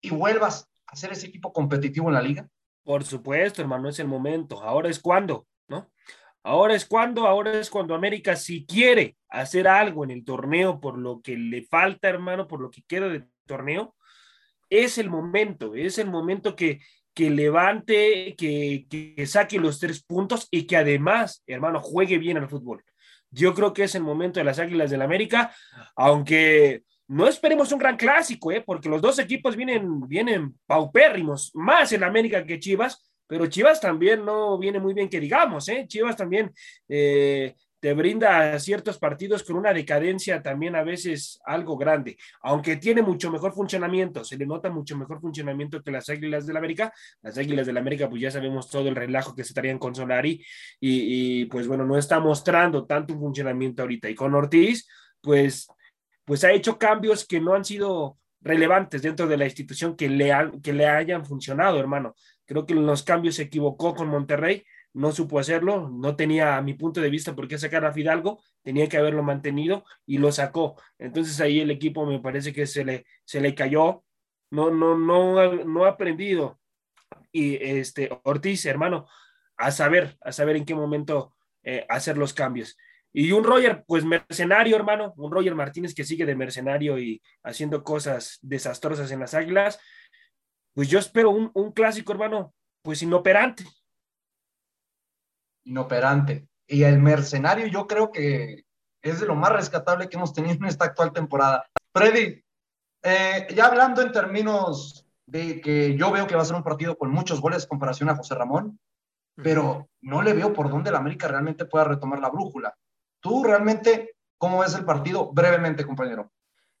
y 0.00 0.10
vuelvas 0.10 0.68
a 0.86 0.96
ser 0.96 1.12
ese 1.12 1.28
equipo 1.28 1.52
competitivo 1.52 2.08
en 2.08 2.14
la 2.14 2.22
liga? 2.22 2.48
Por 2.82 3.04
supuesto, 3.04 3.62
hermano, 3.62 3.88
es 3.88 3.98
el 3.98 4.08
momento. 4.08 4.62
Ahora 4.62 4.88
es 4.88 4.98
cuando, 4.98 5.46
¿no? 5.68 5.90
Ahora 6.42 6.74
es 6.74 6.86
cuando, 6.86 7.26
ahora 7.26 7.58
es 7.58 7.68
cuando 7.68 7.94
América, 7.94 8.34
si 8.34 8.64
quiere 8.64 9.16
hacer 9.28 9.68
algo 9.68 10.04
en 10.04 10.10
el 10.10 10.24
torneo 10.24 10.80
por 10.80 10.98
lo 10.98 11.20
que 11.20 11.36
le 11.36 11.62
falta, 11.62 12.08
hermano, 12.08 12.48
por 12.48 12.60
lo 12.60 12.70
que 12.70 12.82
queda 12.82 13.08
del 13.08 13.28
torneo, 13.46 13.94
es 14.70 14.96
el 14.96 15.10
momento, 15.10 15.74
es 15.74 15.98
el 15.98 16.08
momento 16.08 16.56
que, 16.56 16.80
que 17.12 17.28
levante, 17.28 18.34
que, 18.38 18.86
que 18.88 19.26
saque 19.26 19.58
los 19.58 19.78
tres 19.78 20.02
puntos 20.02 20.48
y 20.50 20.66
que 20.66 20.78
además, 20.78 21.42
hermano, 21.46 21.80
juegue 21.80 22.16
bien 22.16 22.38
al 22.38 22.48
fútbol. 22.48 22.82
Yo 23.30 23.54
creo 23.54 23.72
que 23.72 23.84
es 23.84 23.94
el 23.94 24.02
momento 24.02 24.40
de 24.40 24.44
las 24.44 24.58
Águilas 24.58 24.90
del 24.90 25.02
América, 25.02 25.54
aunque 25.96 26.82
no 27.08 27.26
esperemos 27.26 27.72
un 27.72 27.78
gran 27.78 27.96
clásico, 27.96 28.52
¿eh? 28.52 28.62
porque 28.64 28.88
los 28.88 29.02
dos 29.02 29.18
equipos 29.18 29.56
vienen, 29.56 30.06
vienen 30.06 30.54
paupérrimos, 30.66 31.50
más 31.54 31.92
en 31.92 32.04
América 32.04 32.44
que 32.44 32.60
Chivas, 32.60 33.10
pero 33.26 33.46
Chivas 33.46 33.80
también 33.80 34.24
no 34.24 34.58
viene 34.58 34.80
muy 34.80 34.94
bien 34.94 35.08
que 35.08 35.20
digamos, 35.20 35.68
¿eh? 35.68 35.86
Chivas 35.88 36.16
también 36.16 36.52
eh, 36.88 37.54
te 37.80 37.94
brinda 37.94 38.58
ciertos 38.58 38.98
partidos 38.98 39.42
con 39.42 39.56
una 39.56 39.72
decadencia 39.72 40.42
también 40.42 40.76
a 40.76 40.82
veces 40.82 41.40
algo 41.46 41.76
grande, 41.78 42.18
aunque 42.42 42.76
tiene 42.76 43.00
mucho 43.02 43.30
mejor 43.30 43.52
funcionamiento, 43.54 44.22
se 44.22 44.36
le 44.36 44.46
nota 44.46 44.68
mucho 44.70 44.96
mejor 44.98 45.20
funcionamiento 45.20 45.82
que 45.82 45.90
las 45.90 46.08
Águilas 46.10 46.46
del 46.46 46.58
América. 46.58 46.92
Las 47.22 47.38
Águilas 47.38 47.66
del 47.66 47.78
América, 47.78 48.08
pues 48.08 48.20
ya 48.20 48.30
sabemos 48.30 48.68
todo 48.68 48.88
el 48.88 48.94
relajo 48.96 49.34
que 49.34 49.44
se 49.44 49.48
estarían 49.50 49.78
con 49.78 49.94
Solari 49.94 50.44
y, 50.78 51.46
pues 51.46 51.66
bueno, 51.66 51.84
no 51.86 51.96
está 51.96 52.20
mostrando 52.20 52.84
tanto 52.86 53.18
funcionamiento 53.18 53.82
ahorita. 53.82 54.10
Y 54.10 54.14
con 54.14 54.34
Ortiz, 54.34 54.86
pues, 55.20 55.66
pues 56.24 56.44
ha 56.44 56.52
hecho 56.52 56.78
cambios 56.78 57.26
que 57.26 57.40
no 57.40 57.54
han 57.54 57.64
sido 57.64 58.18
relevantes 58.42 59.02
dentro 59.02 59.26
de 59.26 59.36
la 59.36 59.44
institución 59.46 59.96
que 59.96 60.08
le, 60.08 60.32
han- 60.32 60.60
que 60.60 60.72
le 60.72 60.86
hayan 60.86 61.24
funcionado, 61.24 61.78
hermano. 61.78 62.14
Creo 62.46 62.66
que 62.66 62.72
en 62.74 62.86
los 62.86 63.02
cambios 63.02 63.36
se 63.36 63.42
equivocó 63.44 63.94
con 63.94 64.08
Monterrey, 64.08 64.64
no 64.92 65.12
supo 65.12 65.38
hacerlo, 65.38 65.88
no 65.88 66.16
tenía, 66.16 66.56
a 66.56 66.62
mi 66.62 66.74
punto 66.74 67.00
de 67.00 67.10
vista, 67.10 67.34
por 67.34 67.48
qué 67.48 67.58
sacar 67.58 67.84
a 67.84 67.92
Fidalgo, 67.92 68.42
tenía 68.62 68.88
que 68.88 68.96
haberlo 68.96 69.22
mantenido 69.22 69.84
y 70.06 70.18
lo 70.18 70.32
sacó. 70.32 70.76
Entonces 70.98 71.40
ahí 71.40 71.60
el 71.60 71.70
equipo 71.70 72.04
me 72.06 72.20
parece 72.20 72.52
que 72.52 72.66
se 72.66 72.84
le, 72.84 73.06
se 73.24 73.40
le 73.40 73.54
cayó, 73.54 74.04
no, 74.50 74.70
no, 74.70 74.96
no, 74.96 75.64
no 75.64 75.84
ha 75.84 75.90
aprendido. 75.90 76.58
Y 77.32 77.56
este 77.56 78.10
Ortiz, 78.24 78.66
hermano, 78.66 79.06
a 79.56 79.70
saber, 79.70 80.16
a 80.22 80.32
saber 80.32 80.56
en 80.56 80.64
qué 80.64 80.74
momento 80.74 81.34
eh, 81.62 81.86
hacer 81.88 82.18
los 82.18 82.34
cambios. 82.34 82.76
Y 83.12 83.32
un 83.32 83.44
Roger, 83.44 83.84
pues 83.86 84.04
mercenario, 84.04 84.76
hermano, 84.76 85.14
un 85.16 85.32
Roger 85.32 85.54
Martínez 85.54 85.94
que 85.94 86.04
sigue 86.04 86.24
de 86.24 86.36
mercenario 86.36 86.98
y 86.98 87.20
haciendo 87.42 87.82
cosas 87.82 88.38
desastrosas 88.40 89.10
en 89.10 89.20
las 89.20 89.34
águilas. 89.34 89.80
Pues 90.74 90.88
yo 90.88 90.98
espero 90.98 91.30
un, 91.30 91.50
un 91.54 91.72
clásico, 91.72 92.12
hermano, 92.12 92.54
pues 92.82 93.02
inoperante. 93.02 93.64
Inoperante. 95.64 96.48
Y 96.66 96.84
el 96.84 96.98
mercenario 96.98 97.66
yo 97.66 97.86
creo 97.86 98.12
que 98.12 98.64
es 99.02 99.20
de 99.20 99.26
lo 99.26 99.34
más 99.34 99.52
rescatable 99.52 100.08
que 100.08 100.16
hemos 100.16 100.32
tenido 100.32 100.54
en 100.54 100.66
esta 100.66 100.84
actual 100.84 101.12
temporada. 101.12 101.66
Freddy, 101.92 102.42
eh, 103.02 103.48
ya 103.54 103.66
hablando 103.66 104.02
en 104.02 104.12
términos 104.12 105.06
de 105.26 105.60
que 105.60 105.96
yo 105.96 106.10
veo 106.10 106.26
que 106.26 106.34
va 106.34 106.42
a 106.42 106.44
ser 106.44 106.56
un 106.56 106.62
partido 106.62 106.96
con 106.96 107.10
muchos 107.10 107.40
goles 107.40 107.62
en 107.62 107.68
comparación 107.68 108.08
a 108.08 108.16
José 108.16 108.34
Ramón, 108.34 108.78
pero 109.36 109.88
no 110.02 110.22
le 110.22 110.32
veo 110.32 110.52
por 110.52 110.68
dónde 110.68 110.90
la 110.90 110.98
América 110.98 111.28
realmente 111.28 111.64
pueda 111.64 111.84
retomar 111.84 112.20
la 112.20 112.28
brújula. 112.28 112.74
¿Tú 113.20 113.44
realmente 113.44 114.16
cómo 114.38 114.60
ves 114.60 114.74
el 114.74 114.84
partido? 114.84 115.32
Brevemente, 115.32 115.86
compañero. 115.86 116.30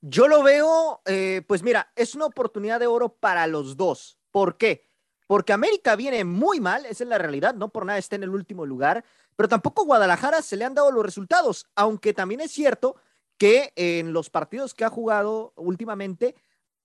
Yo 0.02 0.28
lo 0.28 0.42
veo, 0.42 1.02
eh, 1.04 1.42
pues 1.46 1.62
mira, 1.62 1.92
es 1.94 2.14
una 2.14 2.26
oportunidad 2.26 2.80
de 2.80 2.86
oro 2.86 3.16
para 3.16 3.46
los 3.46 3.76
dos. 3.76 4.18
¿Por 4.30 4.56
qué? 4.56 4.84
Porque 5.30 5.52
América 5.52 5.94
viene 5.94 6.24
muy 6.24 6.58
mal, 6.58 6.84
esa 6.86 7.04
es 7.04 7.08
la 7.08 7.16
realidad, 7.16 7.54
no 7.54 7.68
por 7.68 7.86
nada 7.86 8.00
está 8.00 8.16
en 8.16 8.24
el 8.24 8.30
último 8.30 8.66
lugar, 8.66 9.04
pero 9.36 9.48
tampoco 9.48 9.84
Guadalajara 9.84 10.42
se 10.42 10.56
le 10.56 10.64
han 10.64 10.74
dado 10.74 10.90
los 10.90 11.04
resultados, 11.04 11.68
aunque 11.76 12.12
también 12.12 12.40
es 12.40 12.50
cierto 12.50 12.96
que 13.38 13.72
en 13.76 14.12
los 14.12 14.28
partidos 14.28 14.74
que 14.74 14.84
ha 14.84 14.90
jugado 14.90 15.52
últimamente 15.54 16.34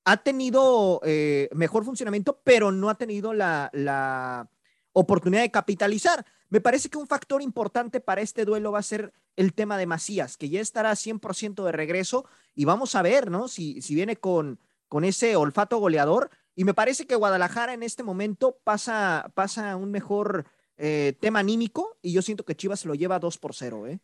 ha 0.04 0.18
tenido 0.18 1.02
eh, 1.04 1.50
mejor 1.54 1.86
funcionamiento, 1.86 2.40
pero 2.44 2.72
no 2.72 2.92
ha 2.92 3.00
tenido 3.00 3.34
la, 3.34 3.72
la 3.74 4.48
oportunidad 4.94 5.42
de 5.42 5.50
capitalizar. 5.50 6.24
Me 6.50 6.62
parece 6.62 6.90
que 6.90 7.00
un 7.00 7.08
factor 7.08 7.42
importante 7.42 8.00
para 8.00 8.22
este 8.22 8.46
duelo 8.46 8.72
va 8.72 8.78
a 8.78 8.84
ser 8.84 9.12
el 9.38 9.56
tema 9.56 9.76
de 9.80 9.88
Macías, 9.88 10.38
que 10.38 10.50
ya 10.50 10.62
estará 10.62 10.92
100% 10.92 11.64
de 11.64 11.72
regreso 11.72 12.28
y 12.54 12.66
vamos 12.66 12.94
a 12.94 13.02
ver, 13.02 13.32
¿no? 13.32 13.48
Si, 13.48 13.82
si 13.82 13.96
viene 13.96 14.18
con, 14.18 14.60
con 14.88 15.04
ese 15.04 15.36
olfato 15.36 15.80
goleador. 15.80 16.30
Y 16.56 16.64
me 16.64 16.74
parece 16.74 17.06
que 17.06 17.16
Guadalajara 17.16 17.74
en 17.74 17.84
este 17.84 18.02
momento 18.02 18.58
pasa, 18.64 19.32
pasa 19.36 19.76
un 19.76 19.92
mejor 19.92 20.46
eh, 20.78 21.18
tema 21.20 21.40
anímico 21.40 21.98
y 22.02 22.14
yo 22.14 22.22
siento 22.22 22.46
que 22.46 22.56
Chivas 22.56 22.80
se 22.80 22.88
lo 22.88 22.96
lleva 22.96 23.20
2 23.20 23.38
por 23.38 23.54
0, 23.54 23.88
¿eh? 23.88 24.00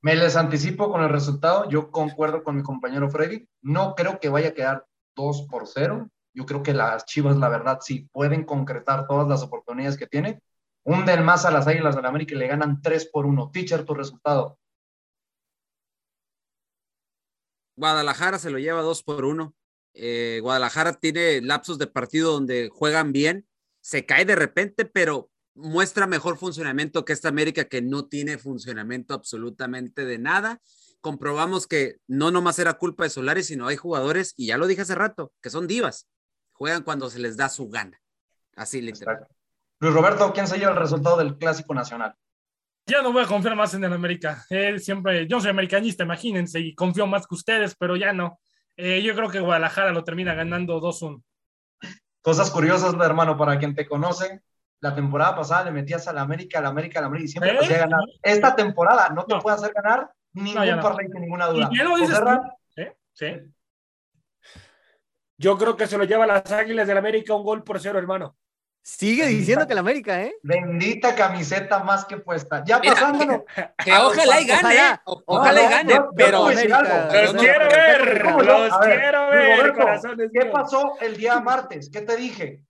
Me 0.00 0.14
les 0.16 0.36
anticipo 0.36 0.90
con 0.90 1.02
el 1.02 1.08
resultado. 1.08 1.68
Yo 1.70 1.90
concuerdo 1.90 2.44
con 2.44 2.56
mi 2.56 2.62
compañero 2.62 3.10
Freddy. 3.10 3.48
No 3.62 3.94
creo 3.94 4.20
que 4.20 4.28
vaya 4.28 4.48
a 4.48 4.54
quedar 4.54 4.86
2 5.16 5.46
por 5.50 5.66
0. 5.66 6.10
Yo 6.34 6.44
creo 6.44 6.62
que 6.62 6.74
las 6.74 7.06
Chivas, 7.06 7.36
la 7.36 7.48
verdad, 7.48 7.78
sí 7.80 8.08
pueden 8.12 8.44
concretar 8.44 9.06
todas 9.06 9.26
las 9.28 9.42
oportunidades 9.42 9.96
que 9.96 10.06
tienen. 10.06 10.42
Hunden 10.84 11.24
más 11.24 11.46
a 11.46 11.50
las 11.50 11.66
Águilas 11.66 11.96
del 11.96 12.04
América 12.04 12.34
y 12.34 12.38
le 12.38 12.48
ganan 12.48 12.82
3 12.82 13.06
por 13.06 13.24
1. 13.24 13.50
Teacher, 13.50 13.84
tu 13.84 13.94
resultado. 13.94 14.58
Guadalajara 17.76 18.38
se 18.38 18.50
lo 18.50 18.58
lleva 18.58 18.82
dos 18.82 19.02
por 19.02 19.24
uno. 19.24 19.54
Eh, 19.94 20.40
Guadalajara 20.42 20.94
tiene 20.94 21.40
lapsos 21.40 21.78
de 21.78 21.86
partido 21.86 22.32
donde 22.32 22.68
juegan 22.68 23.12
bien, 23.12 23.46
se 23.80 24.04
cae 24.04 24.24
de 24.24 24.34
repente, 24.34 24.84
pero 24.84 25.30
muestra 25.54 26.06
mejor 26.06 26.36
funcionamiento 26.36 27.04
que 27.04 27.12
esta 27.12 27.28
América 27.28 27.64
que 27.64 27.80
no 27.80 28.06
tiene 28.06 28.38
funcionamiento 28.38 29.14
absolutamente 29.14 30.04
de 30.04 30.18
nada. 30.18 30.60
Comprobamos 31.00 31.66
que 31.66 31.98
no 32.06 32.30
nomás 32.30 32.58
era 32.58 32.74
culpa 32.74 33.04
de 33.04 33.10
Solari, 33.10 33.42
sino 33.42 33.66
hay 33.66 33.76
jugadores, 33.76 34.34
y 34.36 34.46
ya 34.46 34.58
lo 34.58 34.66
dije 34.66 34.82
hace 34.82 34.94
rato, 34.94 35.32
que 35.40 35.50
son 35.50 35.66
divas. 35.66 36.08
Juegan 36.52 36.82
cuando 36.82 37.10
se 37.10 37.18
les 37.18 37.36
da 37.36 37.48
su 37.48 37.68
gana. 37.68 38.00
Así 38.56 38.80
literal. 38.80 39.16
Exacto. 39.16 39.34
Luis 39.80 39.94
Roberto, 39.94 40.32
¿quién 40.32 40.48
se 40.48 40.58
lleva 40.58 40.72
el 40.72 40.78
resultado 40.78 41.18
del 41.18 41.36
Clásico 41.36 41.74
Nacional? 41.74 42.14
Ya 42.86 43.02
no 43.02 43.12
voy 43.12 43.24
a 43.24 43.26
confiar 43.26 43.56
más 43.56 43.74
en 43.74 43.84
el 43.84 43.92
América. 43.92 44.44
Él 44.50 44.80
siempre, 44.80 45.26
yo 45.26 45.40
soy 45.40 45.50
americanista, 45.50 46.04
imagínense, 46.04 46.60
y 46.60 46.74
confío 46.74 47.06
más 47.06 47.26
que 47.26 47.34
ustedes, 47.34 47.74
pero 47.76 47.96
ya 47.96 48.12
no. 48.12 48.38
Eh, 48.76 49.02
yo 49.02 49.14
creo 49.14 49.30
que 49.30 49.40
Guadalajara 49.40 49.92
lo 49.92 50.04
termina 50.04 50.34
ganando 50.34 50.80
2-1. 50.80 51.22
Cosas 52.22 52.50
curiosas, 52.50 52.94
hermano, 53.00 53.36
para 53.36 53.58
quien 53.58 53.74
te 53.74 53.86
conoce. 53.86 54.42
La 54.80 54.94
temporada 54.94 55.36
pasada 55.36 55.64
le 55.64 55.70
metías 55.70 56.06
a 56.08 56.12
la 56.12 56.22
América, 56.22 56.58
a 56.58 56.62
la 56.62 56.68
América, 56.68 56.98
a 56.98 57.02
la 57.02 57.08
América 57.08 57.24
y 57.24 57.28
siempre 57.28 57.52
¿Eh? 57.52 57.58
te 57.58 57.64
hacía 57.64 57.78
ganar. 57.78 58.00
Esta 58.22 58.54
temporada 58.56 59.08
no 59.10 59.24
te 59.24 59.34
No. 59.34 59.40
puede 59.40 59.56
hacer 59.56 59.72
ganar 59.72 60.10
ningún 60.32 60.54
No, 60.66 60.82
parlay 60.82 61.08
ninguna 61.08 61.46
duda. 61.46 61.68
¿Y 61.70 61.76
qué 61.78 61.84
lo 61.84 61.96
dices 61.96 62.18
tú? 62.20 62.80
¿Eh? 62.80 62.92
Sí. 63.12 63.26
Yo 65.38 65.56
creo 65.58 65.76
que 65.76 65.86
se 65.86 65.96
lo 65.98 66.04
lleva 66.04 66.26
las 66.26 66.50
Águilas 66.52 66.86
del 66.86 66.98
América 66.98 67.34
un 67.34 67.44
gol 67.44 67.62
por 67.64 67.80
cero, 67.80 67.98
hermano. 67.98 68.36
Sigue 68.86 69.26
diciendo 69.28 69.66
que 69.66 69.72
el 69.72 69.78
América, 69.78 70.22
¿eh? 70.22 70.34
Bendita 70.42 71.14
camiseta 71.14 71.82
más 71.82 72.04
que 72.04 72.18
puesta. 72.18 72.62
Ya 72.66 72.78
Mira, 72.80 72.92
pasándonos. 72.92 73.40
Que 73.82 73.92
ojalá 73.92 74.40
y 74.42 74.46
gane, 74.46 74.60
Ojalá. 74.62 74.92
¿eh? 74.94 75.00
O- 75.06 75.22
ojalá 75.24 75.62
y 75.62 75.68
gane, 75.70 75.94
no, 75.94 76.10
pero. 76.14 76.44
América- 76.44 77.08
Los 77.22 77.32
no, 77.34 77.40
quiero 77.40 77.64
no, 77.64 77.70
ver, 77.70 78.24
los 78.24 78.78
ver, 78.80 79.00
quiero 79.00 79.30
ver, 79.30 79.56
Roberto, 79.58 79.80
corazones 79.80 80.30
¿Qué 80.30 80.38
míos. 80.40 80.52
pasó 80.52 80.92
el 81.00 81.16
día 81.16 81.40
martes? 81.40 81.88
¿Qué 81.90 82.02
te 82.02 82.14
dije? 82.16 82.60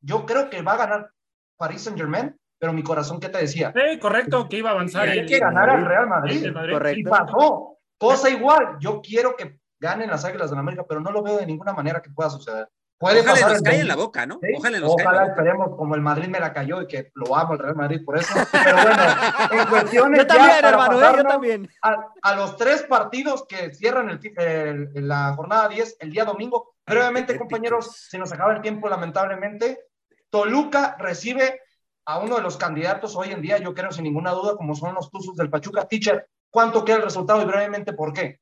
Yo 0.00 0.26
creo 0.26 0.50
que 0.50 0.60
va 0.62 0.72
a 0.72 0.76
ganar 0.76 1.10
Paris 1.56 1.82
Saint 1.82 1.96
Germain, 1.96 2.36
pero 2.58 2.72
mi 2.72 2.82
corazón, 2.82 3.20
¿qué 3.20 3.28
te 3.28 3.38
decía? 3.38 3.72
Sí, 3.72 3.98
correcto, 4.00 4.48
que 4.48 4.56
iba 4.56 4.70
a 4.70 4.72
avanzar. 4.72 5.08
Hay 5.08 5.20
el- 5.20 5.26
que 5.28 5.38
ganar 5.38 5.70
al 5.70 5.86
Real 5.86 6.08
Madrid. 6.08 6.44
el 6.46 6.52
Madrid. 6.52 6.72
Y 6.72 6.74
Correcto. 7.04 7.10
pasó. 7.10 7.76
Cosa 7.96 8.28
igual. 8.28 8.76
Yo 8.80 9.00
quiero 9.00 9.36
que 9.36 9.60
ganen 9.78 10.10
las 10.10 10.24
Águilas 10.24 10.50
de 10.50 10.56
la 10.56 10.62
América, 10.62 10.84
pero 10.88 11.00
no 11.00 11.12
lo 11.12 11.22
veo 11.22 11.36
de 11.36 11.46
ninguna 11.46 11.72
manera 11.72 12.02
que 12.02 12.10
pueda 12.10 12.28
suceder. 12.28 12.68
Puede 13.00 13.20
ojalá 13.20 13.32
pasar 13.32 13.52
nos 13.52 13.62
cae 13.62 13.80
en 13.80 13.88
la 13.88 13.96
boca, 13.96 14.26
¿no? 14.26 14.38
¿sí? 14.42 14.48
Ojalá 14.58 14.78
nos 14.78 14.94
caiga 14.94 15.10
Ojalá 15.10 15.26
esperemos, 15.30 15.76
como 15.76 15.94
el 15.94 16.02
Madrid 16.02 16.28
me 16.28 16.38
la 16.38 16.52
cayó 16.52 16.82
y 16.82 16.86
que 16.86 17.10
lo 17.14 17.34
amo 17.34 17.54
el 17.54 17.58
Real 17.60 17.74
Madrid 17.74 18.02
por 18.04 18.18
eso. 18.18 18.34
Pero 18.52 18.76
bueno, 18.76 18.90
en 19.62 19.68
cuestiones 19.68 20.18
Yo 20.20 20.22
ya 20.24 20.26
también, 20.26 20.50
para 20.60 20.68
hermano, 20.68 21.00
¿eh? 21.00 21.14
Yo 21.16 21.24
también. 21.24 21.68
A, 21.82 22.06
a 22.20 22.34
los 22.36 22.58
tres 22.58 22.82
partidos 22.82 23.46
que 23.48 23.72
cierran 23.74 24.10
el, 24.10 24.20
ti- 24.20 24.34
el- 24.36 24.90
la 25.08 25.32
jornada 25.34 25.66
10 25.68 25.96
el 26.00 26.10
día 26.10 26.26
domingo. 26.26 26.74
Brevemente, 26.86 27.38
compañeros, 27.38 28.06
se 28.10 28.18
nos 28.18 28.30
acaba 28.32 28.52
el 28.52 28.60
tiempo, 28.60 28.86
lamentablemente. 28.88 29.86
Toluca 30.28 30.96
recibe 30.98 31.60
a 32.04 32.18
uno 32.18 32.36
de 32.36 32.42
los 32.42 32.58
candidatos 32.58 33.16
hoy 33.16 33.30
en 33.32 33.40
día, 33.40 33.56
yo 33.58 33.72
creo 33.72 33.92
sin 33.92 34.04
ninguna 34.04 34.32
duda, 34.32 34.56
como 34.56 34.74
son 34.74 34.94
los 34.94 35.10
Tuzos 35.10 35.36
del 35.36 35.48
Pachuca. 35.48 35.86
Teacher, 35.88 36.28
¿cuánto 36.50 36.84
queda 36.84 36.96
el 36.96 37.02
resultado 37.02 37.40
y 37.40 37.46
brevemente 37.46 37.94
por 37.94 38.12
qué? 38.12 38.40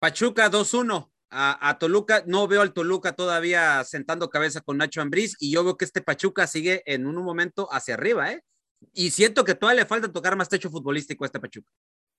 Pachuca 0.00 0.50
2-1 0.50 1.10
a, 1.32 1.68
a 1.68 1.78
Toluca. 1.78 2.22
No 2.26 2.46
veo 2.46 2.60
al 2.60 2.72
Toluca 2.72 3.12
todavía 3.12 3.82
sentando 3.84 4.30
cabeza 4.30 4.60
con 4.60 4.78
Nacho 4.78 5.00
Ambriz 5.00 5.36
y 5.40 5.50
yo 5.50 5.64
veo 5.64 5.76
que 5.76 5.84
este 5.84 6.02
Pachuca 6.02 6.46
sigue 6.46 6.82
en 6.86 7.06
un 7.06 7.16
momento 7.16 7.68
hacia 7.72 7.94
arriba, 7.94 8.30
¿eh? 8.30 8.44
Y 8.92 9.10
siento 9.10 9.44
que 9.44 9.54
todavía 9.54 9.82
le 9.82 9.88
falta 9.88 10.12
tocar 10.12 10.36
más 10.36 10.48
techo 10.48 10.70
futbolístico 10.70 11.24
a 11.24 11.26
este 11.26 11.40
Pachuca. 11.40 11.70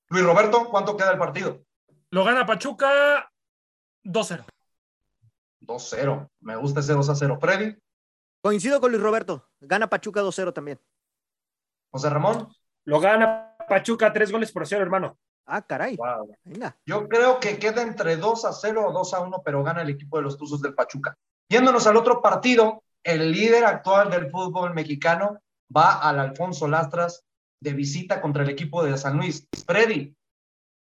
Luis 0.09 0.23
Roberto, 0.25 0.67
¿cuánto 0.69 0.97
queda 0.97 1.11
el 1.11 1.19
partido? 1.19 1.63
Lo 2.09 2.23
gana 2.23 2.45
Pachuca 2.45 3.29
2-0. 4.03 4.45
2-0. 5.61 6.29
Me 6.41 6.55
gusta 6.55 6.79
ese 6.81 6.93
2-0. 6.93 7.39
Freddy, 7.39 7.77
Coincido 8.43 8.81
con 8.81 8.91
Luis 8.91 9.01
Roberto. 9.01 9.49
Gana 9.61 9.89
Pachuca 9.89 10.21
2-0 10.21 10.53
también. 10.53 10.79
José 11.91 12.09
Ramón. 12.09 12.49
Lo 12.83 12.99
gana 12.99 13.55
Pachuca 13.69 14.11
tres 14.11 14.31
goles 14.33 14.51
por 14.51 14.67
cero, 14.67 14.81
hermano. 14.81 15.17
Ah, 15.45 15.61
caray. 15.61 15.95
Wow. 15.97 16.35
Venga. 16.43 16.77
Yo 16.85 17.07
creo 17.07 17.39
que 17.39 17.59
queda 17.59 17.81
entre 17.81 18.17
2 18.17 18.45
a 18.45 18.53
0 18.53 18.87
o 18.87 18.91
2 18.91 19.13
a 19.13 19.19
1, 19.21 19.41
pero 19.43 19.63
gana 19.63 19.81
el 19.81 19.89
equipo 19.89 20.17
de 20.17 20.23
los 20.23 20.37
Tuzos 20.37 20.61
del 20.61 20.73
Pachuca. 20.73 21.17
Yéndonos 21.49 21.85
al 21.85 21.97
otro 21.97 22.21
partido, 22.21 22.83
el 23.03 23.31
líder 23.31 23.65
actual 23.65 24.09
del 24.09 24.29
fútbol 24.29 24.73
mexicano 24.73 25.39
va 25.75 25.99
al 25.99 26.19
Alfonso 26.19 26.67
Lastras 26.67 27.25
de 27.59 27.73
visita 27.73 28.21
contra 28.21 28.43
el 28.43 28.49
equipo 28.49 28.83
de 28.83 28.97
San 28.97 29.17
Luis. 29.17 29.47
Freddy, 29.65 30.15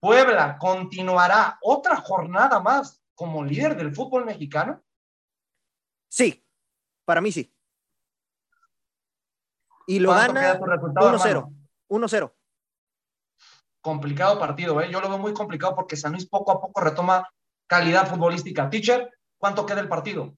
Puebla 0.01 0.59
continuará 0.59 1.59
otra 1.63 1.97
jornada 1.97 2.61
más 2.61 3.01
como 3.15 3.45
líder 3.45 3.77
del 3.77 3.95
fútbol 3.95 4.25
mexicano. 4.25 4.83
Sí, 6.09 6.45
para 7.05 7.21
mí 7.21 7.33
sí. 7.33 7.53
Y 9.87 9.99
lo 9.99 10.11
¿Cuánto 10.11 10.35
gana 10.35 10.41
queda 10.41 10.59
tu 10.59 10.65
resultado, 10.67 11.19
1-0. 11.19 11.27
hermano? 11.27 11.55
1-0. 11.89 12.33
Complicado 13.95 14.39
partido, 14.39 14.81
¿eh? 14.81 14.89
Yo 14.91 14.99
lo 15.03 15.11
veo 15.11 15.19
muy 15.19 15.35
complicado 15.35 15.75
porque 15.77 15.95
San 15.95 16.13
Luis 16.13 16.25
poco 16.27 16.51
a 16.53 16.59
poco 16.59 16.81
retoma 16.81 17.29
calidad 17.67 18.09
futbolística. 18.09 18.71
Teacher, 18.71 19.11
¿cuánto 19.37 19.67
queda 19.67 19.81
el 19.83 19.89
partido? 19.91 20.35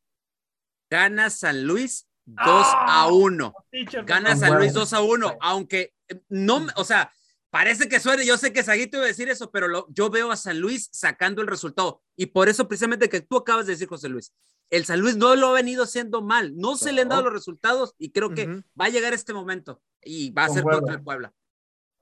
Gana 0.90 1.30
San 1.30 1.62
Luis 1.64 2.08
2 2.24 2.36
¡Ah! 2.44 3.02
a 3.04 3.06
1. 3.06 3.54
Teacher, 3.70 4.04
Gana 4.04 4.30
San 4.30 4.48
Bueno. 4.48 4.58
Luis 4.58 4.72
2 4.72 4.92
a 4.94 5.00
1, 5.00 5.36
aunque 5.40 5.92
no, 6.28 6.58
me- 6.58 6.72
o 6.74 6.82
sea, 6.82 7.12
parece 7.50 7.88
que 7.88 8.00
suene, 8.00 8.26
yo 8.26 8.36
sé 8.36 8.52
que 8.52 8.64
Saguito 8.64 8.96
iba 8.96 9.04
a 9.04 9.08
decir 9.08 9.28
eso, 9.28 9.48
pero 9.52 9.68
lo- 9.68 9.86
yo 9.90 10.10
veo 10.10 10.32
a 10.32 10.36
San 10.36 10.58
Luis 10.58 10.88
sacando 10.90 11.40
el 11.40 11.46
resultado. 11.46 12.02
Y 12.16 12.26
por 12.26 12.48
eso 12.48 12.66
precisamente 12.66 13.08
que 13.08 13.20
tú 13.20 13.36
acabas 13.36 13.66
de 13.66 13.74
decir, 13.74 13.86
José 13.86 14.08
Luis, 14.08 14.32
el 14.70 14.84
San 14.86 14.98
Luis 14.98 15.16
no 15.16 15.36
lo 15.36 15.50
ha 15.50 15.52
venido 15.52 15.84
haciendo 15.84 16.20
mal, 16.20 16.56
no 16.56 16.74
se 16.76 16.90
le 16.92 17.02
han 17.02 17.10
dado 17.10 17.22
los 17.22 17.32
resultados 17.32 17.94
y 17.96 18.10
creo 18.10 18.30
que 18.34 18.48
va 18.80 18.86
a 18.86 18.88
llegar 18.88 19.12
este 19.14 19.32
momento 19.32 19.80
y 20.02 20.32
va 20.32 20.46
a 20.46 20.48
ser 20.48 20.64
contra 20.64 20.94
el 20.96 21.02
Puebla. 21.04 21.32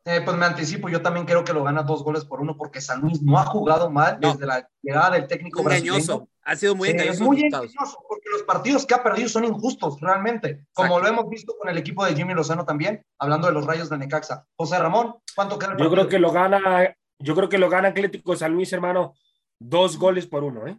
Eh, 0.06 0.20
pues 0.22 0.36
me 0.36 0.44
anticipo, 0.44 0.90
yo 0.90 1.00
también 1.00 1.24
creo 1.24 1.44
que 1.44 1.54
lo 1.54 1.64
gana 1.64 1.82
dos 1.82 2.04
goles 2.04 2.26
por 2.26 2.40
uno 2.40 2.58
porque 2.58 2.82
San 2.82 3.00
Luis 3.00 3.22
no 3.22 3.38
ha 3.38 3.46
jugado 3.46 3.90
mal 3.90 4.18
No. 4.20 4.32
desde 4.32 4.44
la 4.46 4.68
llegada 4.82 5.10
del 5.12 5.26
técnico 5.26 5.62
brasileño. 5.62 5.94
Engañoso, 5.94 6.28
ha 6.42 6.56
sido 6.56 6.74
muy 6.74 6.88
Eh, 6.88 6.92
engañoso. 6.92 7.24
muy 7.24 7.40
engañoso, 7.42 8.04
porque 8.06 8.28
los 8.30 8.42
partidos 8.42 8.84
que 8.84 8.94
ha 8.94 9.02
perdido 9.02 9.30
son 9.30 9.44
injustos, 9.46 9.98
realmente. 10.02 10.66
Como 10.74 10.88
Exacto. 10.88 11.02
lo 11.02 11.08
hemos 11.08 11.30
visto 11.30 11.54
con 11.58 11.70
el 11.70 11.78
equipo 11.78 12.04
de 12.04 12.14
Jimmy 12.14 12.34
Lozano 12.34 12.66
también, 12.66 13.02
hablando 13.18 13.46
de 13.46 13.54
los 13.54 13.64
rayos 13.64 13.88
de 13.88 13.96
Necaxa. 13.96 14.44
José 14.56 14.78
Ramón, 14.78 15.14
¿cuánto 15.34 15.58
queda 15.58 15.72
el 15.72 15.78
Yo 15.78 15.84
partido? 15.84 15.92
creo 16.02 16.08
que 16.10 16.18
lo 16.18 16.32
gana, 16.32 16.94
yo 17.18 17.34
creo 17.34 17.48
que 17.48 17.58
lo 17.58 17.70
gana 17.70 17.88
Atlético 17.88 18.36
San 18.36 18.52
Luis, 18.52 18.70
hermano. 18.74 19.14
Dos 19.58 19.96
goles 19.98 20.26
por 20.26 20.44
uno, 20.44 20.66
¿eh? 20.66 20.78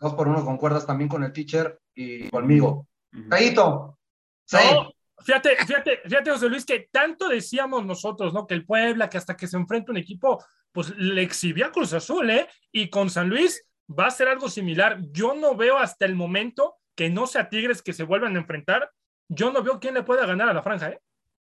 Dos 0.00 0.14
por 0.14 0.26
uno, 0.26 0.44
concuerdas 0.44 0.84
también 0.84 1.08
con 1.08 1.22
el 1.22 1.32
teacher 1.32 1.78
y 1.94 2.28
conmigo. 2.30 2.88
Caíto. 3.30 3.98
Sí. 4.46 4.56
No, 4.72 4.90
fíjate, 5.20 5.56
fíjate, 5.56 6.00
fíjate, 6.04 6.30
José 6.30 6.48
Luis, 6.48 6.64
que 6.64 6.88
tanto 6.90 7.28
decíamos 7.28 7.84
nosotros, 7.84 8.32
¿no? 8.32 8.46
Que 8.46 8.54
el 8.54 8.64
Puebla, 8.64 9.08
que 9.08 9.18
hasta 9.18 9.36
que 9.36 9.46
se 9.46 9.56
enfrenta 9.56 9.92
un 9.92 9.98
equipo, 9.98 10.44
pues 10.72 10.90
le 10.96 11.22
exhibía 11.22 11.66
a 11.66 11.72
Cruz 11.72 11.92
Azul, 11.92 12.30
¿eh? 12.30 12.48
Y 12.72 12.90
con 12.90 13.10
San 13.10 13.28
Luis 13.28 13.64
va 13.88 14.06
a 14.06 14.10
ser 14.10 14.28
algo 14.28 14.48
similar. 14.48 14.98
Yo 15.10 15.34
no 15.34 15.56
veo 15.56 15.78
hasta 15.78 16.04
el 16.04 16.14
momento 16.14 16.76
que 16.94 17.10
no 17.10 17.26
sea 17.26 17.48
Tigres 17.48 17.82
que 17.82 17.92
se 17.92 18.04
vuelvan 18.04 18.36
a 18.36 18.40
enfrentar. 18.40 18.90
Yo 19.28 19.52
no 19.52 19.62
veo 19.62 19.80
quién 19.80 19.94
le 19.94 20.02
pueda 20.02 20.26
ganar 20.26 20.48
a 20.48 20.52
la 20.52 20.62
franja, 20.62 20.90
¿eh? 20.90 21.00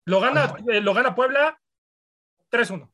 Lo 0.05 0.21
gana, 0.21 0.55
eh, 0.69 0.81
lo 0.81 0.95
gana 0.95 1.15
Puebla 1.15 1.59
3-1. 2.51 2.91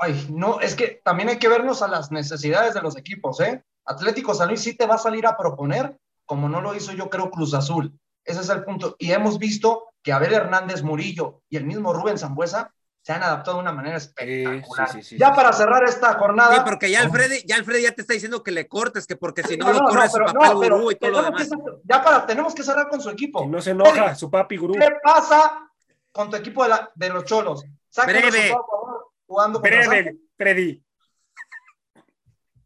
Ay, 0.00 0.26
no, 0.30 0.60
es 0.60 0.74
que 0.74 1.00
también 1.04 1.30
hay 1.30 1.38
que 1.38 1.48
vernos 1.48 1.80
a 1.82 1.88
las 1.88 2.12
necesidades 2.12 2.74
de 2.74 2.82
los 2.82 2.96
equipos, 2.96 3.40
¿eh? 3.40 3.64
Atlético 3.84 4.34
San 4.34 4.48
Luis 4.48 4.62
sí 4.62 4.76
te 4.76 4.86
va 4.86 4.96
a 4.96 4.98
salir 4.98 5.26
a 5.26 5.36
proponer, 5.36 5.96
como 6.26 6.48
no 6.48 6.60
lo 6.60 6.74
hizo 6.74 6.92
yo 6.92 7.08
creo 7.08 7.30
Cruz 7.30 7.54
Azul. 7.54 7.98
Ese 8.26 8.40
es 8.40 8.48
el 8.50 8.64
punto. 8.64 8.96
Y 8.98 9.12
hemos 9.12 9.38
visto 9.38 9.92
que 10.02 10.12
Abel 10.12 10.34
Hernández 10.34 10.82
Murillo 10.82 11.40
y 11.48 11.56
el 11.56 11.64
mismo 11.64 11.92
Rubén 11.94 12.18
Zambuesa 12.18 12.72
se 13.02 13.12
han 13.12 13.22
adaptado 13.22 13.58
de 13.58 13.62
una 13.62 13.72
manera 13.72 13.96
espectacular. 13.96 14.88
sí, 14.90 15.02
sí, 15.02 15.16
ya 15.16 15.28
sí, 15.28 15.36
para 15.36 15.52
sí. 15.52 15.58
cerrar 15.58 15.84
esta 15.84 16.14
jornada. 16.18 16.56
Sí, 16.56 16.60
porque 16.64 16.90
ya 16.90 17.02
Alfredi, 17.02 17.40
ya 17.46 17.54
Alfredi 17.56 17.84
ya 17.84 17.92
te 17.92 18.00
está 18.02 18.14
diciendo 18.14 18.42
que 18.42 18.50
le 18.50 18.66
cortes, 18.66 19.06
que 19.06 19.14
porque 19.16 19.44
si 19.44 19.56
no, 19.56 19.66
No, 19.66 19.72
lo 19.74 19.78
no, 19.78 19.86
corre 19.88 20.00
no, 20.06 20.10
su 20.10 20.18
papá 20.18 20.52
gurú 20.54 20.90
y 20.90 20.96
todo 20.96 21.10
lo 21.12 21.22
demás. 21.22 21.48
que- 21.48 21.56
ya 21.84 22.02
para, 22.02 22.26
tenemos 22.26 22.52
que 22.52 22.64
cerrar 22.64 22.88
con 22.88 23.00
su 23.00 23.08
equipo. 23.08 23.40
Si 23.44 23.46
no 23.46 23.60
se 23.62 23.70
enoja, 23.70 24.14
su 24.16 24.28
papi 24.28 24.56
gurú. 24.56 24.74
¿Qué 24.74 24.88
pasa 25.04 25.70
con 26.10 26.28
tu 26.30 26.36
equipo 26.36 26.64
de, 26.64 26.70
la- 26.70 26.90
de 26.94 27.08
los 27.10 27.24
cholos? 27.24 27.64
Breve. 28.04 28.22
resultado, 28.22 28.66
por 28.66 28.80
favor, 28.80 29.08
jugando. 29.26 29.60
Breve, 29.60 30.16
Freddy. 30.36 30.82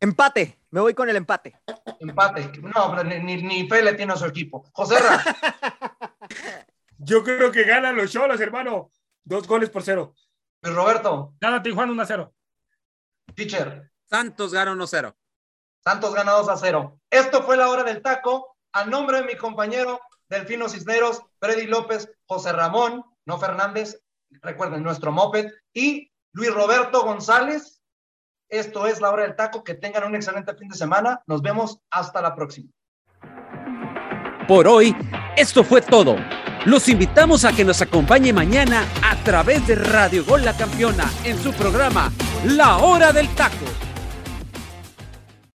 Empate. 0.01 0.59
Me 0.71 0.81
voy 0.81 0.95
con 0.95 1.09
el 1.09 1.17
empate. 1.17 1.61
Empate. 2.01 2.51
No, 2.63 2.91
pero 2.91 3.05
ni, 3.05 3.19
ni, 3.19 3.43
ni 3.43 3.69
fe 3.69 3.83
le 3.83 3.95
tiene 3.95 4.13
a 4.13 4.17
su 4.17 4.25
equipo. 4.25 4.65
José 4.73 4.99
Ra, 4.99 5.23
Yo 6.99 7.23
creo 7.25 7.51
que 7.51 7.65
ganan 7.65 7.97
los 7.97 8.11
cholos, 8.11 8.41
hermano. 8.41 8.91
Dos 9.25 9.47
goles 9.47 9.71
por 9.71 9.83
cero. 9.83 10.15
Luis 10.63 10.75
Roberto, 10.75 11.35
Gana 11.41 11.63
Tijuana 11.63 11.93
1-0. 11.93 12.33
teacher. 13.35 13.91
Santos 14.05 14.53
gana 14.53 14.73
1-0. 14.73 15.15
Santos 15.83 16.15
gana 16.15 16.33
2 16.33 16.49
a 16.49 16.57
0. 16.57 17.01
Esto 17.09 17.43
fue 17.43 17.57
la 17.57 17.69
hora 17.71 17.85
del 17.85 18.03
taco. 18.03 18.57
A 18.73 18.85
nombre 18.85 19.19
de 19.19 19.25
mi 19.25 19.37
compañero 19.37 20.01
Delfino 20.29 20.69
Cisneros, 20.69 21.23
Freddy 21.41 21.67
López, 21.67 22.09
José 22.27 22.53
Ramón, 22.53 23.05
no 23.25 23.39
Fernández, 23.39 24.01
recuerden 24.43 24.83
nuestro 24.83 25.11
moped, 25.11 25.51
y 25.73 26.13
Luis 26.33 26.55
Roberto 26.55 27.03
González. 27.03 27.80
Esto 28.51 28.87
es 28.87 29.01
la 29.01 29.11
hora 29.11 29.23
del 29.23 29.37
taco. 29.37 29.63
Que 29.63 29.75
tengan 29.75 30.05
un 30.05 30.15
excelente 30.17 30.55
fin 30.55 30.69
de 30.69 30.77
semana. 30.77 31.23
Nos 31.27 31.41
vemos 31.41 31.81
hasta 31.91 32.21
la 32.21 32.35
próxima. 32.35 32.69
Por 34.49 34.67
hoy, 34.67 34.97
esto 35.37 35.63
fue 35.63 35.81
todo. 35.81 36.17
Los 36.67 36.89
invitamos 36.89 37.45
a 37.45 37.53
que 37.53 37.65
nos 37.65 37.81
acompañe 37.81 38.33
mañana 38.33 38.85
a 39.03 39.17
través 39.23 39.67
de 39.67 39.77
Radio 39.77 40.25
Gol 40.25 40.45
La 40.45 40.57
Campeona 40.57 41.05
en 41.25 41.39
su 41.39 41.53
programa 41.53 42.13
La 42.45 42.79
Hora 42.79 43.13
del 43.13 43.29
Taco. 43.35 43.90